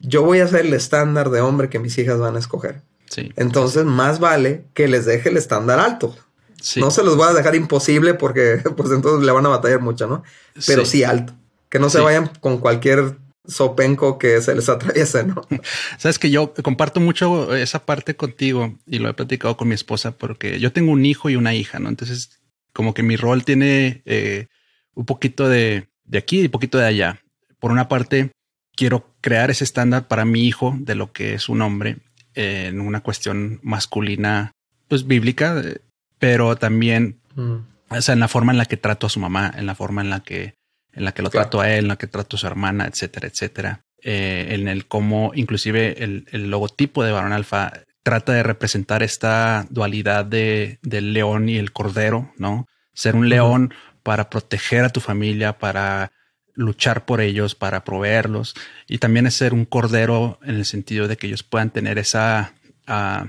yo 0.02 0.22
voy 0.22 0.40
a 0.40 0.48
ser 0.48 0.66
el 0.66 0.74
estándar 0.74 1.30
de 1.30 1.40
hombre 1.40 1.68
que 1.68 1.78
mis 1.78 1.96
hijas 1.98 2.18
van 2.18 2.36
a 2.36 2.38
escoger. 2.38 2.82
Sí. 3.08 3.32
Entonces, 3.36 3.84
más 3.84 4.20
vale 4.20 4.64
que 4.74 4.88
les 4.88 5.06
deje 5.06 5.28
el 5.28 5.36
estándar 5.36 5.78
alto. 5.78 6.16
Sí. 6.60 6.80
No 6.80 6.90
se 6.90 7.02
los 7.02 7.16
voy 7.16 7.28
a 7.28 7.32
dejar 7.32 7.54
imposible 7.54 8.14
porque 8.14 8.62
pues 8.76 8.90
entonces 8.90 9.24
le 9.24 9.32
van 9.32 9.46
a 9.46 9.50
batallar 9.50 9.80
mucho, 9.80 10.06
¿no? 10.06 10.22
Pero 10.66 10.84
sí, 10.84 11.04
alto. 11.04 11.32
Que 11.68 11.78
no 11.78 11.88
se 11.88 12.00
vayan 12.00 12.30
con 12.40 12.58
cualquier 12.58 13.16
sopenco 13.46 14.18
que 14.18 14.40
se 14.40 14.54
les 14.54 14.68
atraviese, 14.68 15.24
¿no? 15.24 15.42
Sabes 15.98 16.18
que 16.18 16.30
yo 16.30 16.52
comparto 16.62 17.00
mucho 17.00 17.54
esa 17.54 17.84
parte 17.84 18.14
contigo 18.14 18.78
y 18.86 18.98
lo 18.98 19.08
he 19.08 19.14
platicado 19.14 19.56
con 19.56 19.68
mi 19.68 19.74
esposa 19.74 20.12
porque 20.12 20.60
yo 20.60 20.72
tengo 20.72 20.92
un 20.92 21.04
hijo 21.06 21.30
y 21.30 21.36
una 21.36 21.54
hija, 21.54 21.78
¿no? 21.78 21.88
Entonces 21.88 22.40
como 22.72 22.94
que 22.94 23.02
mi 23.02 23.16
rol 23.16 23.44
tiene 23.44 24.02
eh, 24.06 24.46
un 24.94 25.06
poquito 25.06 25.48
de, 25.48 25.88
de 26.04 26.18
aquí 26.18 26.40
y 26.40 26.44
un 26.46 26.50
poquito 26.50 26.78
de 26.78 26.86
allá. 26.86 27.20
Por 27.58 27.70
una 27.70 27.88
parte, 27.88 28.32
quiero 28.74 29.08
crear 29.20 29.50
ese 29.50 29.64
estándar 29.64 30.08
para 30.08 30.24
mi 30.24 30.46
hijo 30.46 30.74
de 30.78 30.94
lo 30.94 31.12
que 31.12 31.34
es 31.34 31.48
un 31.48 31.62
hombre 31.62 31.98
en 32.34 32.80
una 32.80 33.00
cuestión 33.00 33.60
masculina, 33.62 34.52
pues 34.88 35.06
bíblica, 35.06 35.60
eh, 35.62 35.80
pero 36.18 36.56
también, 36.56 37.20
mm. 37.34 37.56
o 37.90 38.00
sea, 38.00 38.14
en 38.14 38.20
la 38.20 38.28
forma 38.28 38.52
en 38.52 38.58
la 38.58 38.66
que 38.66 38.76
trato 38.76 39.06
a 39.06 39.10
su 39.10 39.20
mamá, 39.20 39.52
en 39.56 39.66
la 39.66 39.74
forma 39.74 40.00
en 40.02 40.10
la 40.10 40.20
que, 40.20 40.54
en 40.92 41.04
la 41.04 41.12
que 41.12 41.22
lo 41.22 41.30
trato 41.30 41.60
a 41.60 41.70
él, 41.70 41.80
en 41.84 41.88
la 41.88 41.96
que 41.96 42.06
trato 42.06 42.36
a 42.36 42.38
su 42.38 42.46
hermana, 42.46 42.86
etcétera, 42.86 43.28
etcétera. 43.28 43.80
Eh, 44.02 44.48
en 44.50 44.66
el 44.66 44.86
cómo, 44.86 45.32
inclusive 45.34 46.02
el, 46.02 46.26
el 46.32 46.50
logotipo 46.50 47.04
de 47.04 47.12
Barón 47.12 47.32
Alfa 47.32 47.72
trata 48.02 48.32
de 48.32 48.42
representar 48.42 49.02
esta 49.02 49.66
dualidad 49.70 50.24
de, 50.24 50.78
del 50.82 51.12
león 51.12 51.48
y 51.48 51.56
el 51.56 51.72
cordero, 51.72 52.32
¿no? 52.36 52.66
Ser 52.94 53.14
un 53.14 53.28
león 53.28 53.72
para 54.02 54.28
proteger 54.28 54.84
a 54.84 54.90
tu 54.90 55.00
familia, 55.00 55.58
para 55.58 56.10
luchar 56.54 57.04
por 57.04 57.20
ellos, 57.20 57.54
para 57.54 57.84
proveerlos, 57.84 58.54
y 58.86 58.98
también 58.98 59.26
es 59.26 59.34
ser 59.34 59.54
un 59.54 59.64
cordero 59.64 60.38
en 60.42 60.56
el 60.56 60.64
sentido 60.64 61.08
de 61.08 61.16
que 61.16 61.26
ellos 61.26 61.42
puedan 61.42 61.70
tener 61.70 61.98
esa, 61.98 62.54
ah, 62.86 63.26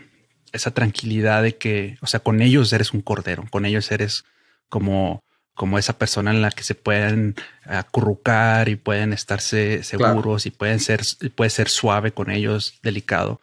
esa 0.52 0.72
tranquilidad 0.72 1.44
de 1.44 1.58
que, 1.58 1.98
o 2.02 2.08
sea, 2.08 2.20
con 2.20 2.42
ellos 2.42 2.72
eres 2.74 2.94
un 2.94 3.02
cordero, 3.02 3.46
con 3.50 3.66
ellos 3.66 3.92
eres 3.92 4.26
como, 4.70 5.24
como 5.54 5.78
esa 5.78 5.98
persona 5.98 6.32
en 6.32 6.42
la 6.42 6.52
que 6.52 6.64
se 6.64 6.76
pueden 6.76 7.36
acurrucar 7.66 8.70
y 8.70 8.76
pueden 8.76 9.14
estarse 9.14 9.84
seguros 9.84 10.46
y 10.46 10.52
pueden 10.52 10.80
ser, 10.80 11.02
puede 11.36 11.50
ser 11.50 11.70
suave 11.70 12.12
con 12.12 12.32
ellos, 12.32 12.80
delicado, 12.84 13.40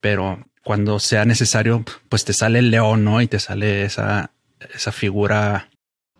pero 0.00 0.44
cuando 0.64 0.98
sea 0.98 1.24
necesario, 1.24 1.84
pues 2.08 2.24
te 2.24 2.32
sale 2.32 2.58
el 2.58 2.70
león, 2.70 3.04
¿no? 3.04 3.20
Y 3.20 3.28
te 3.28 3.38
sale 3.38 3.84
esa, 3.84 4.30
esa 4.74 4.92
figura. 4.92 5.68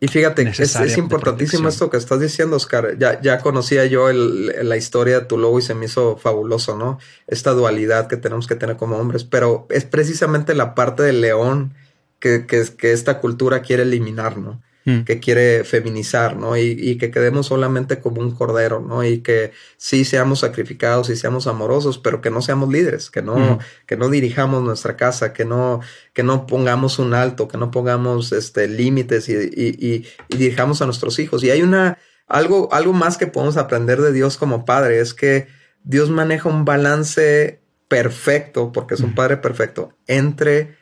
Y 0.04 0.08
fíjate, 0.08 0.42
es, 0.42 0.76
es 0.76 0.98
importantísimo 0.98 1.66
esto 1.66 1.88
que 1.88 1.96
estás 1.96 2.20
diciendo, 2.20 2.56
Oscar. 2.56 2.98
Ya, 2.98 3.22
ya 3.22 3.38
conocía 3.38 3.86
yo 3.86 4.10
el, 4.10 4.68
la 4.68 4.76
historia 4.76 5.20
de 5.20 5.24
tu 5.24 5.38
logo 5.38 5.58
y 5.58 5.62
se 5.62 5.74
me 5.74 5.86
hizo 5.86 6.18
fabuloso, 6.18 6.76
¿no? 6.76 6.98
Esta 7.26 7.52
dualidad 7.52 8.06
que 8.06 8.18
tenemos 8.18 8.46
que 8.46 8.54
tener 8.54 8.76
como 8.76 8.98
hombres, 8.98 9.24
pero 9.24 9.66
es 9.70 9.86
precisamente 9.86 10.54
la 10.54 10.74
parte 10.74 11.04
del 11.04 11.22
león 11.22 11.72
que, 12.18 12.44
que, 12.44 12.66
que 12.76 12.92
esta 12.92 13.18
cultura 13.18 13.62
quiere 13.62 13.84
eliminar, 13.84 14.36
¿no? 14.36 14.60
Mm. 14.86 15.00
que 15.04 15.18
quiere 15.18 15.64
feminizar, 15.64 16.36
¿no? 16.36 16.58
Y, 16.58 16.98
que 16.98 17.10
quedemos 17.10 17.46
solamente 17.46 18.00
como 18.00 18.20
un 18.20 18.32
cordero, 18.32 18.80
¿no? 18.80 19.02
Y 19.02 19.20
que 19.20 19.52
sí 19.78 20.04
seamos 20.04 20.40
sacrificados 20.40 21.08
y 21.08 21.16
seamos 21.16 21.46
amorosos, 21.46 21.98
pero 21.98 22.20
que 22.20 22.30
no 22.30 22.42
seamos 22.42 22.68
líderes, 22.70 23.10
que 23.10 23.22
no, 23.22 23.36
mm. 23.36 23.58
que 23.86 23.96
no 23.96 24.10
dirijamos 24.10 24.62
nuestra 24.62 24.96
casa, 24.96 25.32
que 25.32 25.46
no, 25.46 25.80
que 26.12 26.22
no 26.22 26.46
pongamos 26.46 26.98
un 26.98 27.14
alto, 27.14 27.48
que 27.48 27.56
no 27.56 27.70
pongamos 27.70 28.32
este, 28.32 28.68
límites 28.68 29.30
y, 29.30 29.32
y, 29.32 30.06
y 30.28 30.36
dirijamos 30.36 30.82
a 30.82 30.84
nuestros 30.84 31.18
hijos. 31.18 31.42
Y 31.44 31.50
hay 31.50 31.62
una, 31.62 31.96
algo, 32.26 32.68
algo 32.70 32.92
más 32.92 33.16
que 33.16 33.26
podemos 33.26 33.56
aprender 33.56 34.02
de 34.02 34.12
Dios 34.12 34.36
como 34.36 34.66
padre, 34.66 35.00
es 35.00 35.14
que 35.14 35.46
Dios 35.82 36.10
maneja 36.10 36.50
un 36.50 36.66
balance 36.66 37.62
perfecto, 37.88 38.70
porque 38.70 38.94
es 38.94 39.00
un 39.00 39.12
mm. 39.12 39.14
padre 39.14 39.36
perfecto, 39.38 39.96
entre 40.06 40.76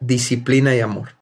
disciplina 0.00 0.74
y 0.76 0.80
amor. 0.80 1.16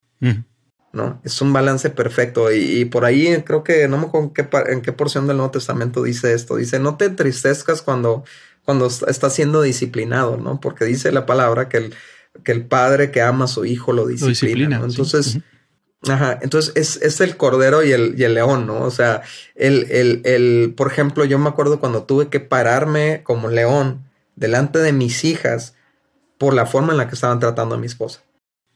¿No? 0.95 1.21
Es 1.25 1.43
un 1.43 1.53
balance 1.53 1.91
perfecto 1.91 2.53
y, 2.53 2.85
por 2.87 3.05
ahí 3.05 3.43
creo 3.45 3.65
que 3.65 3.89
no 3.89 3.99
me 3.99 4.07
acuerdo 4.07 4.33
en 4.69 4.81
qué, 4.81 4.93
porción 4.93 5.27
del 5.27 5.37
Nuevo 5.37 5.53
Testamento 5.53 6.03
dice 6.03 6.33
esto. 6.33 6.57
Dice, 6.57 6.79
no 6.79 6.97
te 6.97 7.07
entristezcas 7.07 7.83
cuando, 7.83 8.25
cuando 8.65 8.87
estás 8.87 9.35
siendo 9.35 9.63
disciplinado, 9.63 10.37
¿no? 10.37 10.61
Porque 10.61 10.85
dice 10.85 11.13
la 11.13 11.27
palabra 11.27 11.69
que 11.69 11.79
el, 11.79 11.95
que 12.45 12.53
el 12.53 12.65
padre 12.65 13.11
que 13.11 13.23
ama 13.23 13.45
a 13.47 13.49
su 13.49 13.65
hijo 13.65 13.93
lo 13.93 14.07
disciplina. 14.07 14.81
Entonces, 14.83 15.39
ajá, 16.09 16.39
entonces 16.41 16.73
es, 16.77 17.03
es, 17.03 17.21
el 17.21 17.37
cordero 17.37 17.83
y 17.83 17.93
el, 17.93 18.15
y 18.17 18.25
el 18.25 18.35
león, 18.35 18.67
¿no? 18.67 18.81
O 18.83 18.91
sea, 18.91 19.23
el, 19.57 19.87
el, 19.91 20.23
el, 20.25 20.75
por 20.77 20.87
ejemplo, 20.87 21.25
yo 21.25 21.39
me 21.39 21.49
acuerdo 21.49 21.81
cuando 21.81 22.05
tuve 22.05 22.29
que 22.29 22.41
pararme 22.41 23.23
como 23.25 23.49
león 23.49 24.05
delante 24.37 24.79
de 24.79 24.93
mis 24.93 25.25
hijas 25.25 25.75
por 26.39 26.55
la 26.55 26.67
forma 26.67 26.93
en 26.93 26.99
la 26.99 27.09
que 27.09 27.15
estaban 27.15 27.41
tratando 27.41 27.75
a 27.75 27.79
mi 27.79 27.87
esposa. 27.87 28.23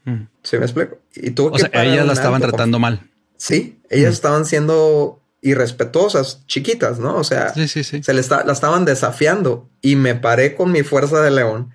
Mm. 0.09 0.29
¿Sí 0.43 0.57
me 0.59 0.65
explico? 0.65 0.99
Y 1.15 1.31
tuvo 1.33 1.51
o 1.51 1.59
sea, 1.59 1.71
ellas 1.73 2.07
la 2.07 2.13
estaban 2.13 2.41
tratando 2.41 2.79
mal. 2.79 3.09
Sí, 3.37 3.81
ellas 3.91 4.11
mm. 4.11 4.15
estaban 4.15 4.45
siendo 4.47 5.21
irrespetuosas, 5.41 6.45
chiquitas, 6.47 6.99
¿no? 6.99 7.17
O 7.17 7.25
sea, 7.25 7.53
se 7.55 8.15
le 8.15 8.23
la 8.23 8.53
estaban 8.53 8.85
desafiando 8.85 9.69
y 9.81 9.97
me 9.97 10.15
paré 10.15 10.57
con 10.57 10.73
mi 10.73 10.83
fuerza 10.83 11.21
de 11.21 11.31
león, 11.31 11.75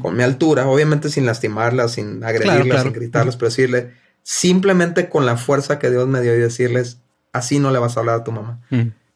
con 0.00 0.16
mi 0.16 0.22
altura, 0.22 0.66
obviamente 0.66 1.10
sin 1.10 1.26
lastimarlas, 1.26 1.92
sin 1.92 2.24
agredirlas, 2.24 2.82
sin 2.82 2.92
gritarles, 2.94 3.36
pero 3.36 3.50
decirle, 3.50 3.92
simplemente 4.22 5.10
con 5.10 5.26
la 5.26 5.36
fuerza 5.36 5.78
que 5.78 5.90
Dios 5.90 6.08
me 6.08 6.22
dio 6.22 6.34
y 6.34 6.38
decirles, 6.38 6.98
así 7.34 7.58
no 7.58 7.70
le 7.70 7.78
vas 7.78 7.96
a 7.96 8.00
hablar 8.00 8.20
a 8.20 8.24
tu 8.24 8.32
mamá. 8.32 8.60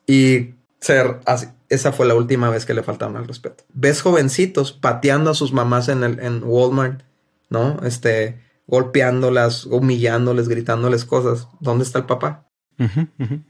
Y 0.07 0.51
ser 0.81 1.21
así. 1.25 1.47
Esa 1.71 1.93
fue 1.93 2.05
la 2.05 2.17
última 2.17 2.51
vez 2.51 2.67
que 2.67 2.75
le 2.75 2.83
faltaron 2.83 3.17
al 3.17 3.29
respeto. 3.29 3.63
Ves 3.73 4.03
jovencitos 4.03 4.73
pateando 4.73 5.31
a 5.31 5.35
sus 5.35 5.53
mamás 5.53 5.89
en, 5.89 6.03
el, 6.03 6.19
en 6.19 6.43
Walmart 6.43 7.03
¿no? 7.51 7.81
Este, 7.85 8.41
golpeándolas, 8.67 9.67
humillándoles, 9.67 10.49
gritándoles 10.49 11.05
cosas. 11.05 11.49
¿Dónde 11.61 11.85
está 11.85 11.99
el 11.99 12.07
papá? 12.07 12.47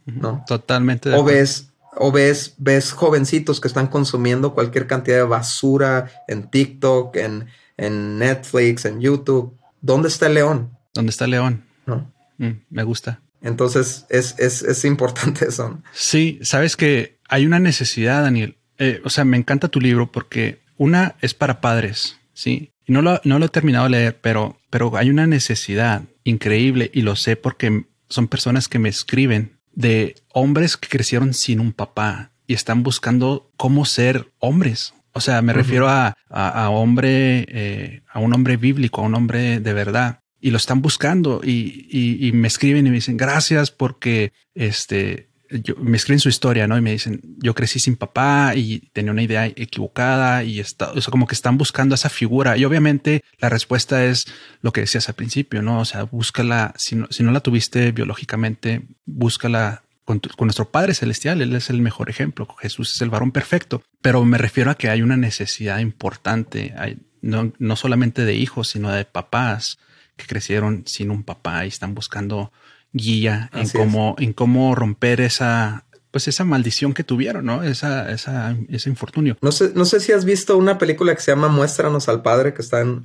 ¿No? 0.06 0.44
Totalmente. 0.46 1.14
o 1.14 1.22
ves, 1.22 1.72
o 1.96 2.10
ves, 2.10 2.54
ves 2.58 2.92
jovencitos 2.92 3.60
que 3.60 3.68
están 3.68 3.86
consumiendo 3.86 4.54
cualquier 4.54 4.86
cantidad 4.86 5.18
de 5.18 5.22
basura 5.22 6.10
en 6.26 6.50
TikTok, 6.50 7.14
en, 7.16 7.46
en 7.76 8.18
Netflix, 8.18 8.86
en 8.86 9.00
YouTube. 9.00 9.56
¿Dónde 9.80 10.08
está 10.08 10.26
el 10.26 10.34
león? 10.34 10.76
¿Dónde 10.94 11.10
está 11.10 11.26
el 11.26 11.30
león? 11.32 11.64
¿No? 11.86 12.12
Mm, 12.38 12.62
me 12.70 12.82
gusta. 12.82 13.20
Entonces 13.42 14.06
es, 14.10 14.34
es, 14.38 14.62
es, 14.62 14.84
importante 14.84 15.46
eso. 15.48 15.80
Sí, 15.92 16.38
sabes 16.42 16.76
que 16.76 17.18
hay 17.28 17.46
una 17.46 17.58
necesidad, 17.58 18.22
Daniel. 18.22 18.58
Eh, 18.78 19.00
o 19.04 19.10
sea, 19.10 19.24
me 19.24 19.36
encanta 19.36 19.68
tu 19.68 19.80
libro 19.80 20.10
porque 20.10 20.60
una 20.76 21.16
es 21.20 21.34
para 21.34 21.60
padres, 21.60 22.18
sí, 22.32 22.72
no 22.90 23.02
lo, 23.02 23.20
no 23.24 23.38
lo 23.38 23.46
he 23.46 23.48
terminado 23.48 23.84
de 23.84 23.90
leer, 23.90 24.18
pero, 24.20 24.58
pero 24.68 24.96
hay 24.96 25.10
una 25.10 25.26
necesidad 25.26 26.02
increíble 26.24 26.90
y 26.92 27.02
lo 27.02 27.16
sé 27.16 27.36
porque 27.36 27.84
son 28.08 28.28
personas 28.28 28.68
que 28.68 28.78
me 28.78 28.88
escriben 28.88 29.58
de 29.72 30.16
hombres 30.32 30.76
que 30.76 30.88
crecieron 30.88 31.32
sin 31.32 31.60
un 31.60 31.72
papá 31.72 32.32
y 32.46 32.54
están 32.54 32.82
buscando 32.82 33.50
cómo 33.56 33.84
ser 33.84 34.32
hombres. 34.40 34.92
O 35.12 35.20
sea, 35.20 35.40
me 35.40 35.52
refiero 35.52 35.88
a, 35.88 36.16
a, 36.28 36.70
hombre, 36.70 37.46
eh, 37.48 38.02
a 38.08 38.18
un 38.18 38.32
hombre 38.34 38.56
bíblico, 38.56 39.00
a 39.00 39.04
un 39.04 39.14
hombre 39.14 39.60
de 39.60 39.72
verdad. 39.72 40.20
Y 40.40 40.50
lo 40.50 40.56
están 40.56 40.82
buscando 40.82 41.42
y, 41.44 41.86
y, 41.90 42.26
y, 42.26 42.32
me 42.32 42.48
escriben 42.48 42.86
y 42.86 42.90
me 42.90 42.96
dicen 42.96 43.16
gracias 43.16 43.70
porque 43.70 44.32
este 44.54 45.29
yo, 45.50 45.74
me 45.76 45.96
escriben 45.96 46.20
su 46.20 46.28
historia, 46.28 46.66
¿no? 46.66 46.78
Y 46.78 46.80
me 46.80 46.92
dicen, 46.92 47.20
yo 47.38 47.54
crecí 47.54 47.80
sin 47.80 47.96
papá 47.96 48.54
y 48.54 48.90
tenía 48.92 49.12
una 49.12 49.22
idea 49.22 49.46
equivocada 49.46 50.44
y 50.44 50.60
está, 50.60 50.92
o 50.92 51.10
como 51.10 51.26
que 51.26 51.34
están 51.34 51.58
buscando 51.58 51.94
esa 51.94 52.08
figura. 52.08 52.56
Y 52.56 52.64
obviamente 52.64 53.24
la 53.38 53.48
respuesta 53.48 54.04
es 54.04 54.26
lo 54.62 54.72
que 54.72 54.82
decías 54.82 55.08
al 55.08 55.14
principio, 55.14 55.62
¿no? 55.62 55.80
O 55.80 55.84
sea, 55.84 56.04
búscala, 56.04 56.72
si 56.76 56.96
no, 56.96 57.06
si 57.10 57.22
no 57.22 57.32
la 57.32 57.40
tuviste 57.40 57.92
biológicamente, 57.92 58.82
búscala 59.06 59.82
con, 60.04 60.20
nuestro 60.40 60.70
Padre 60.70 60.94
Celestial. 60.94 61.40
Él 61.42 61.54
es 61.54 61.70
el 61.70 61.80
mejor 61.80 62.10
ejemplo. 62.10 62.46
Jesús 62.60 62.94
es 62.94 63.00
el 63.02 63.10
varón 63.10 63.32
perfecto. 63.32 63.82
Pero 64.00 64.24
me 64.24 64.38
refiero 64.38 64.70
a 64.70 64.76
que 64.76 64.88
hay 64.88 65.02
una 65.02 65.16
necesidad 65.16 65.78
importante, 65.78 66.74
no, 67.22 67.52
no 67.58 67.76
solamente 67.76 68.24
de 68.24 68.34
hijos, 68.34 68.68
sino 68.68 68.90
de 68.90 69.04
papás 69.04 69.78
que 70.16 70.26
crecieron 70.26 70.84
sin 70.86 71.10
un 71.10 71.22
papá 71.22 71.64
y 71.64 71.68
están 71.68 71.94
buscando 71.94 72.52
guía 72.92 73.50
en 73.52 73.68
cómo, 73.68 74.16
en 74.18 74.32
cómo 74.32 74.74
romper 74.74 75.20
esa, 75.20 75.84
pues 76.10 76.28
esa 76.28 76.44
maldición 76.44 76.92
que 76.92 77.04
tuvieron, 77.04 77.44
¿no? 77.44 77.62
Esa, 77.62 78.10
esa, 78.10 78.56
ese 78.68 78.90
infortunio. 78.90 79.36
No 79.40 79.52
sé, 79.52 79.72
no 79.74 79.84
sé 79.84 80.00
si 80.00 80.12
has 80.12 80.24
visto 80.24 80.56
una 80.56 80.78
película 80.78 81.14
que 81.14 81.20
se 81.20 81.32
llama 81.32 81.48
Muéstranos 81.48 82.08
al 82.08 82.22
Padre 82.22 82.54
que 82.54 82.62
está 82.62 82.80
en, 82.80 83.02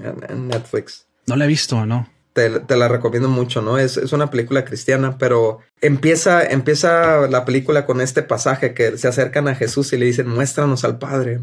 Netflix. 0.47 1.05
No 1.27 1.36
la 1.36 1.45
he 1.45 1.47
visto, 1.47 1.86
¿no? 1.86 2.09
Te, 2.33 2.49
la 2.49 2.89
recomiendo 2.89 3.29
mucho, 3.29 3.61
¿no? 3.61 3.77
Es, 3.77 3.95
es, 3.95 4.11
una 4.11 4.29
película 4.29 4.65
cristiana, 4.65 5.17
pero 5.17 5.59
empieza, 5.79 6.43
empieza 6.43 7.27
la 7.27 7.45
película 7.45 7.86
con 7.86 8.01
este 8.01 8.23
pasaje 8.23 8.73
que 8.73 8.97
se 8.97 9.07
acercan 9.07 9.47
a 9.47 9.55
Jesús 9.55 9.93
y 9.93 9.97
le 9.97 10.05
dicen, 10.07 10.27
muéstranos 10.27 10.83
al 10.83 10.97
Padre. 10.97 11.39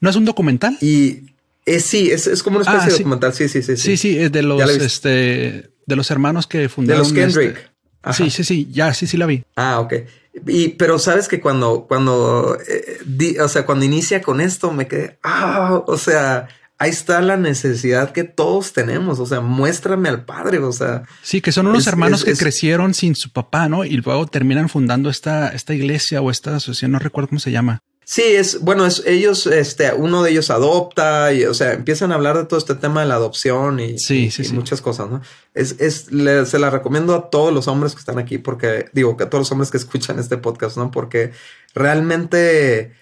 ¿No 0.00 0.08
es 0.08 0.14
un 0.14 0.24
documental? 0.24 0.78
Y 0.80 1.34
es, 1.64 1.84
sí, 1.84 2.10
es, 2.12 2.28
es 2.28 2.44
como 2.44 2.58
una 2.58 2.64
especie 2.64 2.86
ah, 2.86 2.92
de 2.92 2.98
documental. 2.98 3.34
Sí, 3.34 3.48
sí, 3.48 3.60
sí. 3.60 3.76
Sí, 3.76 3.96
sí, 3.96 4.18
es 4.18 4.30
de 4.30 4.42
los, 4.42 4.70
este, 4.70 5.70
de 5.84 5.96
los 5.96 6.12
hermanos 6.12 6.46
que 6.46 6.68
fundaron. 6.68 7.02
De 7.02 7.08
los 7.08 7.34
Kendrick. 7.34 7.56
Este, 7.56 7.75
Sí, 8.12 8.30
sí, 8.30 8.44
sí, 8.44 8.68
ya, 8.70 8.94
sí, 8.94 9.06
sí 9.06 9.16
la 9.16 9.26
vi. 9.26 9.44
Ah, 9.56 9.80
ok. 9.80 9.94
Y, 10.46 10.68
pero 10.70 10.98
sabes 10.98 11.28
que 11.28 11.40
cuando, 11.40 11.86
cuando, 11.88 12.58
eh, 12.68 13.40
o 13.40 13.48
sea, 13.48 13.64
cuando 13.64 13.84
inicia 13.84 14.20
con 14.20 14.40
esto 14.40 14.72
me 14.72 14.86
quedé, 14.86 15.18
ah, 15.22 15.82
o 15.86 15.96
sea, 15.96 16.48
ahí 16.78 16.90
está 16.90 17.20
la 17.20 17.36
necesidad 17.36 18.12
que 18.12 18.24
todos 18.24 18.72
tenemos. 18.72 19.18
O 19.18 19.26
sea, 19.26 19.40
muéstrame 19.40 20.08
al 20.08 20.24
padre. 20.24 20.58
O 20.58 20.72
sea, 20.72 21.04
sí, 21.22 21.40
que 21.40 21.52
son 21.52 21.66
unos 21.66 21.86
hermanos 21.86 22.24
que 22.24 22.34
crecieron 22.34 22.94
sin 22.94 23.14
su 23.14 23.30
papá, 23.30 23.68
¿no? 23.68 23.84
Y 23.84 23.96
luego 23.96 24.26
terminan 24.26 24.68
fundando 24.68 25.10
esta, 25.10 25.48
esta 25.48 25.74
iglesia 25.74 26.20
o 26.20 26.30
esta 26.30 26.56
asociación, 26.56 26.92
no 26.92 26.98
recuerdo 26.98 27.28
cómo 27.28 27.40
se 27.40 27.50
llama. 27.50 27.82
Sí, 28.08 28.22
es 28.22 28.60
bueno, 28.60 28.86
es 28.86 29.02
ellos, 29.04 29.48
este, 29.48 29.92
uno 29.92 30.22
de 30.22 30.30
ellos 30.30 30.50
adopta 30.50 31.32
y, 31.32 31.44
o 31.44 31.54
sea, 31.54 31.72
empiezan 31.72 32.12
a 32.12 32.14
hablar 32.14 32.38
de 32.38 32.44
todo 32.44 32.56
este 32.56 32.76
tema 32.76 33.00
de 33.00 33.08
la 33.08 33.16
adopción 33.16 33.80
y, 33.80 33.98
sí, 33.98 34.30
sí, 34.30 34.44
muchas 34.52 34.80
cosas, 34.80 35.10
¿no? 35.10 35.22
Es, 35.54 35.74
es, 35.80 36.06
se 36.48 36.58
la 36.60 36.70
recomiendo 36.70 37.16
a 37.16 37.30
todos 37.30 37.52
los 37.52 37.66
hombres 37.66 37.94
que 37.94 37.98
están 37.98 38.20
aquí 38.20 38.38
porque, 38.38 38.88
digo, 38.92 39.16
que 39.16 39.24
a 39.24 39.28
todos 39.28 39.40
los 39.40 39.50
hombres 39.50 39.72
que 39.72 39.78
escuchan 39.78 40.20
este 40.20 40.36
podcast, 40.36 40.76
¿no? 40.76 40.92
Porque 40.92 41.32
realmente 41.74 42.92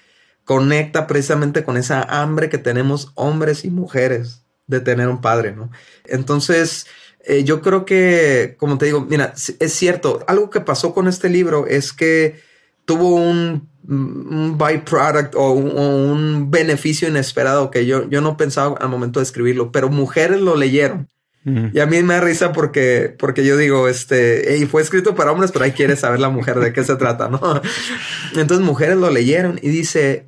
conecta 0.47 1.07
precisamente 1.07 1.65
con 1.65 1.77
esa 1.77 2.03
hambre 2.03 2.49
que 2.49 2.57
tenemos 2.57 3.13
hombres 3.15 3.67
y 3.67 3.71
mujeres 3.71 4.47
de 4.69 4.81
tener 4.81 5.09
un 5.09 5.21
padre, 5.21 5.53
¿no? 5.53 5.71
Entonces, 6.07 6.87
eh, 7.21 7.45
yo 7.45 7.61
creo 7.61 7.85
que, 7.85 8.57
como 8.59 8.79
te 8.79 8.87
digo, 8.87 9.03
mira, 9.03 9.35
es 9.35 9.73
cierto, 9.75 10.25
algo 10.27 10.49
que 10.49 10.63
pasó 10.63 10.95
con 10.95 11.09
este 11.09 11.29
libro 11.29 11.67
es 11.67 11.93
que 11.93 12.41
tuvo 12.87 13.17
un 13.17 13.74
un 13.87 14.57
byproduct 14.57 15.35
o 15.35 15.53
un, 15.53 16.51
beneficio 16.51 17.09
inesperado 17.09 17.71
que 17.71 17.87
yo, 17.87 18.09
yo 18.09 18.21
no 18.21 18.37
pensaba 18.37 18.77
al 18.81 18.89
momento 18.89 19.21
de 19.21 19.25
escribirlo, 19.25 19.73
pero 19.73 19.89
mujeres 19.91 20.41
lo 20.41 20.57
leyeron. 20.57 21.09
Y 21.45 21.79
a 21.79 21.85
mí 21.85 22.03
me 22.03 22.15
da 22.15 22.23
risa 22.23 22.53
porque, 22.53 23.15
porque 23.19 23.45
yo 23.45 23.59
digo, 23.59 23.87
este, 23.87 24.57
y 24.57 24.65
fue 24.65 24.81
escrito 24.81 25.15
para 25.15 25.31
hombres, 25.31 25.53
pero 25.53 25.67
ahí 25.67 25.73
quiere 25.73 25.95
saber 25.95 26.19
la 26.19 26.31
mujer 26.31 26.59
de 26.59 26.73
qué 26.73 26.83
se 26.85 26.97
trata, 26.97 27.29
¿no? 27.29 27.39
Entonces 28.35 28.65
mujeres 28.65 28.97
lo 28.97 29.11
leyeron 29.11 29.61
y 29.61 29.69
dice, 29.69 30.27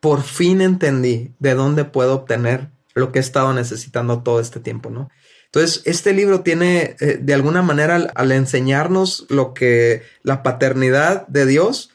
por 0.00 0.24
fin 0.24 0.60
entendí 0.60 1.34
de 1.38 1.54
dónde 1.54 1.84
puedo 1.84 2.14
obtener 2.14 2.70
lo 2.94 3.12
que 3.12 3.20
he 3.20 3.22
estado 3.22 3.52
necesitando 3.52 4.24
todo 4.24 4.40
este 4.40 4.58
tiempo, 4.58 4.90
¿no? 4.90 5.08
Entonces, 5.52 5.82
este 5.84 6.12
libro 6.12 6.42
tiene, 6.42 6.96
eh, 7.00 7.18
de 7.20 7.34
alguna 7.34 7.62
manera, 7.62 7.96
al, 8.14 8.32
enseñarnos 8.32 9.26
lo 9.28 9.52
que 9.52 10.02
la 10.22 10.44
paternidad 10.44 11.26
de 11.26 11.44
Dios, 11.44 11.90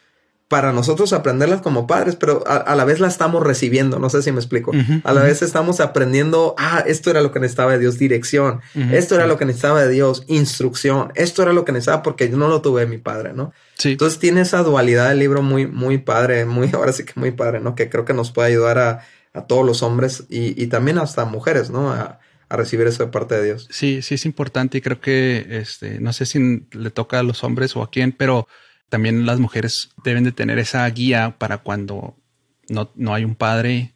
para 0.48 0.72
nosotros 0.72 1.12
aprenderlas 1.12 1.62
como 1.62 1.88
padres, 1.88 2.16
pero 2.16 2.44
a, 2.46 2.76
la 2.76 2.86
vez 2.86 3.00
la 3.00 3.08
estamos 3.08 3.42
recibiendo, 3.42 3.98
no 3.98 4.12
sé 4.12 4.22
si 4.22 4.32
me 4.32 4.38
explico. 4.38 4.72
a 5.04 5.14
la 5.14 5.24
vez 5.24 5.42
estamos 5.42 5.80
aprendiendo, 5.80 6.54
ah, 6.60 6.84
esto 6.86 7.10
era 7.10 7.22
lo 7.22 7.32
que 7.32 7.40
necesitaba 7.40 7.72
de 7.72 7.80
Dios, 7.80 7.98
dirección, 7.98 8.62
esto 8.92 9.16
era 9.16 9.26
lo 9.26 9.38
que 9.38 9.46
necesitaba 9.46 9.82
de 9.82 9.92
Dios, 9.92 10.24
instrucción, 10.28 11.12
esto 11.16 11.42
era 11.42 11.52
lo 11.52 11.66
que 11.66 11.72
necesitaba 11.72 12.04
porque 12.04 12.30
yo 12.30 12.38
no 12.38 12.48
lo 12.48 12.62
tuve 12.62 12.82
de 12.82 12.88
mi 12.88 13.00
padre, 13.00 13.34
¿no? 13.34 13.54
Sí. 13.78 13.94
Entonces 13.94 14.20
tiene 14.20 14.42
esa 14.42 14.62
dualidad 14.62 15.10
del 15.10 15.20
libro 15.20 15.42
muy, 15.42 15.66
muy 15.66 15.98
padre, 15.98 16.46
muy, 16.46 16.70
ahora 16.74 16.94
sí 16.94 17.06
que 17.06 17.14
muy 17.16 17.32
padre, 17.32 17.60
¿no? 17.60 17.74
Que 17.74 17.90
creo 17.90 18.06
que 18.06 18.14
nos 18.14 18.32
puede 18.32 18.50
ayudar 18.50 18.78
a, 18.78 19.00
todos 19.50 19.66
los 19.66 19.84
hombres 19.84 20.24
y, 20.30 20.64
y, 20.64 20.68
también 20.68 20.98
hasta 20.98 21.26
mujeres, 21.26 21.70
¿no? 21.70 21.92
A, 21.92 22.20
a 22.48 22.56
recibir 22.56 22.88
eso 22.88 23.04
de 23.04 23.12
parte 23.12 23.36
de 23.36 23.44
Dios. 23.44 23.68
Sí, 23.70 24.02
sí 24.02 24.16
es 24.16 24.26
importante 24.26 24.78
y 24.78 24.82
creo 24.82 25.02
que, 25.02 25.46
este, 25.50 26.00
no 26.00 26.14
sé 26.14 26.26
si 26.26 26.66
le 26.72 26.90
toca 26.92 27.20
a 27.20 27.24
los 27.24 27.44
hombres 27.44 27.76
o 27.76 27.84
a 27.84 27.90
quién, 27.90 28.14
pero 28.14 28.48
también 28.90 29.26
las 29.26 29.40
mujeres 29.40 29.90
deben 30.04 30.24
de 30.24 30.32
tener 30.32 30.60
esa 30.60 30.88
guía 30.90 31.36
para 31.38 31.58
cuando 31.60 32.16
no, 32.70 32.92
no 32.96 33.14
hay 33.14 33.26
un 33.26 33.36
padre, 33.36 33.94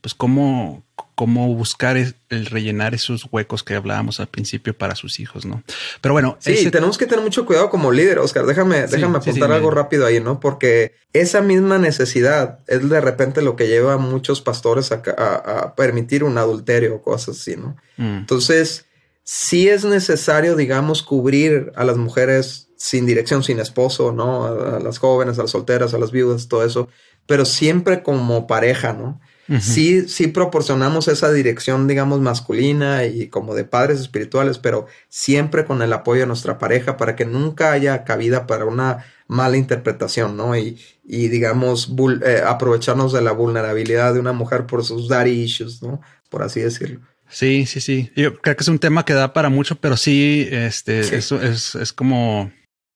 pues 0.00 0.14
cómo, 0.14 0.82
cómo 1.20 1.54
buscar 1.54 1.98
el 1.98 2.46
rellenar 2.46 2.94
esos 2.94 3.28
huecos 3.30 3.62
que 3.62 3.74
hablábamos 3.74 4.20
al 4.20 4.28
principio 4.28 4.76
para 4.76 4.94
sus 4.94 5.20
hijos, 5.20 5.44
¿no? 5.44 5.62
Pero 6.00 6.14
bueno, 6.14 6.38
sí, 6.40 6.70
tenemos 6.70 6.96
que 6.96 7.06
tener 7.06 7.22
mucho 7.22 7.44
cuidado 7.44 7.68
como 7.68 7.92
líder, 7.92 8.20
Oscar. 8.20 8.46
Déjame, 8.46 8.86
déjame 8.86 9.18
apuntar 9.18 9.52
algo 9.52 9.70
rápido 9.70 10.06
ahí, 10.06 10.20
¿no? 10.20 10.40
Porque 10.40 10.94
esa 11.12 11.42
misma 11.42 11.76
necesidad 11.78 12.60
es 12.68 12.88
de 12.88 13.00
repente 13.02 13.42
lo 13.42 13.54
que 13.54 13.68
lleva 13.68 13.92
a 13.92 13.98
muchos 13.98 14.40
pastores 14.40 14.92
a, 14.92 15.74
permitir 15.76 16.24
un 16.24 16.38
adulterio 16.38 16.94
o 16.94 17.02
cosas 17.02 17.38
así, 17.38 17.54
¿no? 17.54 17.76
Mm. 17.98 18.20
Entonces, 18.20 18.86
sí 19.22 19.68
es 19.68 19.84
necesario, 19.84 20.56
digamos, 20.56 21.02
cubrir 21.02 21.70
a 21.76 21.84
las 21.84 21.98
mujeres 21.98 22.69
sin 22.80 23.04
dirección, 23.04 23.42
sin 23.42 23.60
esposo, 23.60 24.10
¿no? 24.10 24.46
A, 24.46 24.80
las 24.80 24.96
jóvenes, 24.96 25.38
a 25.38 25.42
las 25.42 25.50
solteras, 25.50 25.92
a 25.92 25.98
las 25.98 26.12
viudas, 26.12 26.48
todo 26.48 26.64
eso, 26.64 26.88
pero 27.26 27.44
siempre 27.44 28.02
como 28.02 28.46
pareja, 28.46 28.94
¿no? 28.94 29.20
Sí, 29.60 30.08
sí 30.08 30.28
proporcionamos 30.28 31.08
esa 31.08 31.32
dirección, 31.32 31.88
digamos, 31.88 32.20
masculina 32.20 33.04
y 33.04 33.26
como 33.26 33.56
de 33.56 33.64
padres 33.64 33.98
espirituales, 33.98 34.58
pero 34.58 34.86
siempre 35.08 35.64
con 35.64 35.82
el 35.82 35.92
apoyo 35.92 36.20
de 36.20 36.28
nuestra 36.28 36.56
pareja 36.56 36.96
para 36.96 37.16
que 37.16 37.24
nunca 37.24 37.72
haya 37.72 38.04
cabida 38.04 38.46
para 38.46 38.64
una 38.64 39.04
mala 39.26 39.56
interpretación, 39.56 40.36
¿no? 40.36 40.56
Y, 40.56 40.78
y 41.04 41.28
digamos, 41.28 41.92
eh, 42.24 42.42
aprovecharnos 42.46 43.12
de 43.12 43.22
la 43.22 43.32
vulnerabilidad 43.32 44.14
de 44.14 44.20
una 44.20 44.32
mujer 44.32 44.66
por 44.66 44.84
sus 44.84 45.08
daddy 45.08 45.32
issues, 45.32 45.82
¿no? 45.82 46.00
Por 46.28 46.44
así 46.44 46.60
decirlo. 46.60 47.00
Sí, 47.28 47.66
sí, 47.66 47.80
sí. 47.80 48.12
Yo 48.14 48.40
creo 48.40 48.56
que 48.56 48.62
es 48.62 48.68
un 48.68 48.78
tema 48.78 49.04
que 49.04 49.14
da 49.14 49.32
para 49.32 49.48
mucho, 49.48 49.74
pero 49.74 49.96
sí, 49.96 50.46
este, 50.48 51.00
eso 51.00 51.42
es, 51.42 51.74
es 51.74 51.92
como 51.92 52.52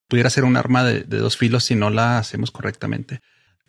pudiera 0.09 0.31
ser 0.31 0.45
un 0.45 0.57
arma 0.57 0.85
de, 0.85 1.03
dos 1.05 1.37
filos 1.37 1.65
si 1.65 1.75
no 1.75 1.91
la 1.91 2.19
hacemos 2.19 2.51
correctamente. 2.51 3.21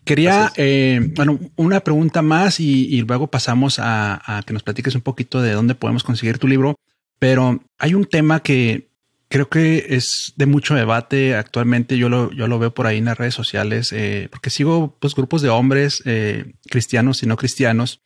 Quería, 0.03 0.53
eh, 0.55 1.11
bueno, 1.15 1.39
una 1.55 1.79
pregunta 1.79 2.21
más 2.21 2.59
y, 2.59 3.01
luego 3.01 3.27
pasamos 3.27 3.79
a, 3.79 4.43
que 4.45 4.53
nos 4.53 4.61
platiques 4.61 4.93
un 4.93 5.01
poquito 5.01 5.41
de 5.41 5.53
dónde 5.53 5.73
podemos 5.73 6.03
conseguir 6.03 6.37
tu 6.37 6.47
libro. 6.47 6.75
Pero 7.17 7.63
hay 7.79 7.95
un 7.95 8.05
tema 8.05 8.41
que 8.41 8.89
creo 9.29 9.49
que 9.49 9.87
es 9.89 10.33
de 10.35 10.45
mucho 10.45 10.75
debate 10.75 11.35
actualmente. 11.35 11.97
Yo 11.97 12.09
lo, 12.09 12.31
yo 12.31 12.47
lo 12.47 12.59
veo 12.59 12.73
por 12.73 12.85
ahí 12.85 12.99
en 12.99 13.05
las 13.05 13.17
redes 13.17 13.33
sociales, 13.33 13.91
eh, 13.93 14.27
porque 14.29 14.51
sigo 14.51 14.95
pues, 14.99 15.15
grupos 15.15 15.41
de 15.41 15.49
hombres 15.49 16.03
eh, 16.05 16.53
cristianos 16.69 17.23
y 17.23 17.25
no 17.25 17.35
cristianos. 17.35 18.01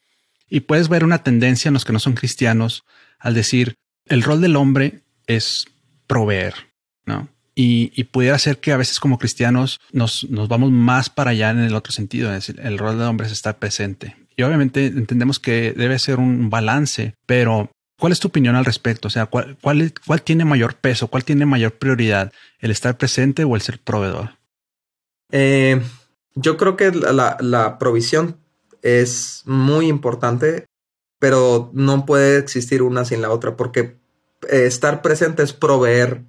Y 0.47 0.61
puedes 0.61 0.87
ver 0.87 1.03
una 1.03 1.23
tendencia 1.23 1.67
en 1.67 1.73
los 1.73 1.85
que 1.85 1.93
no 1.93 1.99
son 1.99 2.13
cristianos 2.13 2.83
al 3.19 3.33
decir 3.33 3.75
el 4.05 4.23
rol 4.23 4.41
del 4.41 4.55
hombre 4.55 5.03
es 5.27 5.67
proveer, 6.07 6.53
¿no? 7.05 7.29
Y, 7.61 8.05
pudiera 8.05 8.39
ser 8.39 8.59
que 8.59 8.71
a 8.71 8.77
veces 8.77 9.01
como 9.01 9.17
cristianos 9.17 9.81
nos, 9.91 10.25
vamos 10.29 10.71
más 10.71 11.09
para 11.09 11.31
allá 11.31 11.49
en 11.49 11.59
el 11.59 11.75
otro 11.75 11.91
sentido, 11.91 12.29
es 12.29 12.47
decir, 12.47 12.61
el 12.63 12.77
rol 12.77 12.97
de 12.97 13.03
hombre 13.03 13.27
es 13.27 13.33
estar 13.33 13.59
presente. 13.59 14.15
Y 14.37 14.43
obviamente 14.43 14.85
entendemos 14.85 15.39
que 15.39 15.73
debe 15.73 15.99
ser 15.99 16.19
un 16.19 16.49
balance, 16.49 17.15
pero 17.25 17.69
¿cuál 17.99 18.13
es 18.13 18.21
tu 18.21 18.29
opinión 18.29 18.55
al 18.55 18.63
respecto? 18.63 19.09
O 19.09 19.11
sea, 19.11 19.25
¿cuál, 19.25 19.57
cuál, 19.61 19.93
cuál 20.05 20.21
tiene 20.21 20.45
mayor 20.45 20.75
peso? 20.75 21.09
¿Cuál 21.09 21.25
tiene 21.25 21.45
mayor 21.45 21.73
prioridad? 21.73 22.31
¿El 22.59 22.71
estar 22.71 22.97
presente 22.97 23.43
o 23.43 23.55
el 23.55 23.61
ser 23.61 23.79
proveedor? 23.79 24.37
Eh, 25.29 25.81
yo 26.35 26.55
creo 26.55 26.77
que 26.77 26.91
la, 26.91 27.35
la 27.41 27.77
provisión 27.77 28.37
es 28.83 29.43
muy 29.45 29.87
importante, 29.87 30.63
pero 31.19 31.71
no 31.73 32.05
puede 32.05 32.37
existir 32.37 32.83
una 32.83 33.03
sin 33.03 33.21
la 33.21 33.31
otra, 33.31 33.57
porque 33.57 33.97
eh, 34.49 34.65
estar 34.65 35.01
presente 35.01 35.43
es 35.43 35.51
proveer 35.51 36.23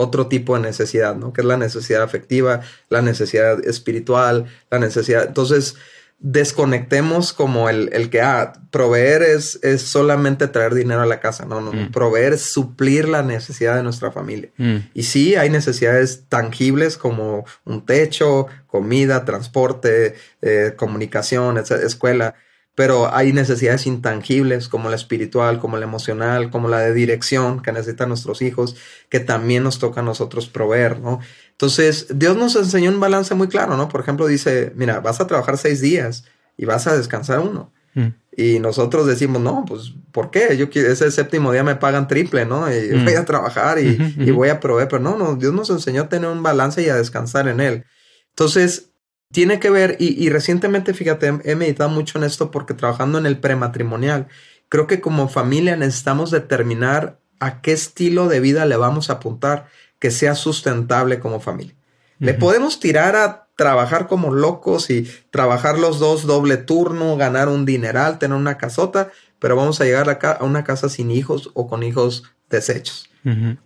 otro 0.00 0.26
tipo 0.28 0.56
de 0.56 0.62
necesidad, 0.62 1.14
¿no? 1.14 1.32
Que 1.32 1.42
es 1.42 1.46
la 1.46 1.58
necesidad 1.58 2.02
afectiva, 2.02 2.62
la 2.88 3.02
necesidad 3.02 3.64
espiritual, 3.66 4.46
la 4.70 4.78
necesidad. 4.78 5.26
Entonces, 5.26 5.76
desconectemos 6.20 7.32
como 7.32 7.68
el, 7.68 7.90
el 7.92 8.08
que, 8.08 8.20
ah, 8.20 8.52
proveer 8.70 9.22
es, 9.22 9.58
es, 9.62 9.82
solamente 9.82 10.48
traer 10.48 10.74
dinero 10.74 11.02
a 11.02 11.06
la 11.06 11.20
casa. 11.20 11.44
No, 11.44 11.60
no, 11.60 11.72
mm. 11.72 11.92
proveer 11.92 12.34
es 12.34 12.42
suplir 12.42 13.08
la 13.08 13.22
necesidad 13.22 13.76
de 13.76 13.82
nuestra 13.82 14.10
familia. 14.10 14.50
Mm. 14.56 14.76
Y 14.94 15.02
sí, 15.02 15.36
hay 15.36 15.50
necesidades 15.50 16.24
tangibles 16.28 16.96
como 16.96 17.44
un 17.64 17.84
techo, 17.84 18.46
comida, 18.66 19.24
transporte, 19.24 20.14
eh, 20.40 20.74
comunicación, 20.76 21.58
escuela. 21.58 22.34
Pero 22.80 23.14
hay 23.14 23.34
necesidades 23.34 23.86
intangibles 23.86 24.66
como 24.66 24.88
la 24.88 24.96
espiritual, 24.96 25.58
como 25.58 25.76
la 25.76 25.84
emocional, 25.84 26.48
como 26.48 26.66
la 26.66 26.78
de 26.78 26.94
dirección 26.94 27.60
que 27.60 27.72
necesitan 27.72 28.08
nuestros 28.08 28.40
hijos, 28.40 28.74
que 29.10 29.20
también 29.20 29.64
nos 29.64 29.78
toca 29.78 30.00
a 30.00 30.02
nosotros 30.02 30.48
proveer, 30.48 30.98
¿no? 30.98 31.20
Entonces, 31.50 32.06
Dios 32.14 32.38
nos 32.38 32.56
enseñó 32.56 32.90
un 32.90 32.98
balance 32.98 33.34
muy 33.34 33.48
claro, 33.48 33.76
¿no? 33.76 33.90
Por 33.90 34.00
ejemplo, 34.00 34.26
dice, 34.26 34.72
mira, 34.76 35.00
vas 35.00 35.20
a 35.20 35.26
trabajar 35.26 35.58
seis 35.58 35.82
días 35.82 36.24
y 36.56 36.64
vas 36.64 36.86
a 36.86 36.96
descansar 36.96 37.40
uno. 37.40 37.70
Mm. 37.92 38.06
Y 38.34 38.60
nosotros 38.60 39.06
decimos, 39.06 39.42
no, 39.42 39.66
pues, 39.68 39.92
¿por 40.10 40.30
qué? 40.30 40.56
Yo 40.56 40.70
ese 40.72 41.10
séptimo 41.10 41.52
día 41.52 41.62
me 41.62 41.76
pagan 41.76 42.08
triple, 42.08 42.46
¿no? 42.46 42.72
Y 42.74 42.96
mm. 42.96 43.04
voy 43.04 43.14
a 43.14 43.26
trabajar 43.26 43.78
y, 43.78 44.30
voy 44.30 44.48
a 44.48 44.58
proveer. 44.58 44.88
Pero 44.88 45.02
no, 45.02 45.18
no, 45.18 45.36
Dios 45.36 45.52
nos 45.52 45.68
enseñó 45.68 46.04
a 46.04 46.08
tener 46.08 46.30
un 46.30 46.42
balance 46.42 46.80
y 46.80 46.88
a 46.88 46.96
descansar 46.96 47.46
en 47.46 47.60
él. 47.60 47.84
Entonces, 48.30 48.89
tiene 49.32 49.60
que 49.60 49.70
ver, 49.70 49.96
y, 49.98 50.22
y 50.22 50.28
recientemente, 50.28 50.94
fíjate, 50.94 51.40
he 51.44 51.54
meditado 51.54 51.90
mucho 51.90 52.18
en 52.18 52.24
esto 52.24 52.50
porque 52.50 52.74
trabajando 52.74 53.18
en 53.18 53.26
el 53.26 53.38
prematrimonial, 53.38 54.28
creo 54.68 54.86
que 54.86 55.00
como 55.00 55.28
familia 55.28 55.76
necesitamos 55.76 56.30
determinar 56.30 57.20
a 57.40 57.60
qué 57.60 57.72
estilo 57.72 58.28
de 58.28 58.40
vida 58.40 58.66
le 58.66 58.76
vamos 58.76 59.10
a 59.10 59.14
apuntar 59.14 59.66
que 59.98 60.10
sea 60.10 60.34
sustentable 60.34 61.20
como 61.20 61.40
familia. 61.40 61.74
Le 62.18 62.34
podemos 62.34 62.80
tirar 62.80 63.16
a 63.16 63.48
trabajar 63.56 64.06
como 64.06 64.30
locos 64.30 64.90
y 64.90 65.10
trabajar 65.30 65.78
los 65.78 65.98
dos 65.98 66.26
doble 66.26 66.58
turno, 66.58 67.16
ganar 67.16 67.48
un 67.48 67.64
dineral, 67.64 68.18
tener 68.18 68.36
una 68.36 68.58
casota, 68.58 69.10
pero 69.38 69.56
vamos 69.56 69.80
a 69.80 69.84
llegar 69.84 70.08
a, 70.10 70.44
una 70.44 70.62
casa 70.62 70.90
sin 70.90 71.10
hijos 71.10 71.50
o 71.54 71.66
con 71.66 71.82
hijos 71.82 72.24
desechos. 72.50 73.08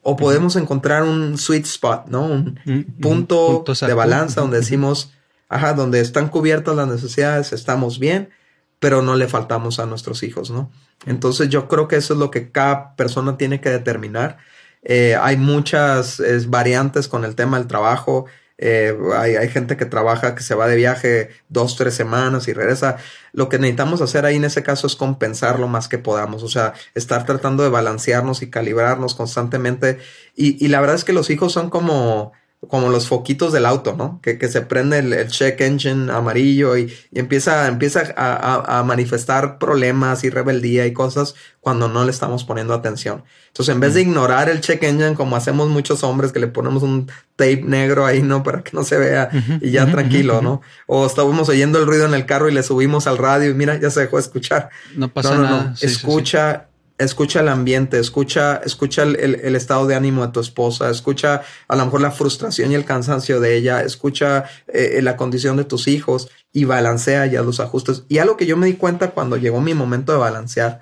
O 0.03 0.17
podemos 0.17 0.55
encontrar 0.55 1.03
un 1.03 1.37
sweet 1.37 1.65
spot, 1.65 2.07
¿no? 2.09 2.27
Un 2.27 2.61
punto 3.01 3.65
de 3.65 3.95
balanza 3.95 4.41
donde 4.41 4.59
decimos, 4.59 5.14
ajá, 5.49 5.75
donde 5.75 6.01
están 6.01 6.29
cubiertas 6.29 6.77
las 6.77 6.89
necesidades, 6.89 7.53
estamos 7.53 7.99
bien, 7.99 8.31
pero 8.79 9.03
no 9.03 9.17
le 9.17 9.29
faltamos 9.29 9.79
a 9.79 9.87
nuestros 9.87 10.23
hijos, 10.23 10.51
¿no? 10.51 10.71
Entonces 11.07 11.49
yo 11.49 11.69
creo 11.69 11.89
que 11.89 11.97
eso 11.97 12.15
es 12.15 12.21
lo 12.21 12.31
que 12.31 12.51
cada 12.51 12.97
persona 12.97 13.37
tiene 13.37 13.61
que 13.61 13.71
determinar 13.71 14.39
eh, 14.85 15.17
hay 15.21 15.37
muchas 15.37 16.23
variantes 16.49 17.09
con 17.09 17.25
el 17.25 17.35
tema 17.35 17.59
del 17.59 17.67
trabajo. 17.67 18.27
Eh, 18.57 18.97
hay, 19.17 19.35
hay, 19.35 19.49
gente 19.49 19.77
que 19.77 19.85
trabaja, 19.85 20.35
que 20.35 20.43
se 20.43 20.55
va 20.55 20.69
de 20.69 20.77
viaje 20.77 21.31
dos, 21.49 21.77
tres 21.77 21.95
semanas 21.95 22.47
y 22.49 22.53
regresa. 22.53 22.99
Lo 23.33 23.49
que 23.49 23.59
necesitamos 23.59 24.01
hacer 24.01 24.27
ahí 24.27 24.37
en 24.37 24.45
ese 24.45 24.63
caso 24.63 24.87
es 24.87 24.95
compensar 24.95 25.59
lo 25.59 25.67
más 25.67 25.89
que 25.89 25.99
podamos, 25.99 26.43
o 26.45 26.49
sea, 26.49 26.75
estar 26.95 27.27
tratando 27.27 27.65
de 27.65 27.71
balancearnos 27.71 28.43
y 28.43 28.51
calibrarnos 28.51 29.15
constantemente. 29.15 29.99
Y, 30.37 30.65
y 30.65 30.69
la 30.69 30.81
verdad 30.81 30.97
es 30.97 31.05
que 31.05 31.13
los 31.13 31.31
hijos 31.31 31.53
son 31.53 31.71
como, 31.71 32.33
como 32.69 32.89
los 32.89 33.09
foquitos 33.09 33.53
del 33.53 33.67
auto, 33.67 33.95
¿no? 33.97 34.21
Que, 34.23 34.39
que 34.39 34.49
se 34.49 34.63
prende 34.63 34.99
el, 34.99 35.29
check 35.29 35.61
engine 35.61 36.13
amarillo 36.13 36.77
y, 36.77 36.93
empieza, 37.13 37.67
empieza 37.67 38.15
a, 38.17 38.79
a, 38.79 38.83
manifestar 38.83 39.59
problemas 39.59 40.25
y 40.25 40.31
rebeldía 40.31 40.87
y 40.87 40.93
cosas 40.93 41.35
cuando 41.61 41.89
no 41.89 42.05
le 42.05 42.11
estamos 42.11 42.45
poniendo 42.45 42.75
atención. 42.75 43.25
Entonces, 43.49 43.75
en 43.75 43.81
vez 43.81 43.95
de 43.95 44.05
mm. 44.05 44.09
ignorar 44.09 44.49
el 44.49 44.61
check 44.61 44.83
engine 44.83 45.15
como 45.15 45.37
hacemos 45.37 45.69
muchos 45.69 46.03
hombres 46.05 46.33
que 46.33 46.41
le 46.41 46.49
ponemos 46.49 46.83
un 46.83 47.11
tape 47.37 47.63
negro 47.63 48.07
ahí, 48.07 48.23
¿no? 48.23 48.43
Para 48.43 48.63
que 48.63 48.71
no 48.75 48.85
se 48.85 48.99
vea 48.99 49.31
y 49.61 49.71
ya 49.71 49.91
tranquilo, 49.91 50.43
¿no? 50.43 50.61
O 50.87 51.07
estábamos 51.07 51.49
oyendo 51.49 51.79
el 51.79 51.87
ruido 51.87 52.07
en 52.07 52.15
el 52.15 52.27
carro 52.27 52.49
y 52.49 52.53
le 52.53 52.63
subimos 52.63 53.07
al 53.07 53.19
radio 53.19 53.51
y 53.51 53.55
mira, 53.55 53.79
ya 53.79 53.91
se 53.91 54.01
dejó 54.01 54.17
de 54.17 54.23
escuchar. 54.23 54.71
No 54.95 55.09
pasa 55.09 55.37
nada. 55.37 55.75
Escucha 55.81 56.69
escucha 56.99 57.41
el 57.41 57.49
ambiente, 57.49 57.99
escucha, 57.99 58.61
escucha 58.65 59.03
el, 59.03 59.57
estado 59.57 59.87
de 59.87 59.95
ánimo 59.95 60.25
de 60.25 60.33
tu 60.33 60.41
esposa, 60.41 60.91
escucha 60.91 61.43
a 61.67 61.77
lo 61.77 61.85
mejor 61.85 62.01
la 62.01 62.11
frustración 62.11 62.71
y 62.71 62.75
el 62.75 62.85
cansancio 62.85 63.41
de 63.41 63.57
ella, 63.57 63.83
escucha 63.83 64.45
eh, 64.69 65.01
la 65.03 65.17
condición 65.17 65.57
de 65.57 65.65
tus 65.65 65.89
hijos 65.89 66.31
y 66.53 66.65
balancea 66.65 67.27
ya 67.27 67.43
los 67.43 67.61
ajustes. 67.61 68.05
Y 68.09 68.19
algo 68.19 68.37
que 68.37 68.47
yo 68.47 68.57
me 68.57 68.67
di 68.67 68.75
cuenta 68.75 69.11
cuando 69.11 69.37
llegó 69.37 69.61
mi 69.61 69.75
momento 69.75 70.13
de 70.13 70.19
balancear 70.19 70.81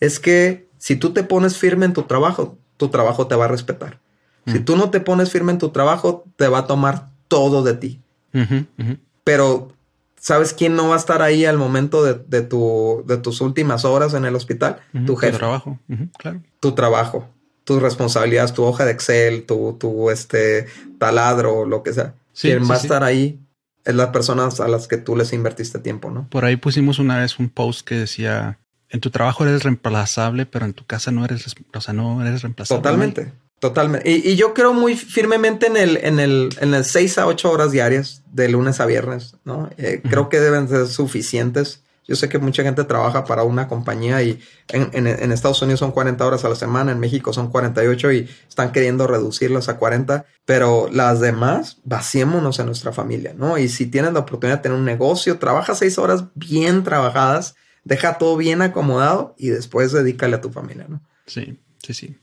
es 0.00 0.18
que 0.18 0.68
si 0.78 0.96
tú 0.96 1.12
te 1.12 1.22
pones 1.22 1.58
firme 1.58 1.84
en 1.84 1.92
tu 1.92 2.04
trabajo, 2.04 2.58
tu 2.78 2.88
trabajo 2.88 3.26
te 3.26 3.34
va 3.34 3.44
a 3.44 3.48
respetar. 3.48 4.00
Si 4.46 4.60
mm. 4.60 4.64
tú 4.64 4.76
no 4.76 4.90
te 4.90 5.00
pones 5.00 5.30
firme 5.30 5.52
en 5.52 5.58
tu 5.58 5.68
trabajo, 5.68 6.24
te 6.36 6.48
va 6.48 6.60
a 6.60 6.66
tomar 6.66 7.10
todo 7.28 7.62
de 7.62 7.74
ti. 7.74 8.00
Pero 9.24 9.72
¿Sabes 10.20 10.52
quién 10.52 10.76
no 10.76 10.88
va 10.88 10.96
a 10.96 10.98
estar 10.98 11.22
ahí 11.22 11.46
al 11.46 11.56
momento 11.56 12.04
de, 12.04 12.42
tu, 12.42 13.02
de 13.06 13.16
tus 13.16 13.40
últimas 13.40 13.86
horas 13.86 14.12
en 14.12 14.26
el 14.26 14.36
hospital? 14.36 14.80
tu 15.06 15.16
jefe. 15.16 15.32
Tu 15.32 15.38
trabajo, 15.38 15.78
claro. 16.18 16.42
Tu 16.60 16.72
trabajo, 16.72 17.28
tus 17.64 17.80
responsabilidades, 17.80 18.52
tu 18.52 18.62
hoja 18.64 18.84
de 18.84 18.92
Excel, 18.92 19.44
tu, 19.44 19.78
tu 19.80 20.10
este, 20.10 20.66
taladro, 20.98 21.64
lo 21.64 21.82
que 21.82 21.94
sea. 21.94 22.14
¿Quién 22.38 22.70
va 22.70 22.74
a 22.74 22.78
estar 22.78 23.02
ahí 23.02 23.40
es 23.84 23.94
las 23.94 24.08
personas 24.08 24.60
a 24.60 24.68
las 24.68 24.88
que 24.88 24.98
tú 24.98 25.16
les 25.16 25.32
invertiste 25.32 25.78
tiempo, 25.78 26.10
¿no? 26.10 26.28
Por 26.28 26.44
ahí 26.44 26.56
pusimos 26.56 26.98
una 26.98 27.18
vez 27.18 27.38
un 27.38 27.48
post 27.48 27.86
que 27.86 27.94
decía, 27.94 28.58
en 28.90 29.00
tu 29.00 29.10
trabajo 29.10 29.44
eres 29.44 29.62
reemplazable, 29.62 30.44
pero 30.44 30.66
en 30.66 30.74
tu 30.74 30.84
casa 30.84 31.10
no 31.12 31.24
eres, 31.24 31.56
o 31.72 31.80
sea, 31.80 31.94
no 31.94 32.20
eres 32.20 32.42
reemplazable. 32.42 32.82
Totalmente. 32.82 33.32
Totalmente. 33.60 34.10
Y, 34.10 34.36
yo 34.36 34.54
creo 34.54 34.72
muy 34.72 34.96
firmemente 34.96 35.66
en 35.66 35.76
el, 35.76 35.98
en 35.98 36.18
el, 36.18 36.48
en 36.60 36.72
el 36.72 36.84
6 36.84 37.18
a 37.18 37.26
8 37.26 37.50
horas 37.50 37.70
diarias, 37.70 38.22
de 38.32 38.48
lunes 38.48 38.80
a 38.80 38.86
viernes, 38.86 39.36
¿no? 39.44 39.68
Eh, 39.76 40.00
creo 40.08 40.30
que 40.30 40.40
deben 40.40 40.66
ser 40.66 40.86
suficientes. 40.86 41.82
Yo 42.08 42.16
sé 42.16 42.28
que 42.28 42.38
mucha 42.38 42.62
gente 42.62 42.84
trabaja 42.84 43.24
para 43.24 43.44
una 43.44 43.68
compañía 43.68 44.22
y 44.22 44.40
en, 44.68 45.06
en, 45.06 45.30
Estados 45.30 45.60
Unidos 45.62 45.78
son 45.78 45.92
40 45.92 46.26
horas 46.26 46.44
a 46.44 46.48
la 46.48 46.54
semana, 46.56 46.90
en 46.90 46.98
México 46.98 47.32
son 47.32 47.50
48 47.50 48.12
y 48.12 48.28
están 48.48 48.72
queriendo 48.72 49.06
reducirlas 49.06 49.68
a 49.68 49.76
40, 49.76 50.24
pero 50.44 50.88
las 50.90 51.20
demás, 51.20 51.78
vaciémonos 51.84 52.58
en 52.58 52.66
nuestra 52.66 52.92
familia, 52.92 53.34
¿no? 53.36 53.58
Y 53.58 53.68
si 53.68 53.86
tienes 53.86 54.12
la 54.12 54.20
oportunidad 54.20 54.56
de 54.56 54.62
tener 54.62 54.78
un 54.78 54.84
negocio, 54.86 55.38
trabaja 55.38 55.74
6 55.74 55.98
horas 55.98 56.24
bien 56.34 56.82
trabajadas, 56.82 57.54
deja 57.84 58.16
todo 58.16 58.36
bien 58.36 58.62
acomodado 58.62 59.34
y 59.38 59.50
después 59.50 59.92
dedícale 59.92 60.36
a 60.36 60.40
tu 60.40 60.50
familia, 60.50 60.86
¿no? 60.88 61.02
Sí, 61.26 61.60
sí, 61.80 61.94
sí. 61.94 62.16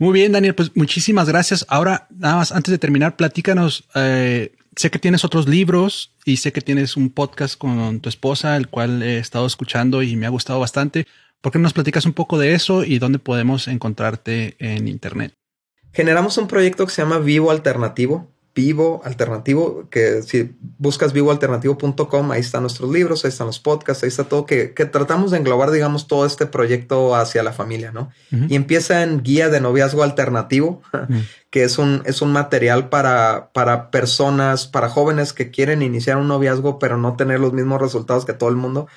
Muy 0.00 0.14
bien, 0.14 0.32
Daniel, 0.32 0.54
pues 0.54 0.74
muchísimas 0.74 1.28
gracias. 1.28 1.66
Ahora, 1.68 2.06
nada 2.08 2.36
más, 2.36 2.52
antes 2.52 2.72
de 2.72 2.78
terminar, 2.78 3.16
platícanos. 3.16 3.84
Eh, 3.94 4.54
sé 4.74 4.90
que 4.90 4.98
tienes 4.98 5.26
otros 5.26 5.46
libros 5.46 6.14
y 6.24 6.38
sé 6.38 6.54
que 6.54 6.62
tienes 6.62 6.96
un 6.96 7.10
podcast 7.10 7.58
con 7.58 8.00
tu 8.00 8.08
esposa, 8.08 8.56
el 8.56 8.68
cual 8.68 9.02
he 9.02 9.18
estado 9.18 9.46
escuchando 9.46 10.02
y 10.02 10.16
me 10.16 10.24
ha 10.24 10.30
gustado 10.30 10.58
bastante. 10.58 11.06
¿Por 11.42 11.52
qué 11.52 11.58
no 11.58 11.64
nos 11.64 11.74
platicas 11.74 12.06
un 12.06 12.14
poco 12.14 12.38
de 12.38 12.54
eso 12.54 12.82
y 12.82 12.98
dónde 12.98 13.18
podemos 13.18 13.68
encontrarte 13.68 14.56
en 14.58 14.88
Internet? 14.88 15.34
Generamos 15.92 16.38
un 16.38 16.48
proyecto 16.48 16.86
que 16.86 16.92
se 16.92 17.02
llama 17.02 17.18
Vivo 17.18 17.50
Alternativo 17.50 18.30
vivo 18.54 19.00
alternativo, 19.04 19.88
que 19.90 20.22
si 20.22 20.56
buscas 20.78 21.12
vivoalternativo.com, 21.12 22.30
ahí 22.32 22.40
están 22.40 22.62
nuestros 22.62 22.90
libros, 22.90 23.24
ahí 23.24 23.28
están 23.28 23.46
los 23.46 23.60
podcasts, 23.60 24.02
ahí 24.02 24.08
está 24.08 24.24
todo, 24.24 24.44
que, 24.44 24.68
tratamos 24.68 25.30
de 25.30 25.38
englobar, 25.38 25.70
digamos, 25.70 26.08
todo 26.08 26.26
este 26.26 26.46
proyecto 26.46 27.14
hacia 27.14 27.42
la 27.44 27.52
familia, 27.52 27.92
¿no? 27.92 28.10
Y 28.48 28.56
empieza 28.56 29.02
en 29.02 29.22
Guía 29.22 29.48
de 29.48 29.60
Noviazgo 29.60 30.02
Alternativo, 30.02 30.82
que 31.50 31.62
es 31.62 31.78
un, 31.78 32.02
es 32.06 32.22
un 32.22 32.32
material 32.32 32.88
para, 32.88 33.50
para 33.52 33.90
personas, 33.90 34.66
para 34.66 34.88
jóvenes 34.88 35.32
que 35.32 35.50
quieren 35.50 35.82
iniciar 35.82 36.16
un 36.16 36.28
noviazgo, 36.28 36.78
pero 36.80 36.96
no 36.96 37.16
tener 37.16 37.38
los 37.38 37.52
mismos 37.52 37.80
resultados 37.80 38.24
que 38.24 38.32
todo 38.32 38.50
el 38.50 38.56
mundo, 38.56 38.88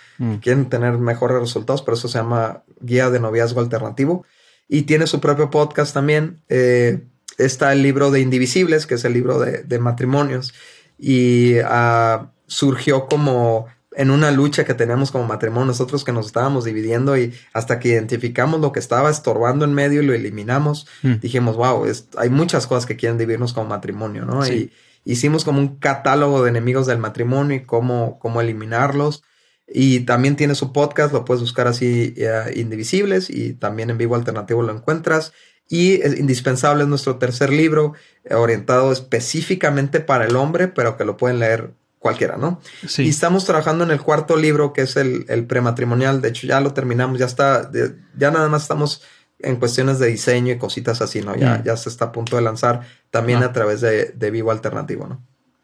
quieren 0.41 0.67
tener 0.67 0.97
mejores 0.97 1.39
resultados, 1.39 1.83
pero 1.83 1.95
eso 1.95 2.07
se 2.07 2.17
llama 2.17 2.63
Guía 2.81 3.11
de 3.11 3.19
Noviazgo 3.19 3.59
Alternativo. 3.59 4.25
Y 4.67 4.83
tiene 4.83 5.05
su 5.05 5.19
propio 5.19 5.51
podcast 5.51 5.93
también. 5.93 6.41
Eh, 6.49 7.03
está 7.37 7.73
el 7.73 7.81
libro 7.81 8.11
de 8.11 8.21
Indivisibles, 8.21 8.85
que 8.85 8.95
es 8.95 9.05
el 9.05 9.13
libro 9.13 9.39
de, 9.39 9.79
matrimonios, 9.79 10.53
y 10.97 11.55
ah, 11.65 12.31
surgió 12.47 13.07
como 13.07 13.67
en 13.95 14.11
una 14.11 14.31
lucha 14.31 14.65
que 14.65 14.73
teníamos 14.73 15.11
como 15.11 15.25
matrimonio, 15.25 15.65
nosotros 15.65 16.03
que 16.03 16.11
nos 16.11 16.27
estábamos 16.27 16.65
dividiendo 16.65 17.17
y 17.17 17.33
hasta 17.53 17.79
que 17.79 17.89
identificamos 17.89 18.59
lo 18.59 18.71
que 18.71 18.79
estaba 18.79 19.09
estorbando 19.09 19.65
en 19.65 19.73
medio 19.73 20.01
y 20.01 20.05
lo 20.05 20.13
eliminamos, 20.13 20.87
mm. 21.03 21.15
dijimos, 21.21 21.55
wow, 21.55 21.85
hay 22.17 22.29
muchas 22.29 22.67
cosas 22.67 22.85
que 22.85 22.95
quieren 22.95 23.17
dividirnos 23.17 23.53
como 23.53 23.67
matrimonio, 23.67 24.25
¿no? 24.25 24.47
Y 24.47 24.71
hicimos 25.05 25.43
como 25.45 25.59
un 25.59 25.77
catálogo 25.77 26.43
de 26.43 26.49
enemigos 26.49 26.87
del 26.87 26.97
matrimonio 26.97 27.57
y 27.57 27.65
cómo, 27.65 28.19
cómo 28.19 28.41
eliminarlos. 28.41 29.23
Y 29.67 30.01
también 30.01 30.35
tiene 30.35 30.55
su 30.55 30.73
podcast, 30.73 31.13
lo 31.13 31.25
puedes 31.25 31.41
buscar 31.41 31.67
así, 31.67 32.13
eh, 32.17 32.53
Indivisibles, 32.55 33.29
y 33.29 33.53
también 33.53 33.89
en 33.89 33.97
vivo 33.97 34.15
alternativo 34.15 34.61
lo 34.61 34.73
encuentras. 34.73 35.33
Y 35.69 36.01
es 36.01 36.19
indispensable 36.19 36.83
es 36.83 36.89
nuestro 36.89 37.17
tercer 37.17 37.51
libro, 37.51 37.93
eh, 38.23 38.35
orientado 38.35 38.91
específicamente 38.91 39.99
para 39.99 40.25
el 40.25 40.35
hombre, 40.35 40.67
pero 40.67 40.97
que 40.97 41.05
lo 41.05 41.17
pueden 41.17 41.39
leer 41.39 41.71
cualquiera, 41.99 42.37
¿no? 42.37 42.59
Sí. 42.87 43.03
Y 43.03 43.09
estamos 43.09 43.45
trabajando 43.45 43.83
en 43.83 43.91
el 43.91 44.01
cuarto 44.01 44.35
libro, 44.35 44.73
que 44.73 44.81
es 44.81 44.97
el, 44.97 45.25
el 45.29 45.45
prematrimonial. 45.45 46.21
De 46.21 46.29
hecho, 46.29 46.47
ya 46.47 46.59
lo 46.59 46.73
terminamos, 46.73 47.17
ya 47.17 47.25
está, 47.25 47.71
ya 48.17 48.31
nada 48.31 48.49
más 48.49 48.63
estamos 48.63 49.03
en 49.39 49.55
cuestiones 49.57 49.99
de 49.99 50.07
diseño 50.07 50.53
y 50.53 50.57
cositas 50.57 51.01
así, 51.01 51.21
¿no? 51.21 51.35
Ya, 51.35 51.57
mm. 51.57 51.63
ya 51.63 51.77
se 51.77 51.89
está 51.89 52.05
a 52.05 52.11
punto 52.11 52.35
de 52.35 52.41
lanzar 52.41 52.81
también 53.09 53.41
ah. 53.43 53.47
a 53.47 53.53
través 53.53 53.81
de, 53.81 54.13
de 54.15 54.31
Vivo 54.31 54.51
Alternativo, 54.51 55.07
¿no? 55.07 55.21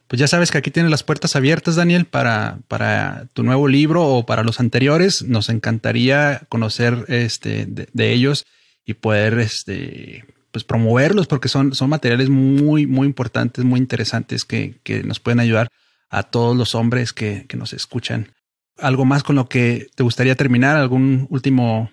pues 0.10 0.20
ya 0.20 0.28
sabes 0.28 0.50
que 0.50 0.58
aquí 0.58 0.72
tienes 0.72 0.90
las 0.90 1.04
puertas 1.04 1.36
abiertas, 1.36 1.76
Daniel, 1.76 2.06
para, 2.06 2.58
para 2.68 3.28
tu 3.34 3.44
nuevo 3.44 3.68
libro 3.68 4.04
o 4.08 4.26
para 4.26 4.42
los 4.42 4.60
anteriores. 4.60 5.22
Nos 5.22 5.50
encantaría 5.50 6.42
conocer 6.50 7.06
este, 7.10 7.68
de, 7.68 8.12
ellos 8.12 8.48
y 8.90 8.96
poder 8.96 9.38
este, 9.38 10.26
pues 10.52 10.64
promoverlos 10.64 11.28
porque 11.28 11.48
son, 11.48 11.76
son 11.76 11.92
materiales 11.92 12.28
muy, 12.28 12.88
muy 12.88 13.06
importantes, 13.06 13.64
muy 13.64 13.80
interesantes 13.80 14.46
que, 14.46 14.80
que 14.82 15.04
nos 15.04 15.20
pueden 15.20 15.40
ayudar 15.40 15.68
a 16.10 16.24
todos 16.24 16.58
los 16.58 16.74
hombres 16.74 17.14
que, 17.14 17.46
que, 17.48 17.56
nos 17.56 17.72
escuchan. 17.74 18.34
¿Algo 18.80 19.06
más 19.06 19.22
con 19.22 19.36
lo 19.36 19.48
que 19.48 19.90
te 19.94 20.02
gustaría 20.02 20.34
terminar? 20.34 20.76
¿Algún 20.76 21.28
último, 21.30 21.92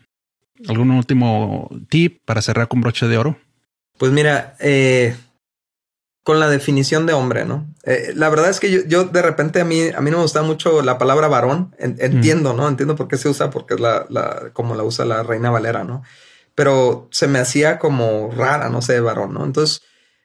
algún 0.68 0.90
último 0.90 1.68
tip 1.90 2.22
para 2.24 2.40
cerrar 2.40 2.66
con 2.68 2.80
broche 2.80 3.06
de 3.06 3.18
oro? 3.18 3.38
Pues 3.98 4.10
mira, 4.10 4.56
eh, 4.58 5.14
con 6.22 6.40
la 6.40 6.48
definición 6.48 7.04
de 7.04 7.12
hombre, 7.12 7.44
¿no? 7.44 7.66
Eh, 7.84 8.12
la 8.14 8.30
verdad 8.30 8.48
es 8.48 8.58
que 8.58 8.70
yo, 8.70 8.80
yo, 8.86 9.04
de 9.04 9.20
repente 9.20 9.60
a 9.60 9.66
mí, 9.66 9.82
a 9.94 10.00
mí 10.00 10.10
no 10.10 10.16
me 10.16 10.22
gusta 10.22 10.40
mucho 10.40 10.80
la 10.80 10.96
palabra 10.96 11.28
varón. 11.28 11.74
entiendo, 11.78 12.54
¿no? 12.54 12.66
Entiendo 12.66 12.96
por 12.96 13.06
qué 13.06 13.18
se 13.18 13.28
usa, 13.28 13.50
porque 13.50 13.74
es 13.74 13.80
la, 13.80 14.06
la, 14.08 14.48
como 14.54 14.74
la 14.74 14.82
usa 14.82 15.04
la 15.04 15.22
Reina 15.22 15.50
Valera, 15.50 15.84
¿no? 15.84 16.02
Pero 16.56 17.06
se 17.12 17.28
me 17.28 17.38
hacía 17.38 17.78
como 17.78 18.32
rara, 18.36 18.68
no 18.68 18.82
sé, 18.82 18.98
varón, 18.98 19.34
¿no? 19.34 19.44
Entonces, 19.44 19.82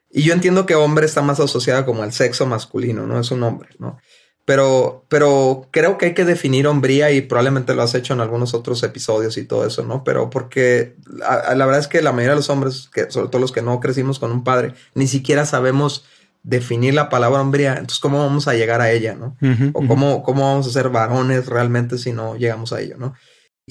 y 0.09 0.23
yo 0.23 0.33
entiendo 0.33 0.65
que 0.65 0.73
hombre 0.73 1.05
está 1.05 1.21
más 1.21 1.39
asociado 1.39 1.85
como 1.85 2.01
al 2.01 2.13
sexo 2.13 2.47
masculino, 2.47 3.05
¿no? 3.05 3.19
Es 3.19 3.29
un 3.29 3.43
hombre, 3.43 3.69
¿no? 3.77 3.99
Pero, 4.45 5.05
pero 5.07 5.67
creo 5.71 5.97
que 5.97 6.07
hay 6.07 6.13
que 6.13 6.25
definir 6.25 6.67
hombría 6.67 7.11
y 7.11 7.21
probablemente 7.21 7.75
lo 7.75 7.83
has 7.83 7.93
hecho 7.93 8.13
en 8.13 8.21
algunos 8.21 8.53
otros 8.53 8.81
episodios 8.83 9.37
y 9.37 9.45
todo 9.45 9.65
eso, 9.65 9.83
¿no? 9.83 10.03
Pero 10.03 10.29
porque 10.29 10.95
la, 11.05 11.65
verdad 11.65 11.79
es 11.79 11.87
que 11.87 12.01
la 12.01 12.11
mayoría 12.11 12.31
de 12.31 12.37
los 12.37 12.49
hombres, 12.49 12.89
que, 12.91 13.09
sobre 13.11 13.29
todo 13.29 13.39
los 13.39 13.51
que 13.51 13.61
no 13.61 13.79
crecimos 13.79 14.19
con 14.19 14.31
un 14.31 14.43
padre, 14.43 14.73
ni 14.95 15.07
siquiera 15.07 15.45
sabemos 15.45 16.05
definir 16.43 16.95
la 16.95 17.09
palabra 17.09 17.41
hombría. 17.41 17.73
Entonces, 17.73 17.99
¿cómo 17.99 18.17
vamos 18.17 18.47
a 18.47 18.55
llegar 18.55 18.81
a 18.81 18.91
ella, 18.91 19.15
no? 19.15 19.37
o 19.73 19.87
cómo, 19.87 20.23
cómo 20.23 20.43
vamos 20.43 20.67
a 20.67 20.71
ser 20.71 20.89
varones 20.89 21.45
realmente 21.45 21.97
si 21.97 22.11
no 22.11 22.35
llegamos 22.35 22.73
a 22.73 22.81
ello, 22.81 22.95
¿no? 22.97 23.13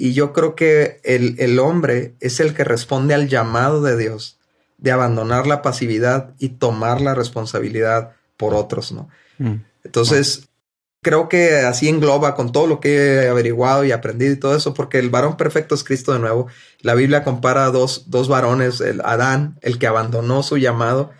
Y 0.00 0.14
yo 0.14 0.32
creo 0.32 0.54
que 0.54 1.02
el, 1.04 1.36
el 1.38 1.58
hombre 1.58 2.14
es 2.20 2.40
el 2.40 2.54
que 2.54 2.64
responde 2.64 3.12
al 3.12 3.28
llamado 3.28 3.82
de 3.82 3.98
Dios 3.98 4.38
de 4.78 4.92
abandonar 4.92 5.46
la 5.46 5.60
pasividad 5.60 6.30
y 6.38 6.48
tomar 6.48 7.02
la 7.02 7.14
responsabilidad 7.14 8.12
por 8.38 8.54
otros, 8.54 8.92
¿no? 8.92 9.10
Mm. 9.36 9.56
Entonces, 9.84 10.48
creo 11.02 11.28
que 11.28 11.56
así 11.56 11.90
engloba 11.90 12.34
con 12.34 12.50
todo 12.50 12.66
lo 12.66 12.80
que 12.80 12.96
he 12.96 13.28
averiguado 13.28 13.84
y 13.84 13.92
aprendido 13.92 14.32
y 14.32 14.38
todo 14.38 14.56
eso, 14.56 14.72
porque 14.72 14.98
el 14.98 15.10
varón 15.10 15.36
perfecto 15.36 15.74
es 15.74 15.84
Cristo 15.84 16.14
de 16.14 16.18
nuevo. 16.18 16.46
La 16.80 16.94
Biblia 16.94 17.22
compara 17.22 17.66
a 17.66 17.70
dos, 17.70 18.04
dos 18.06 18.26
varones, 18.26 18.80
el 18.80 19.02
Adán, 19.02 19.58
el 19.60 19.78
que 19.78 19.86
abandonó 19.86 20.42
su 20.42 20.56
llamado 20.56 21.10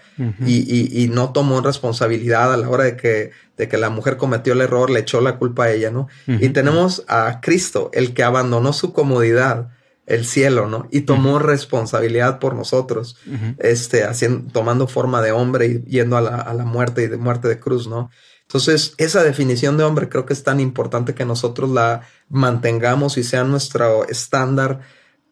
y, 0.44 1.02
y, 1.02 1.08
no 1.08 1.32
tomó 1.32 1.60
responsabilidad 1.60 2.52
a 2.52 2.56
la 2.56 2.68
hora 2.68 2.84
de 2.84 2.96
que, 2.96 3.30
de 3.56 3.68
que 3.68 3.78
la 3.78 3.90
mujer 3.90 4.16
cometió 4.16 4.52
el 4.52 4.60
error, 4.60 4.90
le 4.90 5.00
echó 5.00 5.20
la 5.20 5.38
culpa 5.38 5.64
a 5.64 5.70
ella, 5.72 5.90
¿no? 5.90 6.08
Y 6.26 6.50
tenemos 6.50 7.04
a 7.08 7.40
Cristo, 7.40 7.90
el 7.92 8.12
que 8.14 8.22
abandonó 8.22 8.72
su 8.72 8.92
comodidad, 8.92 9.70
el 10.06 10.26
cielo, 10.26 10.66
¿no? 10.66 10.88
Y 10.90 11.02
tomó 11.02 11.38
responsabilidad 11.38 12.38
por 12.38 12.54
nosotros, 12.54 13.16
este, 13.58 14.04
haciendo, 14.04 14.52
tomando 14.52 14.86
forma 14.86 15.22
de 15.22 15.32
hombre 15.32 15.66
y 15.66 15.82
yendo 15.90 16.16
a 16.16 16.20
la, 16.20 16.36
a 16.36 16.52
la 16.54 16.64
muerte 16.64 17.04
y 17.04 17.06
de 17.06 17.16
muerte 17.16 17.48
de 17.48 17.58
cruz, 17.58 17.86
¿no? 17.86 18.10
Entonces, 18.42 18.94
esa 18.98 19.22
definición 19.22 19.78
de 19.78 19.84
hombre 19.84 20.08
creo 20.08 20.26
que 20.26 20.32
es 20.32 20.42
tan 20.42 20.58
importante 20.58 21.14
que 21.14 21.24
nosotros 21.24 21.70
la 21.70 22.02
mantengamos 22.28 23.16
y 23.16 23.22
sea 23.22 23.44
nuestro 23.44 24.08
estándar. 24.08 24.80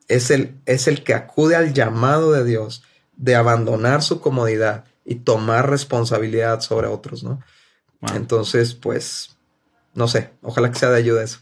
Es 0.06 0.30
el, 0.30 0.60
es 0.66 0.86
el 0.86 1.02
que 1.02 1.14
acude 1.14 1.56
al 1.56 1.74
llamado 1.74 2.30
de 2.30 2.44
Dios 2.44 2.84
de 3.18 3.34
abandonar 3.34 4.02
su 4.02 4.20
comodidad 4.20 4.84
y 5.04 5.16
tomar 5.16 5.68
responsabilidad 5.68 6.60
sobre 6.60 6.86
otros, 6.86 7.22
¿no? 7.22 7.40
Entonces, 8.14 8.74
pues, 8.74 9.36
no 9.94 10.08
sé, 10.08 10.30
ojalá 10.40 10.70
que 10.70 10.78
sea 10.78 10.90
de 10.90 10.98
ayuda 10.98 11.24
eso. 11.24 11.40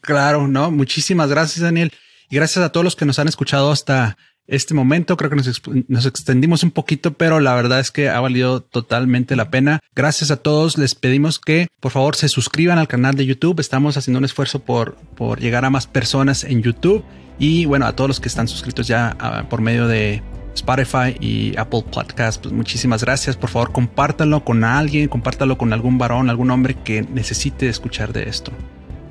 Claro, 0.00 0.48
no, 0.48 0.70
muchísimas 0.70 1.28
gracias, 1.28 1.62
Daniel. 1.62 1.92
Y 2.30 2.36
gracias 2.36 2.64
a 2.64 2.72
todos 2.72 2.84
los 2.84 2.96
que 2.96 3.04
nos 3.04 3.18
han 3.18 3.28
escuchado 3.28 3.70
hasta 3.70 4.16
este 4.46 4.72
momento. 4.72 5.16
Creo 5.16 5.30
que 5.30 5.36
nos, 5.36 6.06
extendimos 6.06 6.62
un 6.62 6.70
poquito, 6.70 7.12
pero 7.12 7.40
la 7.40 7.54
verdad 7.54 7.80
es 7.80 7.90
que 7.90 8.08
ha 8.08 8.20
valido 8.20 8.62
totalmente 8.62 9.36
la 9.36 9.50
pena. 9.50 9.80
Gracias 9.94 10.30
a 10.30 10.36
todos. 10.36 10.78
Les 10.78 10.94
pedimos 10.94 11.38
que 11.38 11.68
por 11.80 11.92
favor 11.92 12.16
se 12.16 12.28
suscriban 12.28 12.78
al 12.78 12.88
canal 12.88 13.14
de 13.14 13.26
YouTube. 13.26 13.60
Estamos 13.60 13.96
haciendo 13.96 14.18
un 14.18 14.24
esfuerzo 14.24 14.60
por, 14.60 14.94
por 15.16 15.40
llegar 15.40 15.64
a 15.64 15.70
más 15.70 15.86
personas 15.86 16.44
en 16.44 16.62
YouTube. 16.62 17.04
Y 17.38 17.66
bueno, 17.66 17.86
a 17.86 17.94
todos 17.94 18.08
los 18.08 18.20
que 18.20 18.28
están 18.28 18.48
suscritos 18.48 18.88
ya 18.88 19.16
ah, 19.20 19.44
por 19.48 19.60
medio 19.60 19.86
de 19.86 20.22
Spotify 20.58 21.16
y 21.20 21.56
Apple 21.56 21.84
Podcast, 21.90 22.42
pues 22.42 22.52
muchísimas 22.52 23.02
gracias. 23.02 23.36
Por 23.36 23.50
favor, 23.50 23.72
compártanlo 23.72 24.44
con 24.44 24.64
alguien, 24.64 25.08
compártalo 25.08 25.56
con 25.56 25.72
algún 25.72 25.98
varón, 25.98 26.30
algún 26.30 26.50
hombre 26.50 26.74
que 26.74 27.02
necesite 27.02 27.68
escuchar 27.68 28.12
de 28.12 28.28
esto. 28.28 28.52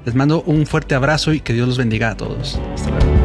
Les 0.06 0.16
mando 0.16 0.42
un 0.44 0.66
fuerte 0.66 0.96
abrazo 0.96 1.34
y 1.34 1.42
que 1.42 1.54
Dios 1.54 1.68
los 1.68 1.78
bendiga 1.78 2.12
a 2.12 2.18
todos. 2.18 2.60
Hasta 2.76 2.92
luego. 2.92 3.17